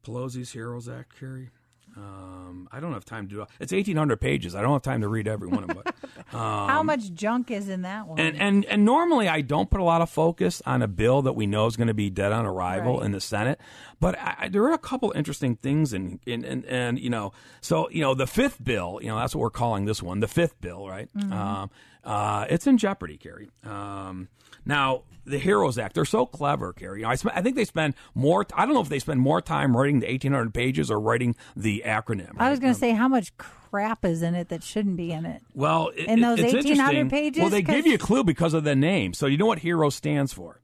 Pelosi's 0.05 0.51
Heroes 0.51 0.89
Act, 0.89 1.17
Carrie? 1.17 1.49
Um, 1.95 2.67
I 2.71 2.79
don't 2.79 2.93
have 2.93 3.05
time 3.05 3.27
to 3.27 3.35
do 3.35 3.41
it. 3.43 3.47
It's 3.59 3.71
1,800 3.71 4.19
pages. 4.19 4.55
I 4.55 4.61
don't 4.61 4.73
have 4.73 4.81
time 4.81 5.01
to 5.01 5.07
read 5.07 5.27
every 5.27 5.47
one 5.47 5.63
of 5.63 5.69
them. 5.69 5.81
But, 5.83 5.95
How 6.27 6.81
much 6.83 7.13
junk 7.13 7.51
is 7.51 7.69
in 7.69 7.83
that 7.83 8.07
one? 8.07 8.19
Um, 8.19 8.25
and, 8.25 8.37
and 8.41 8.65
and 8.65 8.85
normally 8.85 9.27
I 9.27 9.41
don't 9.41 9.69
put 9.69 9.79
a 9.79 9.83
lot 9.83 10.01
of 10.01 10.09
focus 10.09 10.61
on 10.65 10.81
a 10.81 10.87
bill 10.87 11.21
that 11.23 11.33
we 11.33 11.45
know 11.45 11.67
is 11.67 11.75
going 11.75 11.87
to 11.87 11.93
be 11.93 12.09
dead 12.09 12.31
on 12.31 12.45
arrival 12.45 12.97
Right. 12.97 13.05
in 13.05 13.11
the 13.11 13.21
Senate, 13.21 13.59
but 13.99 14.17
I, 14.19 14.35
I- 14.39 14.49
there 14.49 14.63
are 14.63 14.73
a 14.73 14.77
couple 14.77 15.11
interesting 15.15 15.55
things 15.55 15.93
in, 15.93 16.19
in 16.25 16.43
and 16.45 16.65
and 16.65 16.99
you 16.99 17.09
know 17.09 17.31
so 17.61 17.89
you 17.89 18.01
know 18.01 18.13
the 18.15 18.27
fifth 18.27 18.63
bill 18.63 18.99
you 19.01 19.07
know 19.09 19.17
that's 19.17 19.35
what 19.35 19.41
we're 19.41 19.49
calling 19.49 19.85
this 19.85 20.01
one 20.03 20.19
the 20.19 20.27
fifth 20.27 20.59
bill 20.61 20.87
right 20.87 21.09
um, 21.31 21.69
uh, 22.03 22.45
it's 22.49 22.67
in 22.67 22.77
jeopardy, 22.77 23.17
Carrie. 23.17 23.49
Um, 23.63 24.27
now 24.65 25.03
the 25.25 25.37
Heroes 25.39 25.77
Act 25.77 25.95
they're 25.95 26.05
so 26.05 26.25
clever, 26.25 26.73
Carrie. 26.73 26.99
You 26.99 27.03
know, 27.05 27.09
I, 27.11 27.15
sp- 27.15 27.31
I 27.33 27.41
think 27.41 27.55
they 27.55 27.65
spend 27.65 27.95
more. 28.13 28.45
I 28.53 28.65
don't 28.65 28.73
know 28.75 28.81
if 28.81 28.89
they 28.89 28.99
spend 28.99 29.19
more 29.21 29.41
time 29.41 29.75
writing 29.75 29.99
the 29.99 30.07
1,800 30.07 30.53
pages 30.53 30.91
or 30.91 30.99
writing 30.99 31.35
the 31.55 31.83
acronym. 31.85 32.33
I 32.37 32.49
was 32.49 32.59
going 32.59 32.73
to 32.73 32.79
say 32.79 32.91
how 32.91 33.07
much 33.07 33.35
crap 33.37 34.03
is 34.05 34.21
in 34.21 34.35
it 34.35 34.49
that 34.49 34.63
shouldn't 34.63 34.97
be 34.97 35.11
in 35.11 35.25
it. 35.25 35.41
Well, 35.53 35.91
it, 35.95 36.07
In 36.07 36.19
those 36.21 36.39
it's 36.39 36.53
1,800 36.53 36.69
interesting. 36.97 37.09
pages? 37.09 37.41
Well, 37.41 37.49
they 37.49 37.63
'Cause- 37.63 37.75
give 37.75 37.87
you 37.87 37.95
a 37.95 37.97
clue 37.99 38.23
because 38.23 38.53
of 38.53 38.63
the 38.63 38.75
name. 38.75 39.13
So 39.13 39.27
you 39.27 39.37
know 39.37 39.45
what 39.45 39.59
HERO 39.59 39.89
stands 39.89 40.33
for? 40.33 40.59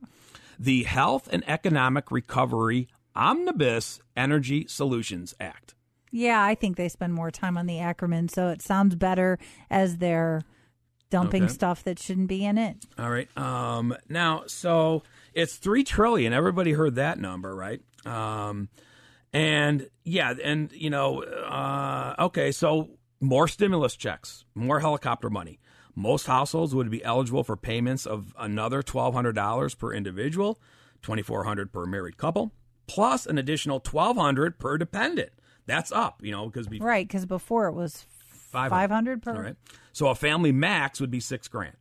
The 0.59 0.83
Health 0.83 1.29
and 1.31 1.43
Economic 1.47 2.11
Recovery 2.11 2.89
Omnibus 3.15 3.99
Energy 4.15 4.65
Solutions 4.67 5.33
Act. 5.39 5.75
Yeah, 6.11 6.43
I 6.43 6.55
think 6.55 6.75
they 6.75 6.89
spend 6.89 7.13
more 7.13 7.31
time 7.31 7.57
on 7.57 7.65
the 7.67 7.75
acronym, 7.75 8.29
so 8.31 8.49
it 8.49 8.61
sounds 8.61 8.95
better 8.95 9.37
as 9.69 9.97
they're 9.97 10.41
dumping 11.09 11.43
Okay. 11.43 11.53
stuff 11.53 11.83
that 11.83 11.99
shouldn't 11.99 12.27
be 12.27 12.45
in 12.45 12.57
it. 12.57 12.85
All 12.97 13.09
right. 13.09 13.29
Um, 13.37 13.95
now, 14.07 14.43
so 14.47 15.03
it's 15.33 15.55
three 15.55 15.83
trillion. 15.83 16.33
Everybody 16.33 16.73
heard 16.73 16.95
that 16.95 17.19
number, 17.19 17.55
right? 17.55 17.81
Um, 18.05 18.69
and 19.33 19.89
yeah, 20.03 20.33
and 20.43 20.71
you 20.71 20.89
know, 20.89 21.23
uh, 21.23 22.15
okay, 22.19 22.51
so 22.51 22.89
more 23.19 23.47
stimulus 23.47 23.95
checks, 23.95 24.45
more 24.55 24.79
helicopter 24.79 25.29
money. 25.29 25.59
Most 25.95 26.27
households 26.27 26.73
would 26.73 26.89
be 26.89 27.03
eligible 27.03 27.43
for 27.43 27.57
payments 27.57 28.05
of 28.05 28.33
another 28.39 28.81
twelve 28.81 29.13
hundred 29.13 29.33
dollars 29.35 29.75
per 29.75 29.93
individual, 29.93 30.59
twenty 31.01 31.21
four 31.21 31.43
hundred 31.43 31.71
per 31.73 31.85
married 31.85 32.17
couple, 32.17 32.53
plus 32.87 33.25
an 33.25 33.37
additional 33.37 33.79
twelve 33.79 34.15
hundred 34.17 34.57
per 34.59 34.77
dependent. 34.77 35.31
That's 35.65 35.91
up, 35.91 36.21
you 36.23 36.31
know, 36.31 36.45
because 36.47 36.67
before 36.67 36.87
Right, 36.87 37.07
because 37.07 37.25
before 37.25 37.67
it 37.67 37.73
was 37.73 38.05
500 38.51 39.21
per. 39.21 39.35
all 39.35 39.41
right. 39.41 39.55
So 39.93 40.07
a 40.07 40.15
family 40.15 40.51
max 40.51 40.99
would 41.01 41.11
be 41.11 41.19
six 41.19 41.47
grand. 41.47 41.75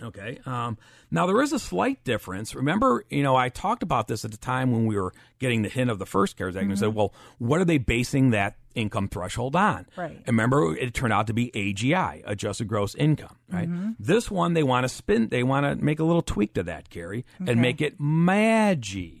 Okay. 0.00 0.38
Um, 0.46 0.78
now 1.10 1.26
there 1.26 1.40
is 1.42 1.52
a 1.52 1.58
slight 1.58 2.04
difference. 2.04 2.54
Remember, 2.54 3.04
you 3.10 3.22
know, 3.22 3.34
I 3.34 3.48
talked 3.48 3.82
about 3.82 4.06
this 4.06 4.24
at 4.24 4.30
the 4.30 4.36
time 4.36 4.70
when 4.70 4.86
we 4.86 4.96
were 4.96 5.12
getting 5.40 5.62
the 5.62 5.68
hint 5.68 5.90
of 5.90 5.98
the 5.98 6.06
first 6.06 6.36
CARES 6.36 6.56
Act. 6.56 6.62
And 6.64 6.72
I 6.72 6.76
said, 6.76 6.94
well, 6.94 7.12
what 7.38 7.60
are 7.60 7.64
they 7.64 7.78
basing 7.78 8.30
that 8.30 8.56
income 8.76 9.08
threshold 9.08 9.56
on? 9.56 9.86
Right. 9.96 10.16
And 10.18 10.28
remember, 10.28 10.76
it 10.76 10.94
turned 10.94 11.12
out 11.12 11.26
to 11.28 11.32
be 11.32 11.50
AGI, 11.52 12.22
adjusted 12.26 12.68
gross 12.68 12.94
income. 12.94 13.36
Right. 13.50 13.68
This 13.98 14.30
one, 14.30 14.54
they 14.54 14.62
want 14.62 14.84
to 14.84 14.88
spin. 14.88 15.28
They 15.30 15.42
want 15.42 15.66
to 15.66 15.84
make 15.84 15.98
a 15.98 16.04
little 16.04 16.22
tweak 16.22 16.54
to 16.54 16.62
that, 16.64 16.90
Carrie, 16.90 17.24
and 17.44 17.60
make 17.60 17.80
it 17.80 17.98
MAGI. 17.98 19.17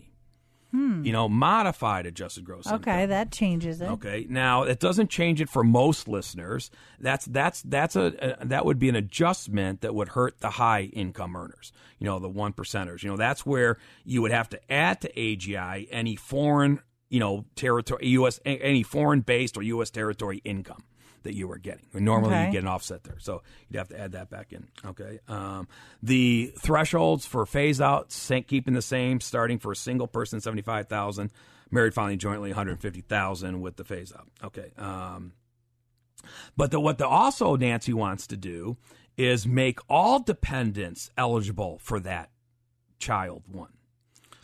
Hmm. 0.70 1.02
You 1.02 1.12
know, 1.12 1.28
modified 1.28 2.04
adjusted 2.04 2.44
gross 2.44 2.66
income. 2.66 2.80
Okay, 2.80 3.06
that 3.06 3.32
changes 3.32 3.80
it. 3.80 3.86
Okay. 3.86 4.26
Now 4.28 4.64
it 4.64 4.80
doesn't 4.80 5.08
change 5.08 5.40
it 5.40 5.48
for 5.48 5.64
most 5.64 6.08
listeners. 6.08 6.70
That's 7.00 7.24
that's 7.24 7.62
that's 7.62 7.96
a, 7.96 8.36
a 8.40 8.46
that 8.46 8.66
would 8.66 8.78
be 8.78 8.90
an 8.90 8.96
adjustment 8.96 9.80
that 9.80 9.94
would 9.94 10.08
hurt 10.08 10.40
the 10.40 10.50
high 10.50 10.82
income 10.82 11.36
earners. 11.36 11.72
You 11.98 12.06
know, 12.06 12.18
the 12.18 12.28
one 12.28 12.52
percenters. 12.52 13.02
You 13.02 13.10
know, 13.10 13.16
that's 13.16 13.46
where 13.46 13.78
you 14.04 14.20
would 14.20 14.30
have 14.32 14.50
to 14.50 14.72
add 14.72 15.00
to 15.00 15.12
AGI 15.12 15.88
any 15.90 16.16
foreign, 16.16 16.80
you 17.08 17.20
know, 17.20 17.46
territory, 17.56 18.06
U.S. 18.08 18.38
any 18.44 18.82
foreign 18.82 19.22
based 19.22 19.56
or 19.56 19.62
U.S. 19.62 19.88
territory 19.88 20.42
income 20.44 20.82
that 21.28 21.34
you 21.36 21.46
were 21.46 21.58
getting. 21.58 21.84
Normally 21.92 22.34
Okay. 22.34 22.46
you 22.46 22.52
get 22.52 22.62
an 22.62 22.68
offset 22.68 23.04
there, 23.04 23.18
so 23.18 23.42
you'd 23.68 23.76
have 23.76 23.88
to 23.88 24.00
add 24.00 24.12
that 24.12 24.30
back 24.30 24.50
in. 24.54 24.66
Okay. 24.82 25.18
Um, 25.28 25.68
the 26.02 26.54
thresholds 26.58 27.26
for 27.26 27.44
phase 27.44 27.82
out 27.82 28.10
keeping 28.46 28.72
the 28.72 28.80
same, 28.80 29.20
starting 29.20 29.58
for 29.58 29.72
a 29.72 29.76
single 29.76 30.06
person 30.06 30.40
seventy 30.40 30.62
five 30.62 30.88
thousand, 30.88 31.30
married 31.70 31.92
filing 31.92 32.18
jointly 32.18 32.48
one 32.48 32.56
hundred 32.56 32.80
fifty 32.80 33.02
thousand 33.02 33.60
with 33.60 33.76
the 33.76 33.84
phase 33.84 34.10
out. 34.10 34.26
Okay. 34.42 34.72
Um, 34.78 35.32
but 36.56 36.70
the, 36.70 36.80
what 36.80 36.96
the 36.96 37.06
also 37.06 37.56
Nancy 37.56 37.92
wants 37.92 38.26
to 38.28 38.36
do 38.38 38.78
is 39.18 39.46
make 39.46 39.80
all 39.88 40.18
dependents 40.20 41.10
eligible 41.18 41.78
for 41.82 42.00
that 42.00 42.30
child 42.98 43.42
one. 43.46 43.72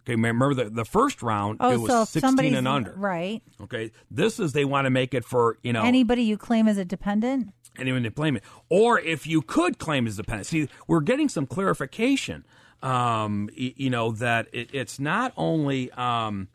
Okay, 0.06 0.12
remember 0.16 0.52
the, 0.54 0.68
the 0.70 0.84
first 0.84 1.22
round 1.22 1.56
Oh, 1.60 1.70
it 1.72 1.80
was 1.80 1.90
so 1.90 2.04
16 2.04 2.54
and 2.54 2.68
under. 2.68 2.92
right, 2.92 3.42
Okay, 3.62 3.90
this 4.10 4.38
is 4.38 4.52
they 4.52 4.64
want 4.66 4.84
to 4.86 4.90
make 4.90 5.14
it 5.14 5.24
for 5.24 5.58
you 5.62 5.72
know 5.72 5.82
anybody 5.82 6.22
you 6.22 6.36
claim 6.36 6.68
as 6.68 6.76
a 6.78 6.84
dependent. 6.84 7.52
anyone 7.78 8.02
to 8.02 8.10
claim 8.10 8.36
it, 8.36 8.42
or 8.68 9.00
if 9.00 9.26
you 9.26 9.40
could 9.42 9.78
claim 9.78 10.06
as 10.06 10.18
a 10.18 10.22
dependent. 10.22 10.46
See, 10.46 10.68
we're 10.86 11.00
getting 11.00 11.28
some 11.28 11.46
clarification. 11.46 12.44
Um, 12.82 13.48
you 13.54 13.88
know 13.88 14.12
that 14.12 14.48
it, 14.52 14.68
it's 14.74 15.00
not 15.00 15.32
only 15.38 15.90
um, 15.92 16.48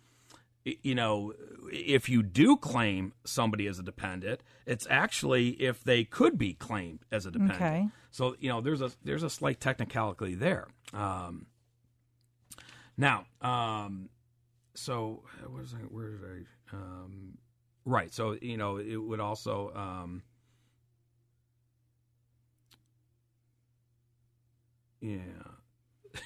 you 0.64 0.94
know 0.94 1.34
if 1.72 2.08
you 2.10 2.22
do 2.24 2.56
claim 2.56 3.14
somebody 3.26 3.66
as 3.68 3.80
a 3.80 3.84
dependent, 3.84 4.42
it's 4.68 4.86
actually 4.92 5.50
if 5.62 5.84
they 5.84 6.04
could 6.04 6.38
be 6.38 6.54
claimed 6.54 7.00
as 7.12 7.26
a 7.26 7.32
dependent. 7.32 7.62
Okay. 7.62 7.88
So 8.12 8.36
you 8.40 8.50
know 8.50 8.62
there's 8.62 8.82
a 8.82 8.92
there's 9.04 9.24
a 9.24 9.30
slight 9.30 9.60
technicality 9.60 10.36
there. 10.36 10.68
Um, 10.94 11.48
now, 13.00 13.26
um, 13.42 14.10
so 14.76 15.24
uh, 15.44 15.50
what 15.50 15.62
was 15.62 15.74
I, 15.74 15.78
where 15.90 16.12
did 16.12 16.22
I? 16.26 16.76
Um, 16.76 17.38
right. 17.86 18.14
So 18.14 18.38
you 18.42 18.58
know 18.58 18.78
it 18.78 18.98
would 18.98 19.20
also. 19.22 19.72
Um, 19.76 20.24
Yeah. 25.02 25.49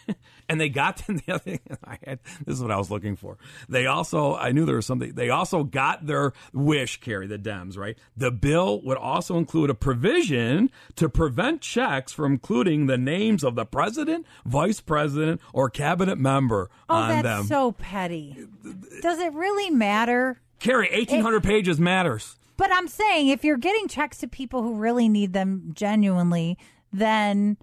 and 0.49 0.59
they 0.59 0.69
got 0.69 0.97
the 1.07 1.21
other 1.29 1.39
thing 1.39 1.59
I 1.83 1.97
had. 2.05 2.19
This 2.45 2.55
is 2.57 2.61
what 2.61 2.71
I 2.71 2.77
was 2.77 2.89
looking 2.91 3.15
for. 3.15 3.37
They 3.69 3.85
also, 3.85 4.35
I 4.35 4.51
knew 4.51 4.65
there 4.65 4.75
was 4.75 4.85
something. 4.85 5.13
They 5.13 5.29
also 5.29 5.63
got 5.63 6.05
their 6.05 6.33
wish, 6.53 6.99
Carrie, 7.01 7.27
the 7.27 7.37
Dems, 7.39 7.77
right? 7.77 7.97
The 8.17 8.31
bill 8.31 8.81
would 8.83 8.97
also 8.97 9.37
include 9.37 9.69
a 9.69 9.73
provision 9.75 10.69
to 10.95 11.09
prevent 11.09 11.61
checks 11.61 12.11
from 12.11 12.33
including 12.33 12.87
the 12.87 12.97
names 12.97 13.43
of 13.43 13.55
the 13.55 13.65
president, 13.65 14.25
vice 14.45 14.81
president, 14.81 15.41
or 15.53 15.69
cabinet 15.69 16.17
member 16.17 16.69
Oh, 16.89 16.95
on 16.95 17.09
that's 17.09 17.23
them. 17.23 17.45
so 17.47 17.71
petty. 17.71 18.37
Does 19.01 19.19
it 19.19 19.33
really 19.33 19.69
matter? 19.69 20.39
Carrie, 20.59 20.89
eighteen 20.91 21.21
hundred 21.21 21.43
pages 21.43 21.79
matters. 21.79 22.37
But 22.55 22.71
I'm 22.71 22.87
saying 22.87 23.27
if 23.29 23.43
you're 23.43 23.57
getting 23.57 23.87
checks 23.87 24.19
to 24.19 24.27
people 24.27 24.61
who 24.61 24.75
really 24.75 25.09
need 25.09 25.33
them 25.33 25.71
genuinely, 25.73 26.57
then 26.93 27.57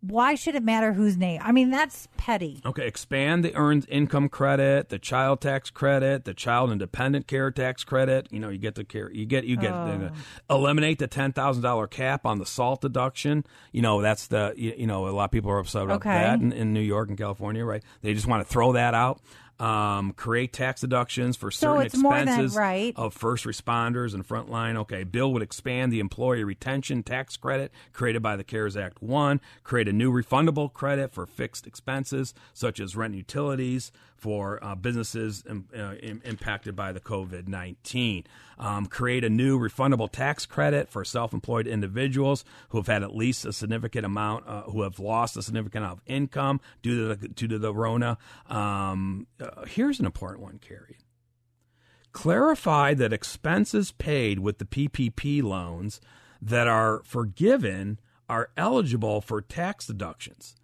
why 0.00 0.34
should 0.34 0.54
it 0.54 0.62
matter 0.62 0.92
whose 0.94 1.16
name? 1.16 1.40
I 1.44 1.52
mean, 1.52 1.70
that's 1.70 2.08
petty. 2.16 2.62
Okay, 2.64 2.86
expand 2.86 3.44
the 3.44 3.54
earned 3.54 3.86
income 3.88 4.28
credit, 4.28 4.88
the 4.88 4.98
child 4.98 5.40
tax 5.40 5.70
credit, 5.70 6.24
the 6.24 6.32
child 6.32 6.70
independent 6.70 7.26
care 7.26 7.50
tax 7.50 7.84
credit. 7.84 8.26
You 8.30 8.40
know, 8.40 8.48
you 8.48 8.58
get 8.58 8.76
the 8.76 8.84
care, 8.84 9.10
you 9.10 9.26
get, 9.26 9.44
you 9.44 9.56
get, 9.56 9.72
the, 9.72 10.12
oh. 10.48 10.56
eliminate 10.56 10.98
the 10.98 11.06
ten 11.06 11.32
thousand 11.32 11.62
dollar 11.62 11.86
cap 11.86 12.24
on 12.24 12.38
the 12.38 12.46
salt 12.46 12.80
deduction. 12.80 13.44
You 13.72 13.82
know, 13.82 14.00
that's 14.00 14.28
the, 14.28 14.54
you, 14.56 14.74
you 14.78 14.86
know, 14.86 15.06
a 15.06 15.10
lot 15.10 15.24
of 15.24 15.30
people 15.30 15.50
are 15.50 15.58
upset 15.58 15.82
about 15.82 15.96
Okay. 15.96 16.10
that 16.10 16.40
in, 16.40 16.52
in 16.52 16.72
New 16.72 16.80
York 16.80 17.08
and 17.10 17.18
California, 17.18 17.64
right? 17.64 17.82
They 18.00 18.14
just 18.14 18.26
want 18.26 18.46
to 18.46 18.50
throw 18.50 18.72
that 18.72 18.94
out. 18.94 19.20
Um, 19.60 20.12
create 20.12 20.52
tax 20.54 20.80
deductions 20.80 21.36
for 21.36 21.50
So 21.50 21.78
certain 21.80 22.00
more 22.00 22.14
than- 22.14 22.28
expenses 22.28 22.56
right. 22.56 22.94
of 22.96 23.12
first 23.12 23.44
responders 23.44 24.14
and 24.14 24.26
frontline. 24.26 24.76
Okay, 24.76 25.04
bill 25.04 25.32
would 25.34 25.42
expand 25.42 25.92
the 25.92 26.00
employee 26.00 26.44
retention 26.44 27.02
tax 27.02 27.36
credit 27.36 27.70
created 27.92 28.22
by 28.22 28.36
the 28.36 28.44
CARES 28.44 28.76
Act 28.76 29.02
1, 29.02 29.40
create 29.62 29.86
a 29.88 29.92
new 29.92 30.10
refundable 30.10 30.72
credit 30.72 31.12
for 31.12 31.26
fixed 31.26 31.66
expenses 31.66 32.32
such 32.54 32.80
as 32.80 32.96
rent 32.96 33.10
and 33.12 33.18
utilities 33.18 33.92
for 34.20 34.62
uh, 34.62 34.74
businesses 34.74 35.42
um, 35.48 35.66
uh, 35.76 35.94
im- 35.94 36.20
impacted 36.24 36.76
by 36.76 36.92
the 36.92 37.00
COVID 37.00 37.48
19. 37.48 38.24
Um, 38.58 38.86
create 38.86 39.24
a 39.24 39.30
new 39.30 39.58
refundable 39.58 40.10
tax 40.10 40.44
credit 40.44 40.88
for 40.88 41.04
self 41.04 41.32
employed 41.32 41.66
individuals 41.66 42.44
who 42.68 42.78
have 42.78 42.86
had 42.86 43.02
at 43.02 43.16
least 43.16 43.44
a 43.46 43.52
significant 43.52 44.04
amount, 44.04 44.46
uh, 44.46 44.62
who 44.62 44.82
have 44.82 44.98
lost 44.98 45.36
a 45.36 45.42
significant 45.42 45.84
amount 45.84 45.98
of 45.98 46.04
income 46.06 46.60
due 46.82 47.08
to 47.08 47.14
the, 47.14 47.28
due 47.28 47.48
to 47.48 47.58
the 47.58 47.74
Rona. 47.74 48.18
Um, 48.48 49.26
uh, 49.40 49.64
here's 49.66 49.98
an 49.98 50.06
important 50.06 50.42
one, 50.42 50.58
Carrie. 50.58 50.98
Clarify 52.12 52.94
that 52.94 53.12
expenses 53.12 53.92
paid 53.92 54.40
with 54.40 54.58
the 54.58 54.64
PPP 54.64 55.42
loans 55.42 56.00
that 56.42 56.66
are 56.66 57.02
forgiven 57.04 57.98
are 58.28 58.50
eligible 58.56 59.20
for 59.20 59.40
tax 59.40 59.86
deductions. 59.86 60.54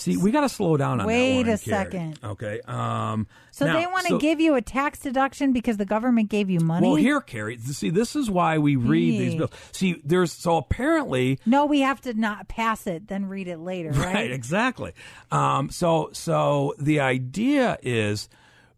See, 0.00 0.16
we 0.16 0.30
got 0.30 0.40
to 0.40 0.48
slow 0.48 0.78
down 0.78 0.98
on 1.00 1.06
Wait 1.06 1.42
that. 1.42 1.48
a 1.48 1.50
one, 1.52 1.58
Carrie. 1.58 1.58
second. 1.58 2.18
Okay. 2.24 2.60
Um, 2.66 3.26
So 3.50 3.66
now- 3.66 3.78
they 3.78 3.86
want 3.86 4.06
to 4.06 4.12
so- 4.14 4.18
give 4.18 4.40
you 4.40 4.54
a 4.54 4.62
tax 4.62 4.98
deduction 5.00 5.52
because 5.52 5.76
the 5.76 5.84
government 5.84 6.30
gave 6.30 6.48
you 6.48 6.58
money? 6.60 6.86
Well, 6.86 6.96
here, 6.96 7.20
Carrie. 7.20 7.58
See, 7.58 7.90
this 7.90 8.16
is 8.16 8.30
why 8.30 8.56
we 8.56 8.76
read 8.76 9.20
these 9.20 9.34
bills. 9.34 9.50
See, 9.72 10.00
there's 10.02 10.32
so 10.32 10.56
apparently 10.56 11.38
No, 11.44 11.66
we 11.66 11.80
have 11.80 12.00
to 12.02 12.14
not 12.14 12.48
pass 12.48 12.86
it, 12.86 13.08
then 13.08 13.26
read 13.26 13.46
it 13.46 13.58
later, 13.58 13.90
right? 13.90 14.14
Right, 14.14 14.30
exactly. 14.30 14.92
Um, 15.30 15.68
so, 15.70 16.08
so 16.14 16.74
the 16.78 17.00
idea 17.00 17.76
is, 17.82 18.28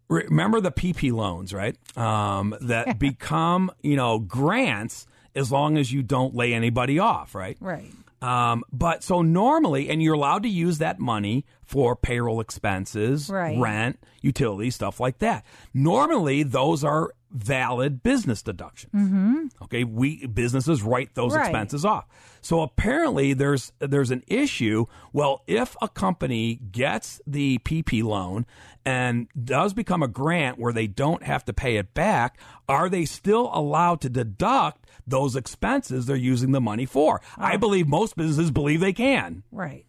remember 0.09 0.59
the 0.59 0.71
PP 0.71 1.11
loans, 1.13 1.53
right? 1.53 1.77
Um, 1.97 2.53
that 2.61 2.99
become, 2.99 3.71
you 3.81 3.95
know, 3.95 4.19
grants 4.19 5.07
as 5.35 5.51
long 5.51 5.77
as 5.77 5.91
you 5.91 6.03
don't 6.03 6.35
lay 6.35 6.53
anybody 6.53 6.99
off, 6.99 7.33
right? 7.33 7.57
Right. 7.61 7.91
Um, 8.23 8.63
but 8.71 9.03
so 9.03 9.21
normally, 9.21 9.89
and 9.89 10.01
you're 10.01 10.13
allowed 10.13 10.43
to 10.43 10.49
use 10.49 10.77
that 10.77 10.97
money 10.99 11.45
for 11.65 11.95
payroll 11.95 12.39
expenses, 12.39 13.29
Right. 13.29 13.59
rent, 13.59 13.99
utilities, 14.21 14.75
stuff 14.75 14.99
like 14.99 15.19
that. 15.19 15.45
Normally, 15.73 16.43
those 16.43 16.83
are 16.85 17.11
valid 17.31 18.03
business 18.03 18.41
deductions. 18.43 18.93
Mm-hmm. 18.93 19.47
Okay, 19.63 19.83
we 19.83 20.25
businesses 20.27 20.83
write 20.83 21.15
those 21.15 21.33
Right. 21.33 21.41
expenses 21.47 21.83
off. 21.83 22.05
So 22.41 22.61
apparently, 22.61 23.33
there's 23.33 23.71
there's 23.79 24.11
an 24.11 24.23
issue. 24.27 24.85
Well, 25.11 25.41
if 25.47 25.75
a 25.81 25.89
company 25.89 26.55
gets 26.71 27.19
the 27.27 27.57
PP 27.59 28.03
loan 28.03 28.45
and 28.85 29.27
does 29.43 29.73
become 29.73 30.03
a 30.03 30.07
grant 30.07 30.59
where 30.59 30.73
they 30.73 30.87
don't 30.87 31.23
have 31.23 31.43
to 31.45 31.53
pay 31.53 31.77
it 31.77 31.93
back, 31.93 32.37
are 32.69 32.87
they 32.87 33.03
still 33.05 33.49
allowed 33.53 33.99
to 34.01 34.09
deduct 34.09 34.82
those 35.07 35.35
expenses 35.35 36.05
they're 36.05 36.15
using 36.15 36.51
the 36.51 36.61
money 36.61 36.85
for? 36.85 37.21
I 37.37 37.57
believe 37.57 37.87
most 37.87 38.15
businesses 38.15 38.51
believe 38.51 38.79
they 38.79 38.93
can. 38.93 39.43
Right. 39.51 39.85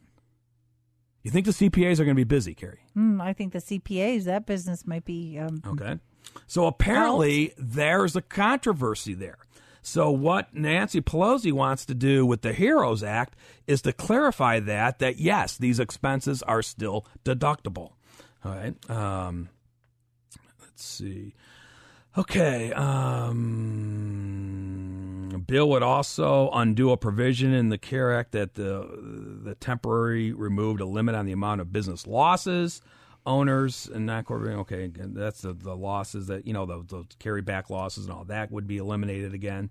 You 1.23 1.31
think 1.31 1.47
the 1.47 1.53
CPAs 1.53 1.95
are 2.01 2.05
going 2.05 2.09
to 2.09 2.15
be 2.15 2.25
busy, 2.25 2.55
Carrie? 2.55 2.81
Hmm, 2.93 3.21
I 3.21 3.33
think 3.33 3.53
the 3.55 3.59
CPAs, 3.61 4.25
that 4.25 4.45
business 4.47 4.87
might 4.87 5.05
be. 5.05 5.39
Um, 5.39 5.63
Okay. 5.67 5.99
So 6.47 6.67
apparently 6.67 7.53
there's 7.57 8.15
a 8.17 8.23
controversy 8.23 9.15
there. 9.15 9.39
So 9.83 10.11
what 10.11 10.53
Nancy 10.55 11.01
Pelosi 11.03 11.53
wants 11.53 11.85
to 11.87 11.95
do 11.95 12.25
with 12.27 12.41
the 12.43 12.53
Heroes 12.55 13.03
Act 13.03 13.37
is 13.67 13.83
to 13.83 13.93
clarify 13.93 14.59
that 14.61 14.99
that 15.01 15.19
yes, 15.19 15.57
these 15.59 15.79
expenses 15.79 16.43
are 16.43 16.63
still 16.63 17.07
deductible. 17.25 17.93
All 18.45 18.53
right. 18.53 18.75
Um, 18.91 19.51
let's 20.61 20.83
see. 20.85 21.35
Okay. 22.17 22.73
Um, 22.73 24.64
bill 25.47 25.69
would 25.71 25.83
also 25.83 26.51
undo 26.53 26.91
a 26.91 26.97
provision 26.97 27.53
in 27.53 27.69
the 27.69 27.79
CARE 27.79 28.13
Act 28.13 28.33
that 28.33 28.55
the 28.55 29.41
the 29.43 29.55
temporary 29.55 30.33
removed 30.33 30.81
a 30.81 30.87
limit 30.87 31.15
on 31.15 31.27
the 31.27 31.33
amount 31.33 31.61
of 31.61 31.73
business 31.73 32.07
losses 32.07 32.81
owners 33.27 33.89
and 33.93 34.07
not 34.07 34.25
corporate. 34.27 34.59
Okay, 34.61 34.91
that's 34.95 35.43
the, 35.43 35.53
the 35.53 35.75
losses 35.75 36.27
that 36.27 36.47
you 36.47 36.53
know 36.53 36.67
the, 36.67 36.85
the 36.87 37.05
carry 37.19 37.43
back 37.43 37.71
losses 37.71 38.05
and 38.05 38.15
all 38.15 38.25
that 38.25 38.51
would 38.51 38.67
be 38.67 38.79
eliminated 38.79 39.35
again. 39.35 39.71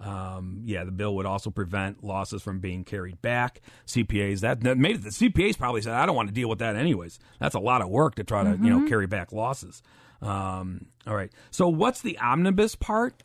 Um, 0.00 0.62
yeah, 0.64 0.84
the 0.84 0.90
bill 0.90 1.14
would 1.16 1.26
also 1.26 1.50
prevent 1.50 2.02
losses 2.02 2.42
from 2.42 2.60
being 2.60 2.84
carried 2.84 3.20
back. 3.22 3.60
CPAs 3.86 4.40
that, 4.40 4.60
that 4.62 4.78
made 4.78 4.96
it. 4.96 5.02
The 5.02 5.10
CPAs 5.10 5.58
probably 5.58 5.82
said, 5.82 5.94
"I 5.94 6.06
don't 6.06 6.16
want 6.16 6.28
to 6.28 6.34
deal 6.34 6.48
with 6.48 6.58
that 6.60 6.76
anyways. 6.76 7.18
That's 7.38 7.54
a 7.54 7.60
lot 7.60 7.82
of 7.82 7.88
work 7.88 8.16
to 8.16 8.24
try 8.24 8.44
to 8.44 8.50
you 8.50 8.70
know 8.70 8.88
carry 8.88 9.06
back 9.06 9.32
losses." 9.32 9.82
Um, 10.22 10.86
all 11.06 11.14
right. 11.14 11.30
So 11.50 11.68
what's 11.68 12.00
the 12.00 12.18
omnibus 12.18 12.74
part? 12.74 13.22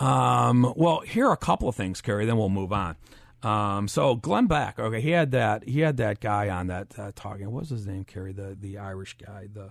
Um, 0.00 0.72
well, 0.76 1.00
here 1.00 1.26
are 1.28 1.32
a 1.32 1.36
couple 1.38 1.68
of 1.68 1.76
things, 1.76 2.00
Carrie. 2.00 2.26
Then 2.26 2.36
we'll 2.36 2.48
move 2.48 2.72
on. 2.72 2.96
Um, 3.42 3.88
so 3.88 4.14
Glenn 4.14 4.46
Beck, 4.46 4.78
okay, 4.78 5.00
he 5.00 5.10
had 5.10 5.32
that 5.32 5.64
he 5.68 5.80
had 5.80 5.96
that 5.96 6.20
guy 6.20 6.48
on 6.48 6.68
that 6.68 6.96
uh, 6.98 7.10
talking. 7.14 7.50
What 7.50 7.60
was 7.60 7.70
his 7.70 7.86
name, 7.86 8.04
Carrie? 8.04 8.32
The 8.32 8.56
the 8.58 8.78
Irish 8.78 9.16
guy, 9.16 9.48
the 9.52 9.70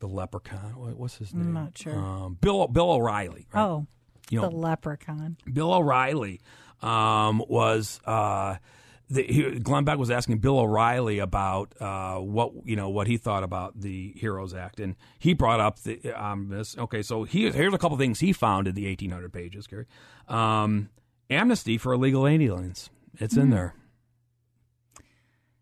the 0.00 0.08
leprechaun. 0.08 0.74
What, 0.76 0.96
what's 0.98 1.16
his 1.16 1.34
name? 1.34 1.52
not 1.52 1.76
sure. 1.76 1.94
Um, 1.94 2.38
Bill 2.40 2.66
Bill 2.68 2.90
O'Reilly. 2.92 3.46
Right? 3.52 3.62
Oh, 3.62 3.86
You 4.30 4.40
know- 4.40 4.48
the 4.50 4.56
leprechaun. 4.56 5.36
Bill 5.52 5.72
O'Reilly 5.72 6.40
um, 6.82 7.42
was 7.48 8.00
uh, 8.06 8.56
the, 9.10 9.22
he, 9.22 9.58
Glenn 9.58 9.84
Beck 9.84 9.98
was 9.98 10.10
asking 10.10 10.38
Bill 10.38 10.58
O'Reilly 10.58 11.18
about 11.18 11.74
uh, 11.80 12.16
what 12.16 12.52
you 12.64 12.76
know 12.76 12.88
what 12.88 13.06
he 13.06 13.16
thought 13.16 13.42
about 13.42 13.80
the 13.80 14.12
Heroes 14.16 14.54
Act, 14.54 14.80
and 14.80 14.96
he 15.18 15.34
brought 15.34 15.60
up 15.60 15.80
the 15.80 16.12
um, 16.12 16.48
this. 16.48 16.76
Okay, 16.78 17.02
so 17.02 17.24
he, 17.24 17.50
here's 17.50 17.74
a 17.74 17.78
couple 17.78 17.96
things 17.98 18.20
he 18.20 18.32
found 18.32 18.66
in 18.66 18.74
the 18.74 18.86
1800 18.86 19.32
pages. 19.32 19.66
Gary, 19.66 19.86
um, 20.28 20.88
amnesty 21.28 21.76
for 21.76 21.92
illegal 21.92 22.26
aliens. 22.26 22.90
It's 23.18 23.36
in 23.36 23.50
there. 23.50 23.74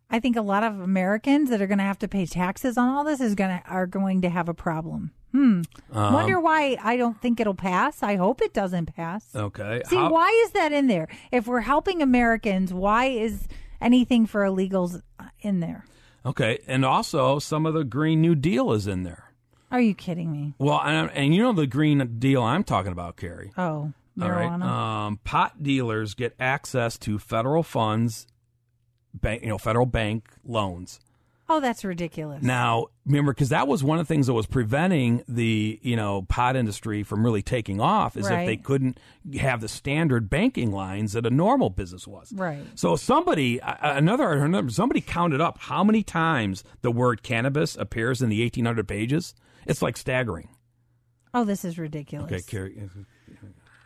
I 0.08 0.20
think 0.20 0.36
a 0.36 0.42
lot 0.42 0.62
of 0.62 0.78
Americans 0.78 1.50
that 1.50 1.60
are 1.62 1.66
going 1.66 1.78
to 1.78 1.84
have 1.84 1.98
to 2.00 2.08
pay 2.08 2.26
taxes 2.26 2.76
on 2.76 2.88
all 2.88 3.02
this 3.02 3.20
is 3.20 3.34
going 3.34 3.58
to 3.58 3.62
are 3.68 3.86
going 3.86 4.20
to 4.22 4.28
have 4.28 4.48
a 4.48 4.54
problem. 4.54 5.12
Hmm. 5.32 5.62
Um, 5.92 6.12
Wonder 6.12 6.38
why 6.40 6.76
I 6.82 6.96
don't 6.96 7.20
think 7.20 7.40
it'll 7.40 7.54
pass. 7.54 8.02
I 8.02 8.16
hope 8.16 8.40
it 8.42 8.52
doesn't 8.52 8.94
pass. 8.94 9.34
Okay, 9.34 9.82
See, 9.86 9.96
How- 9.96 10.10
why 10.12 10.28
is 10.46 10.52
that 10.52 10.72
in 10.72 10.86
there? 10.86 11.08
If 11.30 11.46
we're 11.46 11.60
helping 11.62 12.02
Americans, 12.02 12.72
why 12.72 13.06
is 13.06 13.48
anything 13.80 14.26
for 14.26 14.42
illegals 14.42 15.00
in 15.40 15.60
there? 15.60 15.84
Okay, 16.24 16.58
and 16.68 16.84
also 16.84 17.38
some 17.38 17.66
of 17.66 17.74
the 17.74 17.82
Green 17.84 18.20
New 18.20 18.34
Deal 18.34 18.72
is 18.72 18.86
in 18.86 19.02
there. 19.02 19.32
Are 19.70 19.80
you 19.80 19.94
kidding 19.94 20.30
me? 20.30 20.54
Well, 20.58 20.80
and, 20.84 21.10
and 21.12 21.34
you 21.34 21.42
know 21.42 21.52
the 21.54 21.66
Green 21.66 22.16
Deal 22.18 22.42
I'm 22.42 22.62
talking 22.62 22.92
about, 22.92 23.16
Carrie. 23.16 23.50
Oh, 23.56 23.62
All 23.64 23.94
right. 24.30 24.50
marijuana. 24.50 24.62
Um, 24.64 25.20
pot 25.24 25.62
dealers 25.62 26.12
get 26.14 26.34
access 26.38 26.98
to 26.98 27.18
federal 27.18 27.62
funds, 27.62 28.26
bank, 29.14 29.42
you 29.42 29.48
know, 29.48 29.56
federal 29.58 29.86
bank 29.86 30.28
loans. 30.44 31.00
oh, 31.48 31.58
that's 31.60 31.84
ridiculous. 31.84 32.42
Now, 32.42 32.86
remember, 33.06 33.32
because 33.32 33.48
that 33.50 33.66
was 33.66 33.82
one 33.82 33.98
of 33.98 34.06
the 34.06 34.12
things 34.12 34.26
that 34.26 34.32
was 34.32 34.46
preventing 34.46 35.24
the 35.28 35.78
you 35.82 35.96
know 35.96 36.22
pot 36.22 36.56
industry 36.56 37.02
from 37.02 37.24
really 37.24 37.42
taking 37.42 37.80
off, 37.80 38.16
is 38.16 38.26
if 38.26 38.46
they 38.46 38.56
couldn't 38.56 38.98
have 39.38 39.60
the 39.60 39.68
standard 39.68 40.30
banking 40.30 40.72
lines 40.72 41.12
that 41.12 41.26
a 41.26 41.30
normal 41.30 41.70
business 41.70 42.06
was. 42.06 42.32
Right. 42.32 42.62
So 42.74 42.96
somebody, 42.96 43.60
another, 43.62 44.32
another 44.32 44.70
somebody 44.70 45.00
counted 45.00 45.40
up 45.40 45.58
how 45.58 45.84
many 45.84 46.02
times 46.02 46.64
the 46.82 46.90
word 46.90 47.22
cannabis 47.22 47.76
appears 47.76 48.22
in 48.22 48.28
the 48.28 48.42
1800 48.42 48.86
pages. 48.86 49.34
It's 49.66 49.82
like 49.82 49.96
staggering. 49.96 50.48
Oh, 51.34 51.44
this 51.44 51.64
is 51.64 51.78
ridiculous. 51.78 52.30
Okay, 52.30 52.42
Carrie. 52.42 52.90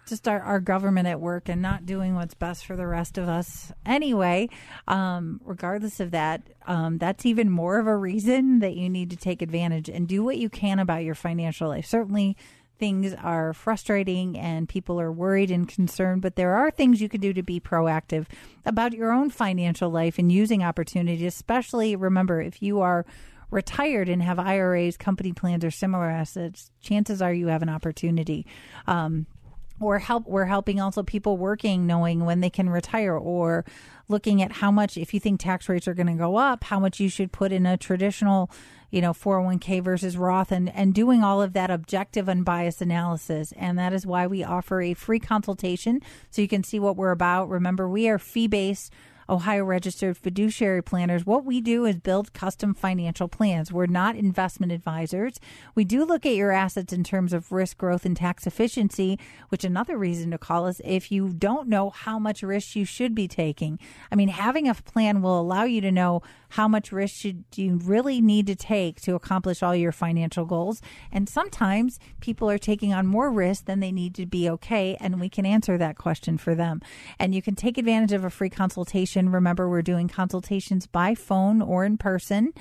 Just 0.06 0.28
our, 0.28 0.40
our 0.40 0.60
government 0.60 1.06
at 1.06 1.20
work 1.20 1.48
and 1.48 1.60
not 1.60 1.84
doing 1.84 2.14
what's 2.14 2.34
best 2.34 2.64
for 2.64 2.76
the 2.76 2.86
rest 2.86 3.18
of 3.18 3.28
us 3.28 3.72
anyway 3.84 4.48
um, 4.88 5.40
regardless 5.44 6.00
of 6.00 6.10
that 6.12 6.42
um, 6.66 6.98
that's 6.98 7.26
even 7.26 7.50
more 7.50 7.78
of 7.78 7.86
a 7.86 7.96
reason 7.96 8.60
that 8.60 8.74
you 8.74 8.88
need 8.88 9.10
to 9.10 9.16
take 9.16 9.42
advantage 9.42 9.88
and 9.88 10.08
do 10.08 10.22
what 10.22 10.38
you 10.38 10.48
can 10.48 10.78
about 10.78 11.04
your 11.04 11.14
financial 11.14 11.68
life 11.68 11.86
certainly 11.86 12.36
things 12.78 13.14
are 13.14 13.54
frustrating 13.54 14.38
and 14.38 14.68
people 14.68 15.00
are 15.00 15.12
worried 15.12 15.50
and 15.50 15.68
concerned 15.68 16.22
but 16.22 16.36
there 16.36 16.54
are 16.54 16.70
things 16.70 17.00
you 17.00 17.08
can 17.08 17.20
do 17.20 17.32
to 17.32 17.42
be 17.42 17.58
proactive 17.58 18.26
about 18.64 18.92
your 18.92 19.12
own 19.12 19.30
financial 19.30 19.90
life 19.90 20.18
and 20.18 20.30
using 20.30 20.62
opportunities 20.62 21.22
especially 21.22 21.96
remember 21.96 22.40
if 22.40 22.62
you 22.62 22.80
are 22.80 23.04
retired 23.50 24.08
and 24.08 24.22
have 24.22 24.38
IRAs, 24.38 24.96
company 24.96 25.32
plans, 25.32 25.64
or 25.64 25.70
similar 25.70 26.10
assets, 26.10 26.70
chances 26.80 27.22
are 27.22 27.32
you 27.32 27.48
have 27.48 27.62
an 27.62 27.68
opportunity. 27.68 28.46
Um, 28.86 29.26
or 29.80 29.98
help 29.98 30.26
we're 30.26 30.46
helping 30.46 30.80
also 30.80 31.02
people 31.02 31.36
working 31.36 31.86
knowing 31.86 32.24
when 32.24 32.40
they 32.40 32.50
can 32.50 32.68
retire 32.68 33.16
or 33.16 33.64
looking 34.08 34.40
at 34.40 34.52
how 34.52 34.70
much 34.70 34.96
if 34.96 35.12
you 35.12 35.20
think 35.20 35.40
tax 35.40 35.68
rates 35.68 35.86
are 35.86 35.94
going 35.94 36.06
to 36.06 36.14
go 36.14 36.36
up 36.36 36.64
how 36.64 36.80
much 36.80 37.00
you 37.00 37.08
should 37.08 37.32
put 37.32 37.52
in 37.52 37.66
a 37.66 37.76
traditional 37.76 38.50
you 38.90 39.00
know 39.00 39.12
401k 39.12 39.82
versus 39.82 40.16
roth 40.16 40.52
and 40.52 40.74
and 40.74 40.94
doing 40.94 41.22
all 41.22 41.42
of 41.42 41.52
that 41.52 41.70
objective 41.70 42.28
unbiased 42.28 42.80
analysis. 42.80 43.52
And 43.56 43.78
that 43.78 43.92
is 43.92 44.06
why 44.06 44.26
we 44.26 44.44
offer 44.44 44.80
a 44.80 44.94
free 44.94 45.18
consultation 45.18 46.00
so 46.30 46.42
you 46.42 46.48
can 46.48 46.62
see 46.62 46.78
what 46.78 46.96
we're 46.96 47.10
about. 47.10 47.48
Remember 47.48 47.88
we 47.88 48.08
are 48.08 48.18
fee 48.18 48.46
based 48.46 48.92
Ohio 49.28 49.64
registered 49.64 50.16
fiduciary 50.16 50.82
planners, 50.82 51.26
what 51.26 51.44
we 51.44 51.60
do 51.60 51.84
is 51.84 51.96
build 51.96 52.32
custom 52.32 52.74
financial 52.74 53.26
plans. 53.26 53.72
We're 53.72 53.86
not 53.86 54.14
investment 54.14 54.72
advisors. 54.72 55.40
We 55.74 55.84
do 55.84 56.04
look 56.04 56.24
at 56.24 56.34
your 56.34 56.52
assets 56.52 56.92
in 56.92 57.02
terms 57.02 57.32
of 57.32 57.50
risk, 57.50 57.78
growth, 57.78 58.04
and 58.04 58.16
tax 58.16 58.46
efficiency, 58.46 59.18
which 59.48 59.64
another 59.64 59.98
reason 59.98 60.30
to 60.30 60.38
call 60.38 60.66
us 60.66 60.80
if 60.84 61.10
you 61.10 61.30
don't 61.30 61.68
know 61.68 61.90
how 61.90 62.18
much 62.18 62.42
risk 62.42 62.76
you 62.76 62.84
should 62.84 63.14
be 63.14 63.26
taking. 63.26 63.78
I 64.12 64.14
mean, 64.14 64.28
having 64.28 64.68
a 64.68 64.74
plan 64.74 65.22
will 65.22 65.40
allow 65.40 65.64
you 65.64 65.80
to 65.80 65.90
know 65.90 66.22
how 66.50 66.68
much 66.68 66.92
risk 66.92 67.16
should 67.16 67.44
you 67.56 67.76
really 67.76 68.20
need 68.20 68.46
to 68.46 68.54
take 68.54 69.00
to 69.00 69.14
accomplish 69.14 69.62
all 69.62 69.74
your 69.74 69.92
financial 69.92 70.44
goals. 70.44 70.80
And 71.10 71.28
sometimes 71.28 71.98
people 72.20 72.48
are 72.48 72.58
taking 72.58 72.92
on 72.92 73.06
more 73.06 73.30
risk 73.30 73.64
than 73.64 73.80
they 73.80 73.90
need 73.90 74.14
to 74.14 74.26
be 74.26 74.48
okay, 74.50 74.96
and 75.00 75.20
we 75.20 75.28
can 75.28 75.44
answer 75.44 75.76
that 75.78 75.98
question 75.98 76.38
for 76.38 76.54
them. 76.54 76.80
And 77.18 77.34
you 77.34 77.42
can 77.42 77.56
take 77.56 77.76
advantage 77.76 78.12
of 78.12 78.24
a 78.24 78.30
free 78.30 78.50
consultation. 78.50 79.15
Remember, 79.24 79.68
we're 79.68 79.82
doing 79.82 80.08
consultations 80.08 80.86
by 80.86 81.14
phone 81.14 81.62
or 81.62 81.84
in 81.84 81.96
person, 81.96 82.52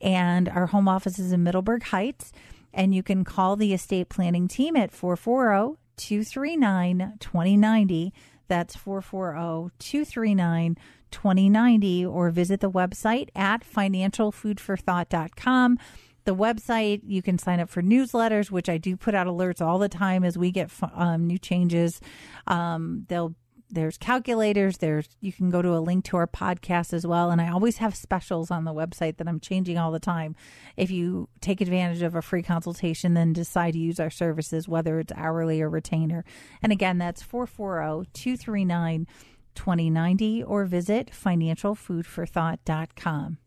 and 0.00 0.48
our 0.48 0.66
home 0.66 0.88
office 0.88 1.18
is 1.18 1.32
in 1.32 1.42
Middleburg 1.42 1.82
Heights. 1.84 2.32
And 2.72 2.94
you 2.94 3.02
can 3.02 3.24
call 3.24 3.56
the 3.56 3.72
estate 3.72 4.08
planning 4.08 4.48
team 4.48 4.76
at 4.76 4.92
440 4.92 5.78
239 5.96 7.14
2090. 7.20 8.12
That's 8.48 8.74
440 8.76 9.72
239 9.78 10.76
2090 11.10 12.06
or 12.06 12.30
visit 12.30 12.60
the 12.60 12.70
website 12.70 13.28
at 13.34 13.64
financialfoodforthought.com. 13.64 15.78
The 16.24 16.34
website, 16.34 17.02
you 17.06 17.22
can 17.22 17.38
sign 17.38 17.60
up 17.60 17.68
for 17.68 17.82
newsletters, 17.82 18.50
which 18.50 18.68
I 18.68 18.78
do 18.78 18.96
put 18.96 19.14
out 19.14 19.26
alerts 19.26 19.60
all 19.60 19.78
the 19.78 19.90
time 19.90 20.24
as 20.24 20.38
we 20.38 20.50
get 20.50 20.70
um, 20.94 21.26
new 21.26 21.38
changes. 21.38 22.00
Um, 22.46 23.04
they'll 23.08 23.34
there's 23.74 23.98
calculators 23.98 24.78
there's 24.78 25.08
you 25.20 25.32
can 25.32 25.50
go 25.50 25.60
to 25.60 25.74
a 25.74 25.78
link 25.78 26.04
to 26.04 26.16
our 26.16 26.26
podcast 26.26 26.92
as 26.92 27.06
well 27.06 27.30
and 27.30 27.40
i 27.40 27.50
always 27.50 27.78
have 27.78 27.94
specials 27.94 28.50
on 28.50 28.64
the 28.64 28.72
website 28.72 29.16
that 29.18 29.28
i'm 29.28 29.40
changing 29.40 29.76
all 29.76 29.92
the 29.92 30.00
time 30.00 30.34
if 30.76 30.90
you 30.90 31.28
take 31.40 31.60
advantage 31.60 32.02
of 32.02 32.14
a 32.14 32.22
free 32.22 32.42
consultation 32.42 33.14
then 33.14 33.32
decide 33.32 33.72
to 33.72 33.78
use 33.78 34.00
our 34.00 34.10
services 34.10 34.68
whether 34.68 34.98
it's 34.98 35.12
hourly 35.16 35.60
or 35.60 35.68
retainer 35.68 36.24
and 36.62 36.72
again 36.72 36.98
that's 36.98 37.22
440-239 37.22 39.06
2090 39.54 40.42
or 40.42 40.64
visit 40.64 41.10
financialfoodforthought.com. 41.12 43.38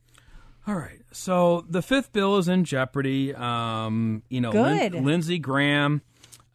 All 0.65 0.75
right. 0.75 1.01
So 1.11 1.65
the 1.69 1.81
fifth 1.81 2.11
bill 2.11 2.37
is 2.37 2.47
in 2.47 2.63
jeopardy. 2.65 3.33
Um, 3.33 4.23
you 4.29 4.41
know, 4.41 4.51
Good. 4.51 4.93
Lin- 4.93 5.05
Lindsey 5.05 5.39
Graham, 5.39 6.01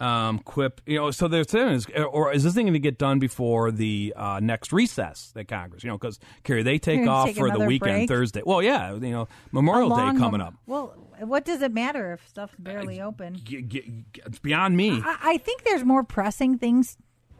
um, 0.02 0.40
quip. 0.40 0.80
You 0.84 0.98
know, 0.98 1.10
so 1.10 1.28
they're 1.28 1.44
saying 1.44 1.68
is, 1.68 1.86
or 1.86 2.32
is 2.32 2.42
this 2.44 2.54
thing 2.54 2.66
going 2.66 2.72
to 2.74 2.80
get 2.80 2.98
done 2.98 3.18
before 3.18 3.70
the 3.70 4.12
uh, 4.16 4.40
next 4.42 4.72
recess 4.72 5.30
that 5.34 5.46
Congress? 5.48 5.84
You 5.84 5.90
know, 5.90 5.98
because 5.98 6.18
Carrie, 6.42 6.62
they 6.62 6.78
take 6.78 7.06
off 7.06 7.28
take 7.28 7.36
for 7.36 7.50
the 7.50 7.60
weekend 7.60 7.92
break? 7.92 8.08
Thursday. 8.08 8.42
Well, 8.44 8.62
yeah, 8.62 8.92
you 8.94 9.10
know, 9.10 9.28
Memorial 9.52 9.90
Day 9.90 10.18
coming 10.18 10.40
up. 10.40 10.54
Well, 10.66 10.94
what 11.20 11.44
does 11.44 11.62
it 11.62 11.72
matter 11.72 12.12
if 12.12 12.28
stuff's 12.28 12.56
barely 12.58 13.00
open? 13.00 13.40
G- 13.44 13.62
g- 13.62 14.04
it's 14.26 14.40
beyond 14.40 14.76
me. 14.76 15.00
I, 15.04 15.18
I 15.22 15.38
think 15.38 15.62
there's 15.62 15.84
more 15.84 16.02
pressing 16.02 16.58
things 16.58 16.96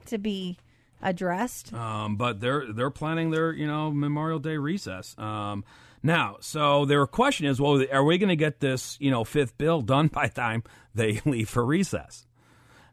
to 0.06 0.18
be 0.18 0.58
addressed. 1.02 1.74
Um, 1.74 2.16
but 2.16 2.40
they're 2.40 2.72
they're 2.72 2.90
planning 2.90 3.30
their 3.30 3.52
you 3.52 3.66
know 3.66 3.90
Memorial 3.90 4.38
Day 4.38 4.56
recess. 4.56 5.18
Um, 5.18 5.64
now, 6.04 6.38
so 6.40 6.84
their 6.84 7.06
question 7.06 7.46
is, 7.46 7.60
well, 7.60 7.84
are 7.92 8.04
we 8.04 8.18
going 8.18 8.28
to 8.28 8.36
get 8.36 8.60
this 8.60 8.96
you 9.00 9.10
know 9.10 9.24
fifth 9.24 9.58
bill 9.58 9.80
done 9.80 10.06
by 10.12 10.28
the 10.28 10.34
time 10.34 10.62
they 10.94 11.20
leave 11.26 11.48
for 11.48 11.64
recess? 11.64 12.26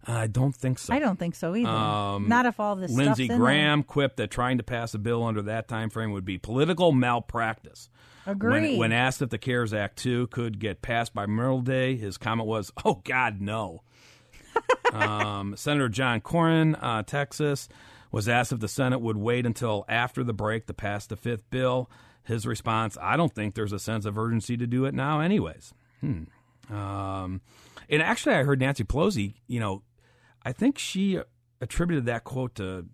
I 0.05 0.27
don't 0.27 0.55
think 0.55 0.79
so. 0.79 0.93
I 0.93 0.99
don't 0.99 1.19
think 1.19 1.35
so 1.35 1.55
either. 1.55 1.69
Um, 1.69 2.27
Not 2.27 2.45
if 2.45 2.59
all 2.59 2.75
this 2.75 2.91
Lindsey 2.91 3.27
Graham 3.27 3.83
quipped 3.83 4.17
that 4.17 4.31
trying 4.31 4.57
to 4.57 4.63
pass 4.63 4.93
a 4.93 4.97
bill 4.97 5.23
under 5.23 5.41
that 5.43 5.67
time 5.67 5.89
frame 5.89 6.11
would 6.11 6.25
be 6.25 6.37
political 6.37 6.91
malpractice. 6.91 7.89
Agree. 8.25 8.71
When, 8.71 8.77
when 8.77 8.91
asked 8.91 9.21
if 9.21 9.29
the 9.29 9.37
CARES 9.37 9.73
Act 9.73 9.97
2 9.97 10.27
could 10.27 10.59
get 10.59 10.81
passed 10.81 11.13
by 11.13 11.25
Memorial 11.25 11.61
Day, 11.61 11.95
his 11.95 12.17
comment 12.17 12.47
was, 12.47 12.71
oh, 12.85 13.01
God, 13.03 13.41
no. 13.41 13.83
um, 14.93 15.55
Senator 15.57 15.89
John 15.89 16.21
Cornyn, 16.21 16.77
uh, 16.81 17.03
Texas, 17.03 17.67
was 18.11 18.29
asked 18.29 18.51
if 18.51 18.59
the 18.59 18.67
Senate 18.67 18.99
would 19.01 19.17
wait 19.17 19.45
until 19.45 19.85
after 19.87 20.23
the 20.23 20.33
break 20.33 20.67
to 20.67 20.73
pass 20.73 21.07
the 21.07 21.15
fifth 21.15 21.49
bill. 21.49 21.89
His 22.23 22.45
response, 22.45 22.97
I 23.01 23.17
don't 23.17 23.33
think 23.33 23.55
there's 23.55 23.73
a 23.73 23.79
sense 23.79 24.05
of 24.05 24.17
urgency 24.17 24.57
to 24.57 24.67
do 24.67 24.85
it 24.85 24.93
now, 24.93 25.19
anyways. 25.21 25.73
Hmm. 26.01 26.23
Um, 26.71 27.41
and 27.89 28.03
actually, 28.03 28.35
I 28.35 28.43
heard 28.43 28.59
Nancy 28.59 28.83
Pelosi, 28.83 29.33
you 29.47 29.59
know, 29.59 29.81
I 30.43 30.51
think 30.51 30.77
she 30.77 31.19
attributed 31.61 32.05
that 32.05 32.23
quote 32.23 32.55
to 32.55 32.85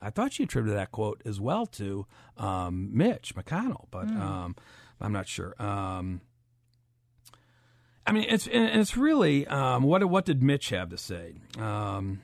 I 0.00 0.10
thought 0.10 0.32
she 0.34 0.44
attributed 0.44 0.78
that 0.78 0.92
quote 0.92 1.22
as 1.24 1.40
well 1.40 1.66
to 1.66 2.06
um, 2.36 2.90
Mitch 2.92 3.34
McConnell, 3.34 3.86
but 3.90 4.08
um, 4.10 4.54
I'm 5.00 5.12
not 5.12 5.26
sure. 5.26 5.54
Um, 5.60 6.20
I 8.06 8.12
mean, 8.12 8.26
it's 8.28 8.46
and 8.46 8.80
it's 8.80 8.96
really 8.96 9.46
um, 9.46 9.82
what 9.82 10.04
what 10.04 10.24
did 10.24 10.42
Mitch 10.42 10.68
have 10.70 10.90
to 10.90 10.98
say? 10.98 11.34
Um, 11.58 12.20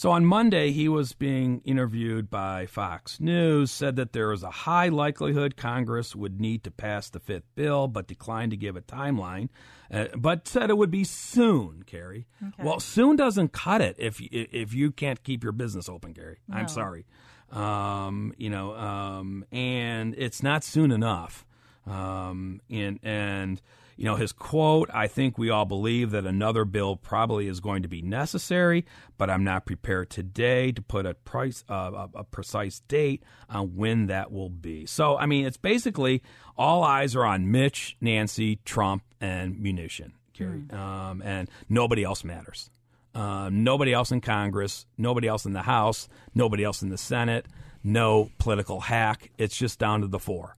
so 0.00 0.12
on 0.12 0.24
Monday, 0.24 0.70
he 0.72 0.88
was 0.88 1.12
being 1.12 1.60
interviewed 1.62 2.30
by 2.30 2.64
Fox 2.64 3.20
News, 3.20 3.70
said 3.70 3.96
that 3.96 4.14
there 4.14 4.28
was 4.28 4.42
a 4.42 4.50
high 4.50 4.88
likelihood 4.88 5.58
Congress 5.58 6.16
would 6.16 6.40
need 6.40 6.64
to 6.64 6.70
pass 6.70 7.10
the 7.10 7.20
fifth 7.20 7.44
bill, 7.54 7.86
but 7.86 8.06
declined 8.06 8.52
to 8.52 8.56
give 8.56 8.76
a 8.76 8.80
timeline, 8.80 9.50
uh, 9.92 10.06
but 10.16 10.48
said 10.48 10.70
it 10.70 10.78
would 10.78 10.90
be 10.90 11.04
soon, 11.04 11.82
Carrie. 11.82 12.26
Well, 12.64 12.80
soon 12.80 13.16
doesn't 13.16 13.52
cut 13.52 13.82
it 13.82 13.96
if 13.98 14.22
if 14.22 14.72
you 14.72 14.90
can't 14.90 15.22
keep 15.22 15.42
your 15.42 15.52
business 15.52 15.86
open, 15.86 16.14
Gary. 16.14 16.38
I'm 16.50 16.68
sorry. 16.68 17.04
Um, 17.52 18.32
you 18.38 18.48
know, 18.48 18.74
um, 18.76 19.44
and 19.52 20.14
it's 20.16 20.42
not 20.42 20.64
soon 20.64 20.92
enough. 20.92 21.44
Um, 21.86 22.62
and 22.70 23.00
and 23.02 23.60
you 24.00 24.06
know 24.06 24.16
his 24.16 24.32
quote. 24.32 24.88
I 24.94 25.08
think 25.08 25.36
we 25.36 25.50
all 25.50 25.66
believe 25.66 26.12
that 26.12 26.24
another 26.24 26.64
bill 26.64 26.96
probably 26.96 27.48
is 27.48 27.60
going 27.60 27.82
to 27.82 27.88
be 27.88 28.00
necessary, 28.00 28.86
but 29.18 29.28
I'm 29.28 29.44
not 29.44 29.66
prepared 29.66 30.08
today 30.08 30.72
to 30.72 30.80
put 30.80 31.04
a 31.04 31.12
price 31.12 31.64
uh, 31.68 32.08
a, 32.14 32.20
a 32.20 32.24
precise 32.24 32.80
date 32.88 33.22
on 33.50 33.76
when 33.76 34.06
that 34.06 34.32
will 34.32 34.48
be. 34.48 34.86
So 34.86 35.18
I 35.18 35.26
mean, 35.26 35.44
it's 35.44 35.58
basically 35.58 36.22
all 36.56 36.82
eyes 36.82 37.14
are 37.14 37.26
on 37.26 37.50
Mitch, 37.50 37.98
Nancy, 38.00 38.56
Trump, 38.64 39.02
and 39.20 39.56
Mnuchin, 39.56 40.12
Carrie, 40.32 40.64
um, 40.70 41.20
and 41.22 41.50
nobody 41.68 42.02
else 42.02 42.24
matters. 42.24 42.70
Uh, 43.14 43.50
nobody 43.52 43.92
else 43.92 44.12
in 44.12 44.22
Congress, 44.22 44.86
nobody 44.96 45.28
else 45.28 45.44
in 45.44 45.52
the 45.52 45.62
House, 45.62 46.08
nobody 46.34 46.64
else 46.64 46.80
in 46.80 46.88
the 46.88 46.96
Senate, 46.96 47.44
no 47.84 48.30
political 48.38 48.80
hack. 48.80 49.30
It's 49.36 49.58
just 49.58 49.78
down 49.78 50.00
to 50.00 50.06
the 50.06 50.18
four. 50.18 50.56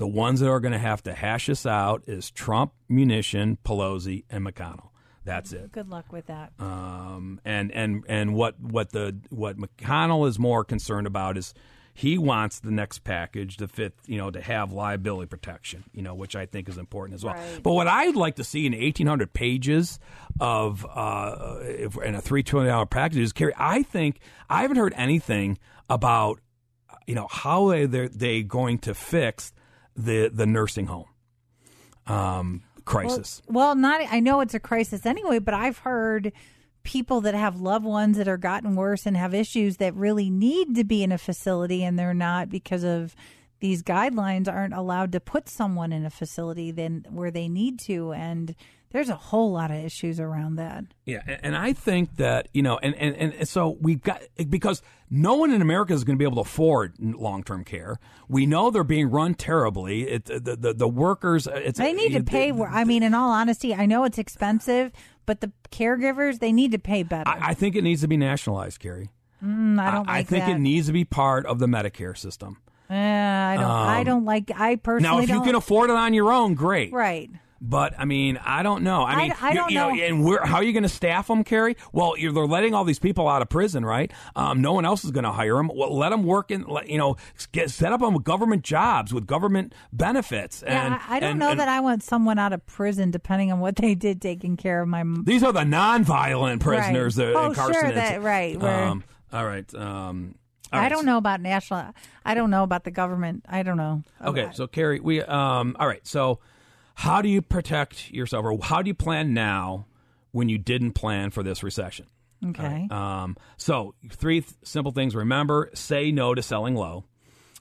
The 0.00 0.06
ones 0.06 0.40
that 0.40 0.48
are 0.48 0.60
going 0.60 0.72
to 0.72 0.78
have 0.78 1.02
to 1.02 1.12
hash 1.12 1.48
this 1.48 1.66
out 1.66 2.04
is 2.06 2.30
Trump, 2.30 2.72
Mnuchin, 2.90 3.58
Pelosi, 3.66 4.24
and 4.30 4.46
McConnell. 4.46 4.88
That's 5.26 5.52
it. 5.52 5.72
Good 5.72 5.90
luck 5.90 6.10
with 6.10 6.24
that. 6.28 6.54
Um, 6.58 7.38
and 7.44 7.70
and 7.70 8.02
and 8.08 8.32
what 8.32 8.58
what 8.58 8.92
the 8.92 9.18
what 9.28 9.58
McConnell 9.58 10.26
is 10.26 10.38
more 10.38 10.64
concerned 10.64 11.06
about 11.06 11.36
is 11.36 11.52
he 11.92 12.16
wants 12.16 12.60
the 12.60 12.70
next 12.70 13.00
package 13.00 13.58
to 13.58 13.68
fit, 13.68 13.92
you 14.06 14.16
know, 14.16 14.30
to 14.30 14.40
have 14.40 14.72
liability 14.72 15.28
protection, 15.28 15.84
you 15.92 16.00
know, 16.00 16.14
which 16.14 16.34
I 16.34 16.46
think 16.46 16.70
is 16.70 16.78
important 16.78 17.16
as 17.16 17.22
well. 17.22 17.34
Right. 17.34 17.62
But 17.62 17.72
what 17.74 17.86
I'd 17.86 18.16
like 18.16 18.36
to 18.36 18.44
see 18.44 18.64
in 18.64 18.72
1,800 18.72 19.34
pages 19.34 19.98
of 20.40 20.86
uh, 20.94 21.58
if, 21.60 21.98
in 21.98 22.14
a 22.14 22.22
three 22.22 22.42
trillion 22.42 22.72
dollar 22.72 22.86
package 22.86 23.18
is 23.18 23.34
Carrie. 23.34 23.52
I 23.58 23.82
think 23.82 24.20
I 24.48 24.62
haven't 24.62 24.78
heard 24.78 24.94
anything 24.96 25.58
about, 25.90 26.40
you 27.06 27.14
know, 27.14 27.26
how 27.30 27.68
they 27.68 27.84
they're 27.84 28.08
they 28.08 28.42
going 28.42 28.78
to 28.78 28.94
fix 28.94 29.52
the 30.04 30.28
the 30.28 30.46
nursing 30.46 30.86
home 30.86 31.06
um, 32.06 32.62
crisis. 32.84 33.42
Well, 33.46 33.74
not 33.74 34.00
I 34.10 34.20
know 34.20 34.40
it's 34.40 34.54
a 34.54 34.60
crisis 34.60 35.06
anyway, 35.06 35.38
but 35.38 35.54
I've 35.54 35.78
heard 35.78 36.32
people 36.82 37.20
that 37.22 37.34
have 37.34 37.60
loved 37.60 37.84
ones 37.84 38.16
that 38.16 38.28
are 38.28 38.38
gotten 38.38 38.74
worse 38.74 39.06
and 39.06 39.16
have 39.16 39.34
issues 39.34 39.76
that 39.76 39.94
really 39.94 40.30
need 40.30 40.74
to 40.74 40.84
be 40.84 41.02
in 41.02 41.12
a 41.12 41.18
facility 41.18 41.84
and 41.84 41.98
they're 41.98 42.14
not 42.14 42.48
because 42.48 42.84
of 42.84 43.14
these 43.60 43.82
guidelines 43.82 44.50
aren't 44.50 44.72
allowed 44.72 45.12
to 45.12 45.20
put 45.20 45.46
someone 45.46 45.92
in 45.92 46.06
a 46.06 46.10
facility 46.10 46.70
then 46.70 47.04
where 47.10 47.30
they 47.30 47.48
need 47.48 47.78
to 47.78 48.12
and 48.12 48.54
there's 48.90 49.08
a 49.08 49.14
whole 49.14 49.52
lot 49.52 49.70
of 49.70 49.76
issues 49.84 50.18
around 50.18 50.56
that. 50.56 50.84
Yeah, 51.04 51.22
and, 51.26 51.56
I 51.56 51.72
think 51.72 52.16
that 52.16 52.48
you 52.52 52.62
know, 52.62 52.78
and, 52.78 52.94
and 52.96 53.34
and 53.34 53.48
so 53.48 53.76
we've 53.80 54.02
got 54.02 54.22
because 54.48 54.82
no 55.08 55.34
one 55.34 55.52
in 55.52 55.62
America 55.62 55.92
is 55.92 56.04
going 56.04 56.16
to 56.16 56.18
be 56.18 56.24
able 56.24 56.36
to 56.36 56.48
afford 56.48 56.94
long 56.98 57.42
term 57.42 57.64
care. 57.64 57.98
We 58.28 58.46
know 58.46 58.70
they're 58.70 58.84
being 58.84 59.10
run 59.10 59.34
terribly. 59.34 60.08
It, 60.08 60.24
the, 60.26 60.56
the 60.56 60.74
the 60.74 60.88
workers, 60.88 61.48
it's 61.50 61.78
They 61.78 61.92
need 61.92 62.12
to 62.12 62.22
pay. 62.22 62.52
I 62.52 62.84
mean, 62.84 63.02
in 63.02 63.14
all 63.14 63.30
honesty, 63.30 63.74
I 63.74 63.86
know 63.86 64.04
it's 64.04 64.18
expensive, 64.18 64.92
but 65.26 65.40
the 65.40 65.52
caregivers 65.70 66.40
they 66.40 66.52
need 66.52 66.72
to 66.72 66.78
pay 66.78 67.02
better. 67.02 67.28
I, 67.28 67.50
I 67.50 67.54
think 67.54 67.76
it 67.76 67.82
needs 67.82 68.00
to 68.02 68.08
be 68.08 68.16
nationalized, 68.16 68.80
Carrie. 68.80 69.10
Mm, 69.42 69.80
I 69.80 69.90
don't 69.90 70.08
I 70.08 70.18
like 70.18 70.28
think 70.28 70.44
that. 70.44 70.56
it 70.56 70.58
needs 70.58 70.88
to 70.88 70.92
be 70.92 71.04
part 71.04 71.46
of 71.46 71.58
the 71.58 71.66
Medicare 71.66 72.16
system. 72.16 72.58
Uh, 72.90 72.94
I 72.94 73.56
don't. 73.56 73.70
I 73.70 74.02
don't 74.02 74.24
like. 74.24 74.50
I 74.54 74.76
personally 74.76 75.16
Now, 75.18 75.22
if 75.22 75.30
you 75.30 75.42
can 75.42 75.54
afford 75.54 75.90
it 75.90 75.96
on 75.96 76.12
your 76.12 76.32
own, 76.32 76.54
great. 76.54 76.92
right. 76.92 77.30
But 77.62 77.92
I 77.98 78.06
mean, 78.06 78.38
I 78.42 78.62
don't 78.62 78.82
know. 78.82 79.02
I 79.02 79.12
I- 79.12 79.16
mean, 79.16 79.34
I 79.40 79.48
you- 79.50 79.54
don't 79.54 79.70
you 79.70 79.74
know, 79.78 79.90
know. 79.90 80.02
and 80.02 80.24
where, 80.24 80.42
how 80.46 80.56
are 80.56 80.62
you 80.62 80.72
going 80.72 80.82
to 80.82 80.88
staff 80.88 81.26
them, 81.26 81.44
Carrie? 81.44 81.76
Well, 81.92 82.16
you're, 82.16 82.32
they're 82.32 82.46
letting 82.46 82.72
all 82.74 82.84
these 82.84 82.98
people 82.98 83.28
out 83.28 83.42
of 83.42 83.50
prison, 83.50 83.84
right? 83.84 84.10
Um, 84.34 84.62
no 84.62 84.72
one 84.72 84.86
else 84.86 85.04
is 85.04 85.10
going 85.10 85.24
to 85.24 85.32
hire 85.32 85.56
them. 85.56 85.70
Well, 85.74 85.94
let 85.94 86.08
them 86.08 86.22
work 86.22 86.50
in, 86.50 86.62
let- 86.64 86.88
you 86.88 86.96
know, 86.96 87.16
get 87.52 87.70
set 87.70 87.92
up 87.92 88.00
on 88.00 88.14
government 88.22 88.62
jobs 88.64 89.12
with 89.12 89.26
government 89.26 89.74
benefits. 89.92 90.62
And, 90.62 90.94
yeah, 90.94 91.02
I, 91.06 91.16
I 91.16 91.20
don't 91.20 91.30
and- 91.32 91.38
know 91.38 91.50
and 91.50 91.60
that 91.60 91.68
I 91.68 91.80
want 91.80 92.02
someone 92.02 92.38
out 92.38 92.54
of 92.54 92.64
prison, 92.64 93.10
depending 93.10 93.52
on 93.52 93.60
what 93.60 93.76
they 93.76 93.94
did, 93.94 94.22
taking 94.22 94.56
care 94.56 94.80
of 94.80 94.88
my. 94.88 95.04
These 95.24 95.42
are 95.42 95.52
the 95.52 95.64
non-violent 95.64 96.62
prisoners 96.62 97.18
Right. 97.18 97.26
that 97.26 97.36
Oh, 97.36 97.46
incarcerated. 97.46 97.80
sure, 97.88 97.94
that- 97.94 98.22
right, 98.22 98.62
Um, 98.62 99.04
all 99.34 99.44
right. 99.44 99.74
Um, 99.74 100.34
all 100.72 100.78
I 100.78 100.84
right, 100.84 100.88
don't 100.88 101.04
know 101.04 101.18
about 101.18 101.40
national. 101.40 101.92
I 102.24 102.34
don't 102.34 102.50
know 102.50 102.62
about 102.62 102.84
the 102.84 102.90
government. 102.90 103.44
I 103.48 103.62
don't 103.64 103.76
know. 103.76 104.02
Okay, 104.24 104.48
so 104.54 104.66
Carrie, 104.68 105.00
we 105.00 105.20
um 105.20 105.76
all 105.80 105.86
right. 105.88 106.06
So 106.06 106.38
how 107.00 107.22
do 107.22 107.28
you 107.28 107.40
protect 107.42 108.10
yourself 108.10 108.44
or 108.44 108.58
how 108.62 108.82
do 108.82 108.88
you 108.88 108.94
plan 108.94 109.32
now 109.32 109.86
when 110.32 110.48
you 110.48 110.58
didn't 110.58 110.92
plan 110.92 111.30
for 111.30 111.42
this 111.42 111.62
recession? 111.62 112.06
okay. 112.46 112.86
Um 112.90 113.36
so 113.56 113.94
three 114.10 114.40
th- 114.40 114.54
simple 114.64 114.92
things 114.92 115.14
remember, 115.14 115.70
say 115.74 116.12
no 116.12 116.34
to 116.34 116.42
selling 116.42 116.74
low. 116.74 117.04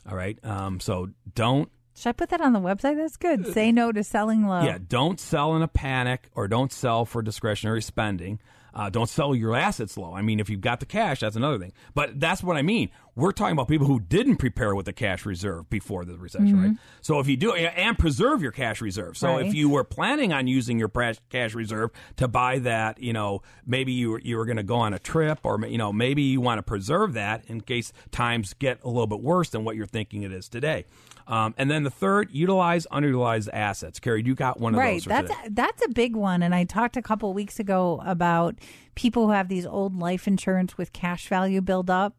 All 0.10 0.16
right? 0.16 0.38
Um 0.46 0.80
so 0.80 1.10
don't 1.36 1.70
Should 1.96 2.10
I 2.10 2.12
put 2.14 2.30
that 2.30 2.42
on 2.42 2.54
the 2.54 2.60
website? 2.60 2.96
That's 2.98 3.18
good. 3.18 3.48
Say 3.54 3.72
no 3.72 3.92
to 3.92 4.04
selling 4.04 4.46
low. 4.48 4.62
yeah, 4.64 4.78
don't 4.78 5.20
sell 5.20 5.56
in 5.56 5.62
a 5.62 5.68
panic 5.68 6.30
or 6.34 6.48
don't 6.48 6.72
sell 6.72 7.06
for 7.06 7.22
discretionary 7.22 7.82
spending. 7.82 8.40
Uh, 8.72 8.90
don't 8.90 9.10
sell 9.10 9.34
your 9.36 9.56
assets 9.56 9.98
low. 9.98 10.14
I 10.14 10.22
mean, 10.22 10.40
if 10.40 10.48
you've 10.48 10.62
got 10.62 10.80
the 10.80 10.86
cash, 10.86 11.22
that's 11.22 11.36
another 11.36 11.58
thing. 11.58 11.74
But 11.96 12.20
that's 12.20 12.44
what 12.44 12.56
I 12.56 12.62
mean. 12.62 12.92
We're 13.20 13.32
talking 13.34 13.52
about 13.54 13.68
people 13.68 13.86
who 13.88 14.00
didn't 14.00 14.38
prepare 14.38 14.74
with 14.74 14.86
the 14.86 14.94
cash 14.94 15.26
reserve 15.26 15.70
before 15.70 16.06
the 16.06 16.18
recession, 16.18 16.62
right? 16.62 16.78
So 17.02 17.20
if 17.20 17.28
you 17.28 17.36
do, 17.36 17.54
and 17.54 17.98
preserve 17.98 18.42
your 18.42 18.52
cash 18.52 18.82
reserve. 18.82 19.18
So 19.18 19.36
Right. 19.36 19.46
if 19.46 19.54
you 19.54 19.70
were 19.70 19.84
planning 19.84 20.32
on 20.32 20.48
using 20.48 20.80
your 20.80 20.90
cash 20.90 21.54
reserve 21.54 21.92
to 22.18 22.28
buy 22.28 22.60
that, 22.60 23.02
you 23.02 23.12
know, 23.12 23.42
maybe 23.66 23.92
you 23.92 24.12
were, 24.12 24.20
you 24.22 24.38
were 24.38 24.46
going 24.46 24.58
to 24.58 24.64
go 24.64 24.76
on 24.78 24.94
a 24.94 25.00
trip, 25.00 25.40
or 25.44 25.60
you 25.68 25.78
know, 25.78 25.92
maybe 25.92 26.22
you 26.22 26.40
want 26.40 26.60
to 26.60 26.64
preserve 26.64 27.14
that 27.14 27.44
in 27.48 27.62
case 27.62 27.92
times 28.12 28.54
get 28.54 28.82
a 28.84 28.88
little 28.88 29.08
bit 29.08 29.20
worse 29.22 29.50
than 29.50 29.64
what 29.66 29.76
you're 29.76 29.86
thinking 29.86 30.24
it 30.24 30.32
is 30.32 30.48
today. 30.48 30.86
Um, 31.28 31.54
and 31.58 31.70
then 31.70 31.84
the 31.84 31.92
third, 31.92 32.30
utilize 32.32 32.88
underutilized 32.92 33.50
assets. 33.54 34.00
Carrie, 34.00 34.24
you 34.26 34.34
got 34.34 34.60
one 34.60 34.74
of 34.74 34.80
right 34.80 34.94
those. 34.96 35.04
for 35.04 35.10
that's 35.10 35.32
a, 35.32 35.50
that's 35.52 35.86
a 35.86 35.90
big 35.90 36.16
one 36.16 36.42
and 36.42 36.56
i 36.56 36.64
talked 36.64 36.98
a 36.98 37.02
couple 37.02 37.32
weeks 37.34 37.60
ago 37.60 38.02
about 38.06 38.56
people 38.96 39.28
who 39.28 39.32
have 39.32 39.48
these 39.48 39.66
old 39.66 39.98
life 39.98 40.28
insurance 40.28 40.78
with 40.78 40.92
cash 40.94 41.28
value 41.28 41.62
build 41.62 41.90
up 41.90 42.16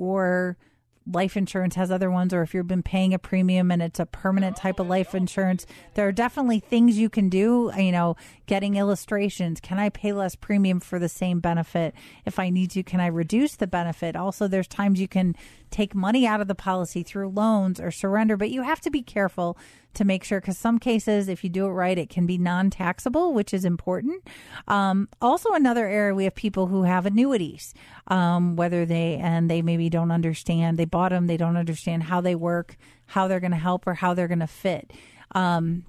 or 0.00 0.56
life 1.06 1.36
insurance 1.36 1.74
has 1.74 1.90
other 1.90 2.10
ones 2.10 2.32
or 2.32 2.42
if 2.42 2.54
you've 2.54 2.66
been 2.66 2.82
paying 2.82 3.12
a 3.14 3.18
premium 3.18 3.70
and 3.70 3.82
it's 3.82 3.98
a 3.98 4.06
permanent 4.06 4.56
type 4.56 4.78
of 4.78 4.86
life 4.86 5.14
insurance 5.14 5.66
there 5.94 6.06
are 6.06 6.12
definitely 6.12 6.60
things 6.60 6.98
you 6.98 7.08
can 7.08 7.28
do 7.28 7.72
you 7.76 7.90
know 7.90 8.16
getting 8.46 8.74
illustrations. 8.74 9.60
Can 9.60 9.78
i 9.78 9.88
pay 9.88 10.12
less 10.12 10.34
premium 10.34 10.80
for 10.80 10.98
the 10.98 11.08
same 11.08 11.40
benefit? 11.40 11.94
If 12.24 12.38
i 12.38 12.50
need 12.50 12.70
to 12.72 12.82
can 12.82 13.00
i 13.00 13.06
reduce 13.06 13.56
the 13.56 13.66
benefit? 13.66 14.16
Also 14.16 14.48
there's 14.48 14.68
times 14.68 15.00
you 15.00 15.08
can 15.08 15.34
take 15.70 15.94
money 15.94 16.26
out 16.26 16.40
of 16.40 16.48
the 16.48 16.54
policy 16.54 17.02
through 17.02 17.28
loans 17.28 17.80
or 17.80 17.90
surrender 17.90 18.36
but 18.36 18.50
you 18.50 18.62
have 18.62 18.80
to 18.80 18.90
be 18.90 19.02
careful 19.02 19.56
to 19.94 20.04
make 20.04 20.24
sure 20.24 20.40
because 20.40 20.58
some 20.58 20.78
cases 20.78 21.28
if 21.28 21.42
you 21.42 21.50
do 21.50 21.66
it 21.66 21.70
right 21.70 21.98
it 21.98 22.08
can 22.08 22.26
be 22.26 22.38
non-taxable 22.38 23.32
which 23.32 23.52
is 23.52 23.64
important 23.64 24.26
um, 24.68 25.08
also 25.20 25.52
another 25.52 25.86
area 25.86 26.14
we 26.14 26.24
have 26.24 26.34
people 26.34 26.66
who 26.66 26.82
have 26.82 27.06
annuities 27.06 27.74
um, 28.08 28.56
whether 28.56 28.84
they 28.86 29.16
and 29.16 29.50
they 29.50 29.62
maybe 29.62 29.88
don't 29.88 30.10
understand 30.10 30.78
they 30.78 30.84
bought 30.84 31.10
them 31.10 31.26
they 31.26 31.36
don't 31.36 31.56
understand 31.56 32.04
how 32.04 32.20
they 32.20 32.34
work 32.34 32.76
how 33.06 33.26
they're 33.26 33.40
going 33.40 33.50
to 33.50 33.56
help 33.56 33.86
or 33.86 33.94
how 33.94 34.14
they're 34.14 34.28
going 34.28 34.38
to 34.38 34.46
fit 34.46 34.92
um, 35.32 35.84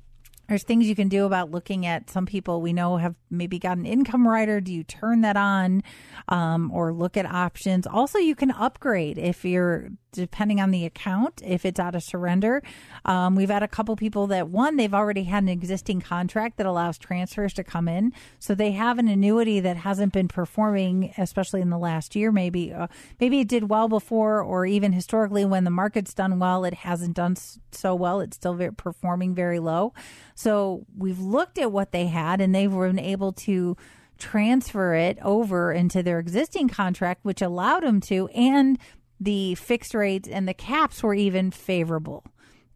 there's 0.52 0.64
things 0.64 0.86
you 0.86 0.95
can 0.95 1.08
do 1.08 1.26
about 1.26 1.49
looking 1.49 1.86
at 1.86 2.10
some 2.10 2.26
people 2.26 2.62
we 2.62 2.74
know 2.74 2.97
have 2.97 3.16
maybe 3.30 3.58
got 3.58 3.78
an 3.78 3.86
income 3.86 4.28
rider. 4.28 4.60
Do 4.60 4.74
you 4.74 4.84
turn 4.84 5.22
that 5.22 5.38
on 5.38 5.82
um, 6.28 6.70
or 6.74 6.91
look 6.91 7.16
at 7.16 7.26
options? 7.26 7.88
Also, 7.88 8.20
you 8.20 8.36
can 8.36 8.52
upgrade 8.52 9.18
if 9.18 9.45
you're 9.45 9.91
depending 10.12 10.59
on 10.59 10.72
the 10.72 10.86
account, 10.86 11.41
if 11.45 11.66
it's 11.66 11.80
out 11.80 11.95
of 11.95 12.03
surrender. 12.03 12.62
Um, 13.05 13.36
we've 13.36 13.49
had 13.49 13.64
a 13.64 13.68
couple 13.68 13.95
people 13.95 14.28
that 14.28 14.49
one, 14.49 14.76
they've 14.76 14.93
already 14.93 15.24
had 15.24 15.43
an 15.43 15.49
existing 15.49 16.01
contract 16.01 16.57
that 16.57 16.66
allows 16.66 16.97
transfers 16.97 17.53
to 17.53 17.64
come 17.64 17.88
in. 17.88 18.14
So 18.39 18.53
they 18.53 18.72
have 18.72 18.99
an 18.99 19.07
annuity 19.07 19.59
that 19.62 19.78
hasn't 19.78 20.14
been 20.14 20.28
performing, 20.28 21.14
especially 21.18 21.62
in 21.62 21.70
the 21.70 21.78
last 21.78 22.16
year. 22.16 22.32
Maybe, 22.32 22.74
uh, 22.74 22.88
maybe 23.20 23.39
it 23.39 23.47
did 23.47 23.70
well 23.70 23.88
before, 23.88 24.41
or 24.41 24.66
even 24.66 24.91
historically 24.91 25.45
when 25.45 25.64
the 25.64 25.72
market's 25.72 26.14
done 26.14 26.39
well, 26.39 26.66
it 26.66 26.74
hasn't 26.74 27.16
done 27.16 27.36
so 27.72 27.95
well. 27.95 28.20
It's 28.20 28.36
still 28.36 28.53
very, 28.53 28.74
performing 28.74 29.34
very 29.34 29.59
low. 29.59 29.93
So 30.36 30.86
we've 30.97 31.20
looked 31.20 31.57
at 31.57 31.72
what 31.72 31.91
they 31.91 32.07
had 32.07 32.41
and 32.41 32.53
they've 32.53 32.70
been 32.70 32.99
able 32.99 33.32
to 33.34 33.78
transfer 34.18 34.93
it 34.93 35.18
over 35.24 35.72
into 35.72 36.03
their 36.03 36.20
existing 36.20 36.70
contract, 36.70 37.26
which 37.26 37.41
allowed 37.41 37.84
them 37.84 37.99
to, 37.99 38.28
and 38.28 38.78
the 39.22 39.56
fixed 39.56 39.94
rates 39.94 40.28
and 40.28 40.48
the 40.48 40.54
caps 40.54 41.04
were 41.04 41.14
even 41.14 41.52
favorable. 41.52 42.26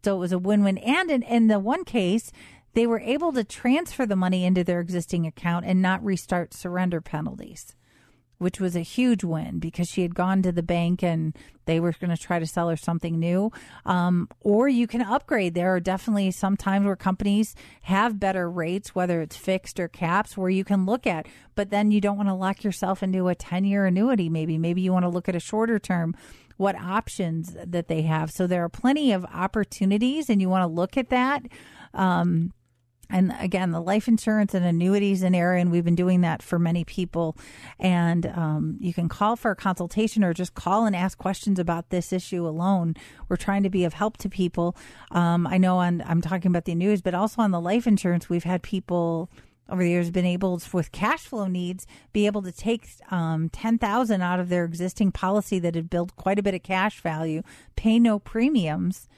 So 0.04 0.14
it 0.14 0.20
was 0.20 0.32
a 0.32 0.38
win 0.38 0.62
win. 0.62 0.78
And 0.78 1.10
in, 1.10 1.22
in 1.22 1.48
the 1.48 1.58
one 1.58 1.84
case, 1.84 2.30
they 2.74 2.86
were 2.86 3.00
able 3.00 3.32
to 3.32 3.42
transfer 3.42 4.06
the 4.06 4.14
money 4.14 4.44
into 4.44 4.62
their 4.62 4.80
existing 4.80 5.26
account 5.26 5.66
and 5.66 5.82
not 5.82 6.04
restart 6.04 6.54
surrender 6.54 7.00
penalties 7.00 7.74
which 8.38 8.60
was 8.60 8.76
a 8.76 8.80
huge 8.80 9.24
win 9.24 9.58
because 9.58 9.88
she 9.88 10.02
had 10.02 10.14
gone 10.14 10.42
to 10.42 10.52
the 10.52 10.62
bank 10.62 11.02
and 11.02 11.34
they 11.64 11.80
were 11.80 11.92
going 11.92 12.14
to 12.14 12.16
try 12.16 12.38
to 12.38 12.46
sell 12.46 12.68
her 12.68 12.76
something 12.76 13.18
new. 13.18 13.50
Um, 13.84 14.28
or 14.40 14.68
you 14.68 14.86
can 14.86 15.02
upgrade. 15.02 15.54
There 15.54 15.74
are 15.74 15.80
definitely 15.80 16.30
some 16.30 16.56
times 16.56 16.86
where 16.86 16.96
companies 16.96 17.54
have 17.82 18.20
better 18.20 18.50
rates, 18.50 18.94
whether 18.94 19.20
it's 19.20 19.36
fixed 19.36 19.80
or 19.80 19.88
caps, 19.88 20.36
where 20.36 20.50
you 20.50 20.64
can 20.64 20.86
look 20.86 21.06
at. 21.06 21.26
But 21.54 21.70
then 21.70 21.90
you 21.90 22.00
don't 22.00 22.16
want 22.16 22.28
to 22.28 22.34
lock 22.34 22.62
yourself 22.62 23.02
into 23.02 23.28
a 23.28 23.34
10 23.34 23.64
year 23.64 23.86
annuity, 23.86 24.28
maybe. 24.28 24.58
Maybe 24.58 24.80
you 24.80 24.92
want 24.92 25.04
to 25.04 25.10
look 25.10 25.28
at 25.28 25.36
a 25.36 25.40
shorter 25.40 25.78
term. 25.78 26.14
What 26.56 26.76
options 26.76 27.54
that 27.66 27.88
they 27.88 28.02
have. 28.02 28.30
So 28.30 28.46
there 28.46 28.64
are 28.64 28.70
plenty 28.70 29.12
of 29.12 29.26
opportunities, 29.26 30.30
and 30.30 30.40
you 30.40 30.48
want 30.48 30.62
to 30.62 30.74
look 30.74 30.96
at 30.96 31.10
that. 31.10 31.42
Um, 31.92 32.52
and 33.08 33.32
again, 33.38 33.70
the 33.70 33.80
life 33.80 34.08
insurance 34.08 34.54
and 34.54 34.64
annuities 34.64 35.22
in 35.22 35.34
area, 35.34 35.60
and 35.60 35.70
we've 35.70 35.84
been 35.84 35.94
doing 35.94 36.22
that 36.22 36.42
for 36.42 36.58
many 36.58 36.84
people. 36.84 37.36
And 37.78 38.26
um, 38.26 38.76
you 38.80 38.92
can 38.92 39.08
call 39.08 39.36
for 39.36 39.52
a 39.52 39.56
consultation 39.56 40.24
or 40.24 40.34
just 40.34 40.54
call 40.54 40.86
and 40.86 40.96
ask 40.96 41.16
questions 41.16 41.58
about 41.58 41.90
this 41.90 42.12
issue 42.12 42.46
alone. 42.46 42.94
We're 43.28 43.36
trying 43.36 43.62
to 43.62 43.70
be 43.70 43.84
of 43.84 43.94
help 43.94 44.16
to 44.18 44.28
people. 44.28 44.76
Um, 45.12 45.46
I 45.46 45.58
know 45.58 45.78
on, 45.78 46.02
I'm 46.06 46.20
talking 46.20 46.50
about 46.50 46.64
the 46.64 46.72
annuities, 46.72 47.02
but 47.02 47.14
also 47.14 47.42
on 47.42 47.52
the 47.52 47.60
life 47.60 47.86
insurance, 47.86 48.28
we've 48.28 48.44
had 48.44 48.62
people 48.62 49.30
over 49.68 49.82
the 49.82 49.90
years 49.90 50.10
been 50.10 50.24
able 50.24 50.58
to, 50.58 50.76
with 50.76 50.92
cash 50.92 51.24
flow 51.26 51.46
needs 51.46 51.86
be 52.12 52.26
able 52.26 52.42
to 52.42 52.52
take 52.52 52.88
um, 53.10 53.48
10000 53.48 54.22
out 54.22 54.40
of 54.40 54.48
their 54.48 54.64
existing 54.64 55.10
policy 55.10 55.58
that 55.58 55.74
had 55.74 55.90
built 55.90 56.14
quite 56.16 56.38
a 56.38 56.42
bit 56.42 56.54
of 56.54 56.62
cash 56.62 57.00
value 57.00 57.42
pay 57.74 57.98
no 57.98 58.18
premiums 58.18 59.08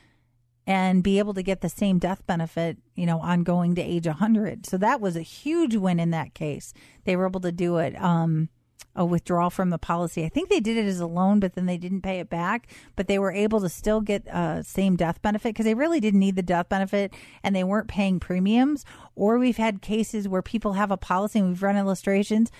and 0.68 1.02
be 1.02 1.18
able 1.18 1.32
to 1.32 1.42
get 1.42 1.62
the 1.62 1.68
same 1.70 1.98
death 1.98 2.24
benefit, 2.26 2.76
you 2.94 3.06
know, 3.06 3.20
on 3.20 3.42
going 3.42 3.74
to 3.74 3.80
age 3.80 4.06
100. 4.06 4.66
So 4.66 4.76
that 4.76 5.00
was 5.00 5.16
a 5.16 5.22
huge 5.22 5.74
win 5.74 5.98
in 5.98 6.10
that 6.10 6.34
case. 6.34 6.74
They 7.04 7.16
were 7.16 7.26
able 7.26 7.40
to 7.40 7.50
do 7.50 7.78
it, 7.78 7.98
um, 8.00 8.50
a 8.94 9.02
withdrawal 9.02 9.48
from 9.48 9.70
the 9.70 9.78
policy. 9.78 10.26
I 10.26 10.28
think 10.28 10.50
they 10.50 10.60
did 10.60 10.76
it 10.76 10.84
as 10.84 11.00
a 11.00 11.06
loan, 11.06 11.40
but 11.40 11.54
then 11.54 11.64
they 11.64 11.78
didn't 11.78 12.02
pay 12.02 12.20
it 12.20 12.28
back. 12.28 12.68
But 12.96 13.08
they 13.08 13.18
were 13.18 13.32
able 13.32 13.62
to 13.62 13.70
still 13.70 14.02
get 14.02 14.28
uh, 14.28 14.62
same 14.62 14.94
death 14.94 15.22
benefit 15.22 15.54
because 15.54 15.64
they 15.64 15.72
really 15.72 16.00
didn't 16.00 16.20
need 16.20 16.36
the 16.36 16.42
death 16.42 16.68
benefit 16.68 17.14
and 17.42 17.56
they 17.56 17.64
weren't 17.64 17.88
paying 17.88 18.20
premiums. 18.20 18.84
Or 19.14 19.38
we've 19.38 19.56
had 19.56 19.80
cases 19.80 20.28
where 20.28 20.42
people 20.42 20.74
have 20.74 20.90
a 20.90 20.98
policy 20.98 21.38
and 21.38 21.48
we've 21.48 21.62
run 21.62 21.78
illustrations 21.78 22.52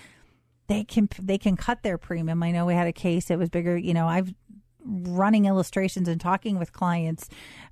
they 0.69 0.83
can 0.83 1.09
they 1.19 1.39
can 1.39 1.57
cut 1.57 1.81
their 1.81 1.97
premium. 1.97 2.43
I 2.43 2.51
know 2.51 2.63
we 2.63 2.75
had 2.75 2.85
a 2.85 2.93
case 2.93 3.25
that 3.25 3.39
was 3.39 3.49
bigger. 3.49 3.75
You 3.75 3.95
know, 3.95 4.07
I've 4.07 4.35
running 4.85 5.45
illustrations 5.45 6.07
and 6.07 6.21
talking 6.21 6.57
with 6.57 6.71
clients 6.73 7.27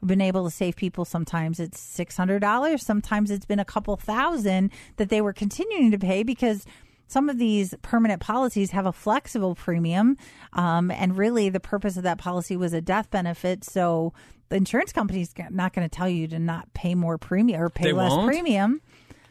been 0.05 0.21
able 0.21 0.43
to 0.45 0.51
save 0.51 0.75
people 0.75 1.05
sometimes 1.05 1.59
it's 1.59 1.79
$600 1.97 2.79
sometimes 2.79 3.31
it's 3.31 3.45
been 3.45 3.59
a 3.59 3.65
couple 3.65 3.95
thousand 3.95 4.71
that 4.97 5.09
they 5.09 5.21
were 5.21 5.33
continuing 5.33 5.91
to 5.91 5.97
pay 5.97 6.23
because 6.23 6.65
some 7.07 7.29
of 7.29 7.37
these 7.37 7.73
permanent 7.81 8.21
policies 8.21 8.71
have 8.71 8.85
a 8.85 8.91
flexible 8.91 9.55
premium 9.55 10.17
um, 10.53 10.91
and 10.91 11.17
really 11.17 11.47
the 11.49 11.59
purpose 11.59 11.95
of 11.95 12.03
that 12.03 12.17
policy 12.17 12.57
was 12.57 12.73
a 12.73 12.81
death 12.81 13.09
benefit 13.09 13.63
so 13.63 14.13
the 14.49 14.55
insurance 14.57 14.91
company's 14.93 15.33
not 15.49 15.73
going 15.73 15.87
to 15.87 15.93
tell 15.95 16.09
you 16.09 16.27
to 16.27 16.39
not 16.39 16.73
pay 16.73 16.93
more 16.95 17.17
premium 17.17 17.61
or 17.61 17.69
pay 17.69 17.85
They 17.85 17.93
less 17.93 18.11
won't? 18.11 18.27
premium 18.27 18.81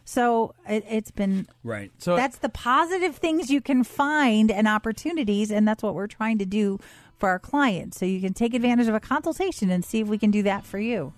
so 0.09 0.53
it, 0.69 0.85
it's 0.89 1.11
been 1.11 1.47
Right. 1.65 1.91
So 1.97 2.15
that's 2.15 2.37
the 2.37 2.47
positive 2.49 3.17
things 3.17 3.49
you 3.49 3.59
can 3.59 3.83
find 3.83 4.49
and 4.49 4.65
opportunities 4.67 5.51
and 5.51 5.67
that's 5.67 5.83
what 5.83 5.95
we're 5.95 6.07
trying 6.07 6.37
to 6.39 6.45
do 6.45 6.79
for 7.17 7.29
our 7.29 7.39
clients 7.39 7.97
so 7.97 8.05
you 8.05 8.21
can 8.21 8.33
take 8.33 8.53
advantage 8.53 8.87
of 8.87 8.95
a 8.95 8.99
consultation 8.99 9.69
and 9.69 9.83
see 9.83 9.99
if 9.99 10.07
we 10.07 10.17
can 10.17 10.31
do 10.31 10.43
that 10.43 10.65
for 10.65 10.79
you 10.79 11.13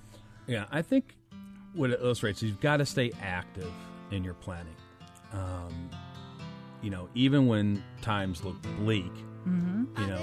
Yeah, 0.48 0.66
I 0.72 0.82
think 0.82 1.16
what 1.74 1.92
it 1.92 2.00
illustrates 2.02 2.42
is 2.42 2.50
you've 2.50 2.60
got 2.60 2.78
to 2.78 2.86
stay 2.86 3.12
active 3.22 3.72
in 4.12 4.24
your 4.24 4.34
planning. 4.34 4.76
Um, 5.34 5.90
you 6.82 6.90
know, 6.90 7.08
even 7.14 7.46
when 7.48 7.84
times 8.02 8.44
look 8.44 8.60
bleak, 8.80 9.12
you 9.98 10.08
know, 10.08 10.22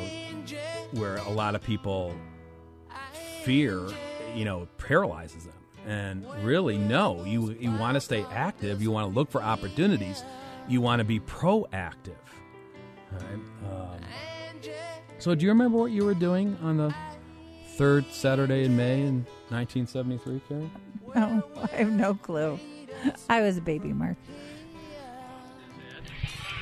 where 0.92 1.16
a 1.16 1.30
lot 1.30 1.54
of 1.54 1.62
people 1.62 2.14
fear, 3.42 3.86
you 4.34 4.44
know, 4.44 4.66
paralyzes 4.78 5.44
them. 5.44 5.54
And 5.86 6.26
really, 6.44 6.78
no. 6.78 7.24
You 7.24 7.52
you 7.60 7.70
want 7.70 7.94
to 7.94 8.00
stay 8.00 8.24
active. 8.32 8.82
You 8.82 8.90
want 8.90 9.08
to 9.08 9.14
look 9.14 9.30
for 9.30 9.42
opportunities. 9.42 10.24
You 10.68 10.80
want 10.80 10.98
to 10.98 11.04
be 11.04 11.20
proactive. 11.20 12.14
Right. 13.12 13.22
Um, 13.70 14.00
so, 15.18 15.34
do 15.34 15.44
you 15.44 15.50
remember 15.50 15.78
what 15.78 15.90
you 15.90 16.04
were 16.04 16.14
doing 16.14 16.56
on 16.62 16.76
the 16.76 16.94
third 17.76 18.04
Saturday 18.10 18.64
in 18.64 18.76
May 18.76 19.00
in 19.02 19.26
1973, 19.50 20.40
Karen? 20.48 20.70
No, 21.14 21.42
I 21.72 21.76
have 21.76 21.90
no 21.92 22.14
clue. 22.14 22.58
I 23.28 23.40
was 23.42 23.56
a 23.56 23.60
baby, 23.60 23.92
Mark. 23.92 24.16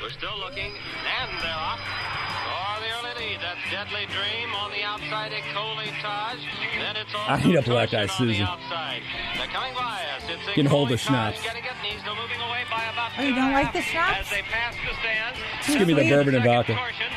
We're 0.03 0.11
still 0.11 0.37
looking, 0.39 0.71
and 0.71 1.31
they're 1.43 1.55
off. 1.57 1.81
For 1.81 2.81
the 2.85 2.91
early 3.09 3.15
lead, 3.31 3.39
that's 3.41 3.61
Deadly 3.71 4.05
Dream 4.13 4.55
on 4.55 4.71
the 4.73 4.83
outside, 4.83 5.33
Ecole 5.33 5.79
Etage. 5.81 6.45
Then 6.79 6.97
it's 6.97 7.15
all 7.15 7.25
I 7.27 7.43
need 7.43 7.57
a 7.57 7.63
black 7.63 7.95
eye, 7.95 8.03
on 8.03 8.07
the 8.09 8.13
Susan. 8.13 8.43
outside. 8.45 9.01
They're 9.39 9.47
coming 9.49 9.73
by 9.75 10.03
us. 10.17 10.23
It's 10.29 10.55
Can 10.55 10.67
hold 10.67 10.89
the 10.91 10.95
Ecole 10.95 11.09
schnapps. 11.09 11.43
getting 11.43 11.65
it, 11.65 11.71
and 11.73 11.87
he's 11.87 12.01
still 12.03 12.17
moving 12.17 12.37
away 12.41 12.65
by 12.71 12.85
about 12.93 13.13
Oh, 13.19 13.23
you 13.23 13.35
don't 13.35 13.53
like 13.53 13.73
the 13.73 13.81
half 13.81 14.27
schnapps? 14.27 14.27
As 14.27 14.31
they 14.31 14.43
pass 14.43 14.75
the 14.75 14.95
stands. 15.01 15.39
Just 15.67 15.79
give 15.79 15.89
me 15.89 15.95
the 15.95 16.09
bourbon 16.11 16.35
and 16.35 16.45
vodka. 16.45 16.75
Torsion. 16.75 17.09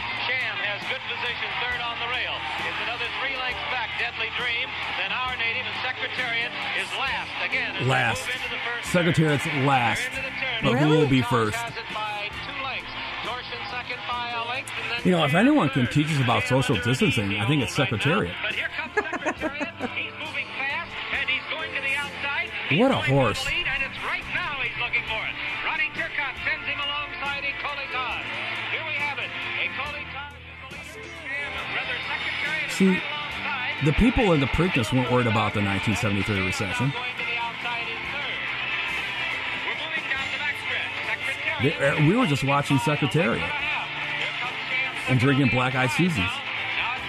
Good 0.88 1.04
position, 1.12 1.50
third 1.60 1.82
on 1.84 2.00
the 2.00 2.08
rail. 2.08 2.32
It's 2.64 2.80
another 2.88 3.04
three 3.20 3.36
lengths 3.36 3.60
back, 3.76 3.90
Deadly 4.00 4.32
Dream. 4.40 4.70
Then 4.96 5.12
our 5.12 5.36
native 5.36 5.68
and 5.68 5.76
Secretariat 5.84 6.52
is 6.80 6.88
last 6.96 7.32
again. 7.44 7.76
Last. 7.88 8.24
move 8.26 8.36
into 8.36 8.50
the 8.56 8.62
first 8.64 8.92
Secretariat's 8.92 9.44
turn. 9.44 9.66
last. 9.66 10.00
They're 10.00 10.16
into 10.16 10.24
the 10.24 10.36
turn. 10.40 10.60
But 10.64 10.72
who 10.80 10.86
Really? 10.88 10.98
will 11.04 11.10
be 11.12 11.22
first? 11.22 11.58
has 11.60 11.76
it 11.76 11.84
by 11.94 12.32
two 12.48 12.56
lengths. 12.64 12.88
Torsion 13.28 13.60
second 13.70 14.00
by 14.08 14.32
a 14.32 14.48
length, 14.48 14.72
and 14.80 14.88
then 14.92 15.00
You 15.04 15.12
know, 15.12 15.26
if 15.26 15.36
anyone 15.36 15.70
can 15.70 15.88
teach 15.88 16.08
us 16.08 16.22
about 16.24 16.44
social 16.48 16.78
distancing, 16.80 17.36
I 17.36 17.46
think 17.48 17.64
it's. 17.64 17.76
Secretariat. 17.76 18.34
But 18.42 18.56
here 18.56 18.70
comes 18.72 18.94
Secretariat. 18.96 19.68
fast, 19.76 20.92
and 21.20 21.28
he's 21.30 21.44
going 21.52 21.70
to 21.76 21.82
the 21.84 21.96
outside. 22.00 22.48
He's 22.70 22.80
What 22.80 22.92
a 22.92 22.94
going 22.96 23.04
for 23.04 23.12
the 23.12 23.16
horse. 23.20 23.44
See. 32.78 33.00
The 33.86 33.94
people 33.94 34.34
in 34.34 34.40
the 34.40 34.48
Preakness 34.48 34.92
weren't 34.94 35.12
worried 35.12 35.28
about 35.28 35.54
the 35.54 35.62
1973 35.62 36.46
recession. 36.46 36.90
Going 36.90 37.06
to 37.14 37.26
the 37.26 37.38
outside 37.38 37.86
in 37.90 37.98
third. 38.10 38.38
We're 39.66 39.78
moving 39.86 40.06
down 40.10 40.26
the 40.34 40.38
backstretch. 40.42 40.94
Secretariat. 41.06 41.78
They- 41.80 42.04
uh, 42.04 42.08
we 42.08 42.16
were 42.16 42.26
just 42.26 42.44
watching 42.44 42.78
Secretariat 42.80 43.42
Here 43.42 43.50
comes 44.42 44.58
Sham 44.70 44.96
and 45.10 45.20
drinking 45.20 45.50
black 45.50 45.76
eyed 45.76 45.92
Susans. 45.92 46.18
Now 46.18 46.98
it's 46.98 47.06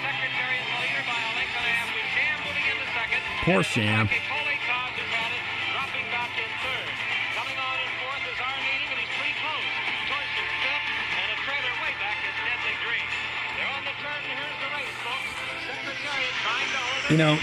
beginning 17.11 17.17
know, 17.17 17.39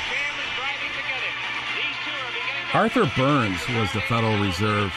Arthur 2.74 3.10
Burns 3.16 3.68
was 3.70 3.92
the 3.94 4.02
Federal 4.02 4.38
Reserve 4.40 4.94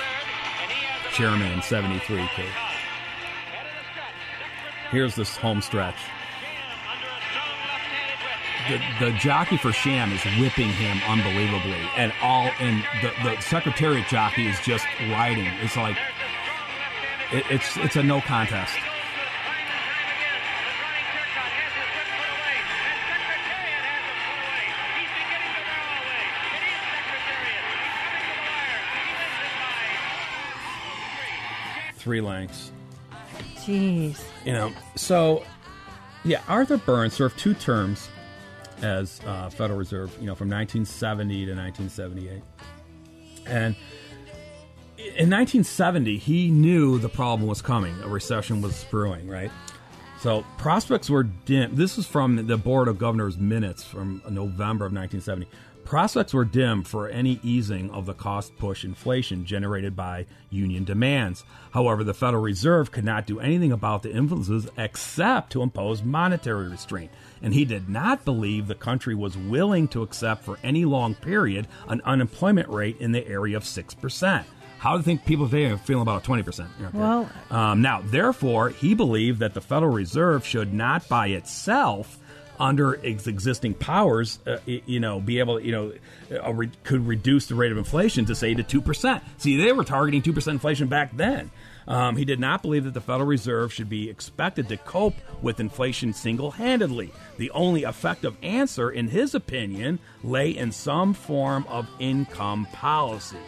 and 0.61 0.71
he 0.71 0.85
has 0.85 1.07
a 1.07 1.14
chairman 1.14 1.53
in 1.53 1.62
73. 1.62 2.29
Kate. 2.35 2.45
head 2.47 3.66
of 3.66 3.75
the 3.77 3.81
stretch. 3.85 4.91
Secretariat 4.91 4.91
Here's 4.91 5.14
this 5.14 5.37
home 5.37 5.62
stretch. 5.62 5.97
under 6.91 7.07
a 7.07 7.21
strong 7.31 7.57
left-handed 7.64 8.19
whip. 8.25 9.01
The, 9.01 9.07
the 9.07 9.19
jockey 9.19 9.57
for 9.57 9.73
Sham 9.73 10.12
is 10.12 10.23
whipping 10.39 10.71
him 10.71 10.99
unbelievably, 11.09 11.81
and 11.97 12.12
all 12.21 12.51
and 12.61 12.85
the, 13.01 13.12
the 13.23 13.41
Secretariat 13.41 14.07
jockey 14.09 14.49
is 14.49 14.61
just 14.61 14.85
riding. 15.09 15.47
It's 15.62 15.77
like 15.77 15.97
it, 17.33 17.45
it's 17.51 17.77
it's 17.79 17.97
a 17.97 18.03
no 18.03 18.21
contest. 18.21 18.77
Three 32.09 32.23
lengths. 32.23 32.73
Jeez. 33.57 34.19
You 34.47 34.55
know, 34.55 34.73
so 34.95 35.45
yeah, 36.25 36.41
Arthur 36.49 36.79
Burns 36.79 37.13
served 37.13 37.39
two 37.39 37.53
terms 37.53 38.09
as 38.81 39.21
uh, 39.27 39.51
Federal 39.51 39.79
Reserve. 39.79 40.11
You 40.19 40.25
know, 40.25 40.35
from 40.35 40.49
1970 40.49 41.45
to 41.45 41.55
1978, 41.55 42.43
and 43.47 43.77
in 44.97 45.29
1970 45.29 46.17
he 46.17 46.49
knew 46.49 46.99
the 46.99 47.11
problem 47.11 47.47
was 47.47 47.61
coming. 47.61 47.95
A 48.01 48.09
recession 48.09 48.63
was 48.63 48.85
brewing, 48.85 49.29
right? 49.29 49.51
So 50.23 50.47
prospects 50.57 51.11
were 51.11 51.25
dim. 51.25 51.77
This 51.77 51.99
is 51.99 52.07
from 52.07 52.47
the 52.47 52.57
Board 52.57 52.89
of 52.89 52.99
Governors 52.99 53.37
minutes 53.37 53.85
from 53.85 54.23
November 54.31 54.87
of 54.87 54.95
1970. 54.95 55.47
Prospects 55.89 56.34
were 56.34 56.45
dim 56.45 56.82
for 56.82 57.09
any 57.09 57.41
easing 57.43 57.91
of 57.93 58.05
the 58.05 58.12
cost 58.12 58.55
push 58.59 58.84
inflation 58.84 59.47
generated 59.47 59.97
by 59.97 60.26
union 60.51 60.84
demands. 60.84 61.45
However, 61.70 62.05
the 62.05 62.12
Federal 62.12 62.43
Reserve 62.43 62.93
could 62.93 63.07
not 63.07 63.26
do 63.26 63.41
anything 63.41 63.72
about 63.72 64.03
the 64.03 64.12
influences 64.12 64.68
except 64.76 65.51
to 65.53 65.62
impose 65.62 66.03
monetary 66.03 66.68
restraint. 66.68 67.11
And 67.41 67.55
he 67.55 67.64
did 67.64 67.89
not 67.89 68.26
believe 68.26 68.66
the 68.66 68.74
country 68.74 69.14
was 69.14 69.39
willing 69.39 69.89
to 69.89 70.03
accept 70.03 70.45
for 70.45 70.59
any 70.62 70.84
long 70.84 71.14
period 71.14 71.66
an 71.89 72.03
unemployment 72.05 72.68
rate 72.68 72.99
in 73.01 73.12
the 73.12 73.26
area 73.26 73.57
of 73.57 73.62
6%. 73.64 74.45
How 74.80 74.93
do 74.93 74.99
you 74.99 75.03
think 75.05 75.24
people 75.24 75.49
today 75.49 75.70
are 75.70 75.78
feeling 75.78 76.03
about 76.03 76.22
20%? 76.22 76.68
Okay. 76.82 76.99
Well- 76.99 77.30
Um, 77.51 77.80
now, 77.80 78.03
therefore, 78.05 78.68
he 78.68 78.93
believed 78.93 79.41
that 79.41 79.55
the 79.55 79.62
Federal 79.62 79.93
Reserve 79.93 80.45
should 80.45 80.74
not 80.74 81.09
by 81.09 81.28
itself, 81.28 82.18
under 82.59 82.95
existing 82.95 83.75
powers, 83.75 84.39
uh, 84.47 84.59
you 84.67 85.01
know, 85.01 85.21
be 85.21 85.39
able, 85.39 85.61
you 85.61 85.73
know, 85.73 85.93
uh, 86.31 86.53
re- 86.53 86.71
could 86.85 87.07
reduce 87.07 87.47
the 87.47 87.55
rate 87.55 87.73
of 87.73 87.79
inflation 87.79 88.25
to 88.27 88.35
say 88.35 88.55
to 88.55 88.63
two 88.63 88.81
percent. 88.81 89.23
See, 89.39 89.57
they 89.57 89.73
were 89.73 89.85
targeting 89.85 90.23
two 90.23 90.33
percent 90.33 90.55
inflation 90.55 90.89
back 90.89 91.17
then. 91.17 91.51
Um, 91.87 92.17
he 92.17 92.27
did 92.27 92.39
not 92.39 92.61
believe 92.61 92.85
that 92.85 92.93
the 92.93 93.01
Federal 93.01 93.27
Reserve 93.27 93.73
should 93.73 93.89
be 93.89 94.11
expected 94.11 94.69
to 94.69 94.77
cope 94.77 95.15
with 95.41 95.59
inflation 95.59 96.13
single 96.13 96.51
handedly. 96.51 97.13
The 97.39 97.51
only 97.53 97.85
effective 97.85 98.37
answer, 98.43 98.91
in 98.91 99.09
his 99.09 99.35
opinion, 99.35 99.99
lay 100.23 100.51
in 100.51 100.71
some 100.71 101.15
form 101.15 101.65
of 101.67 101.89
income 101.99 102.67
policy. 102.73 103.39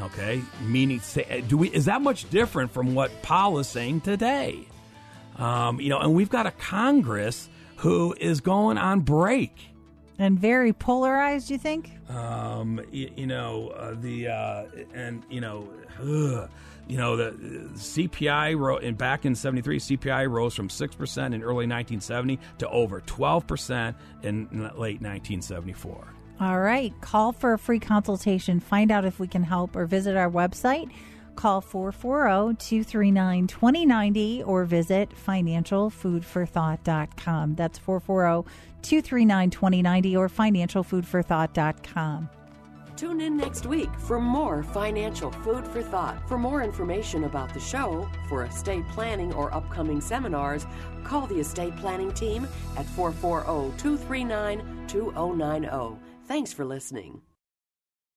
Okay, 0.00 0.42
meaning 0.62 0.98
say, 1.00 1.44
do 1.46 1.56
we 1.56 1.68
is 1.68 1.84
that 1.84 2.02
much 2.02 2.28
different 2.30 2.72
from 2.72 2.94
what 2.94 3.22
Powell 3.22 3.60
is 3.60 3.68
saying 3.68 4.00
today? 4.00 4.66
Um, 5.36 5.80
you 5.80 5.88
know, 5.88 5.98
and 5.98 6.14
we've 6.14 6.30
got 6.30 6.46
a 6.46 6.50
Congress 6.50 7.48
who 7.82 8.14
is 8.20 8.40
going 8.40 8.78
on 8.78 9.00
break. 9.00 9.70
And 10.16 10.38
very 10.38 10.72
polarized, 10.72 11.50
you 11.50 11.58
think? 11.58 11.90
Um, 12.08 12.80
you, 12.92 13.10
you 13.16 13.26
know, 13.26 13.70
uh, 13.70 13.94
the 13.98 14.28
uh, 14.28 14.64
and 14.94 15.24
you 15.28 15.40
know, 15.40 15.68
ugh, 15.98 16.48
you 16.86 16.96
know 16.96 17.16
the, 17.16 17.32
the 17.32 17.68
CPI 17.74 18.56
wrote 18.56 18.84
in 18.84 18.94
back 18.94 19.24
in 19.24 19.34
'73, 19.34 19.80
CPI 19.80 20.30
rose 20.30 20.54
from 20.54 20.70
six 20.70 20.94
percent 20.94 21.34
in 21.34 21.42
early 21.42 21.66
1970 21.66 22.38
to 22.58 22.68
over 22.68 23.00
12 23.00 23.46
percent 23.48 23.96
in 24.22 24.46
late 24.52 25.02
1974. 25.02 26.06
All 26.40 26.60
right. 26.60 26.92
Call 27.00 27.32
for 27.32 27.52
a 27.52 27.58
free 27.58 27.80
consultation. 27.80 28.60
Find 28.60 28.92
out 28.92 29.04
if 29.04 29.18
we 29.18 29.26
can 29.26 29.42
help 29.42 29.74
or 29.74 29.86
visit 29.86 30.16
our 30.16 30.30
website. 30.30 30.90
Call 31.36 31.60
440 31.60 32.56
239 32.56 33.46
2090 33.46 34.42
or 34.44 34.64
visit 34.64 35.10
financialfoodforthought.com. 35.10 37.54
That's 37.54 37.78
440 37.78 38.50
239 38.82 39.50
2090 39.50 40.16
or 40.16 40.28
financialfoodforthought.com. 40.28 42.30
Tune 42.96 43.20
in 43.20 43.36
next 43.36 43.66
week 43.66 43.90
for 43.98 44.20
more 44.20 44.62
financial 44.62 45.32
food 45.32 45.66
for 45.66 45.82
thought. 45.82 46.28
For 46.28 46.38
more 46.38 46.62
information 46.62 47.24
about 47.24 47.52
the 47.52 47.58
show, 47.60 48.08
for 48.28 48.44
estate 48.44 48.86
planning 48.90 49.34
or 49.34 49.52
upcoming 49.52 50.00
seminars, 50.00 50.66
call 51.02 51.26
the 51.26 51.40
estate 51.40 51.74
planning 51.76 52.12
team 52.12 52.46
at 52.76 52.86
440 52.86 53.76
239 53.78 54.86
2090. 54.86 55.96
Thanks 56.26 56.52
for 56.52 56.64
listening. 56.64 57.20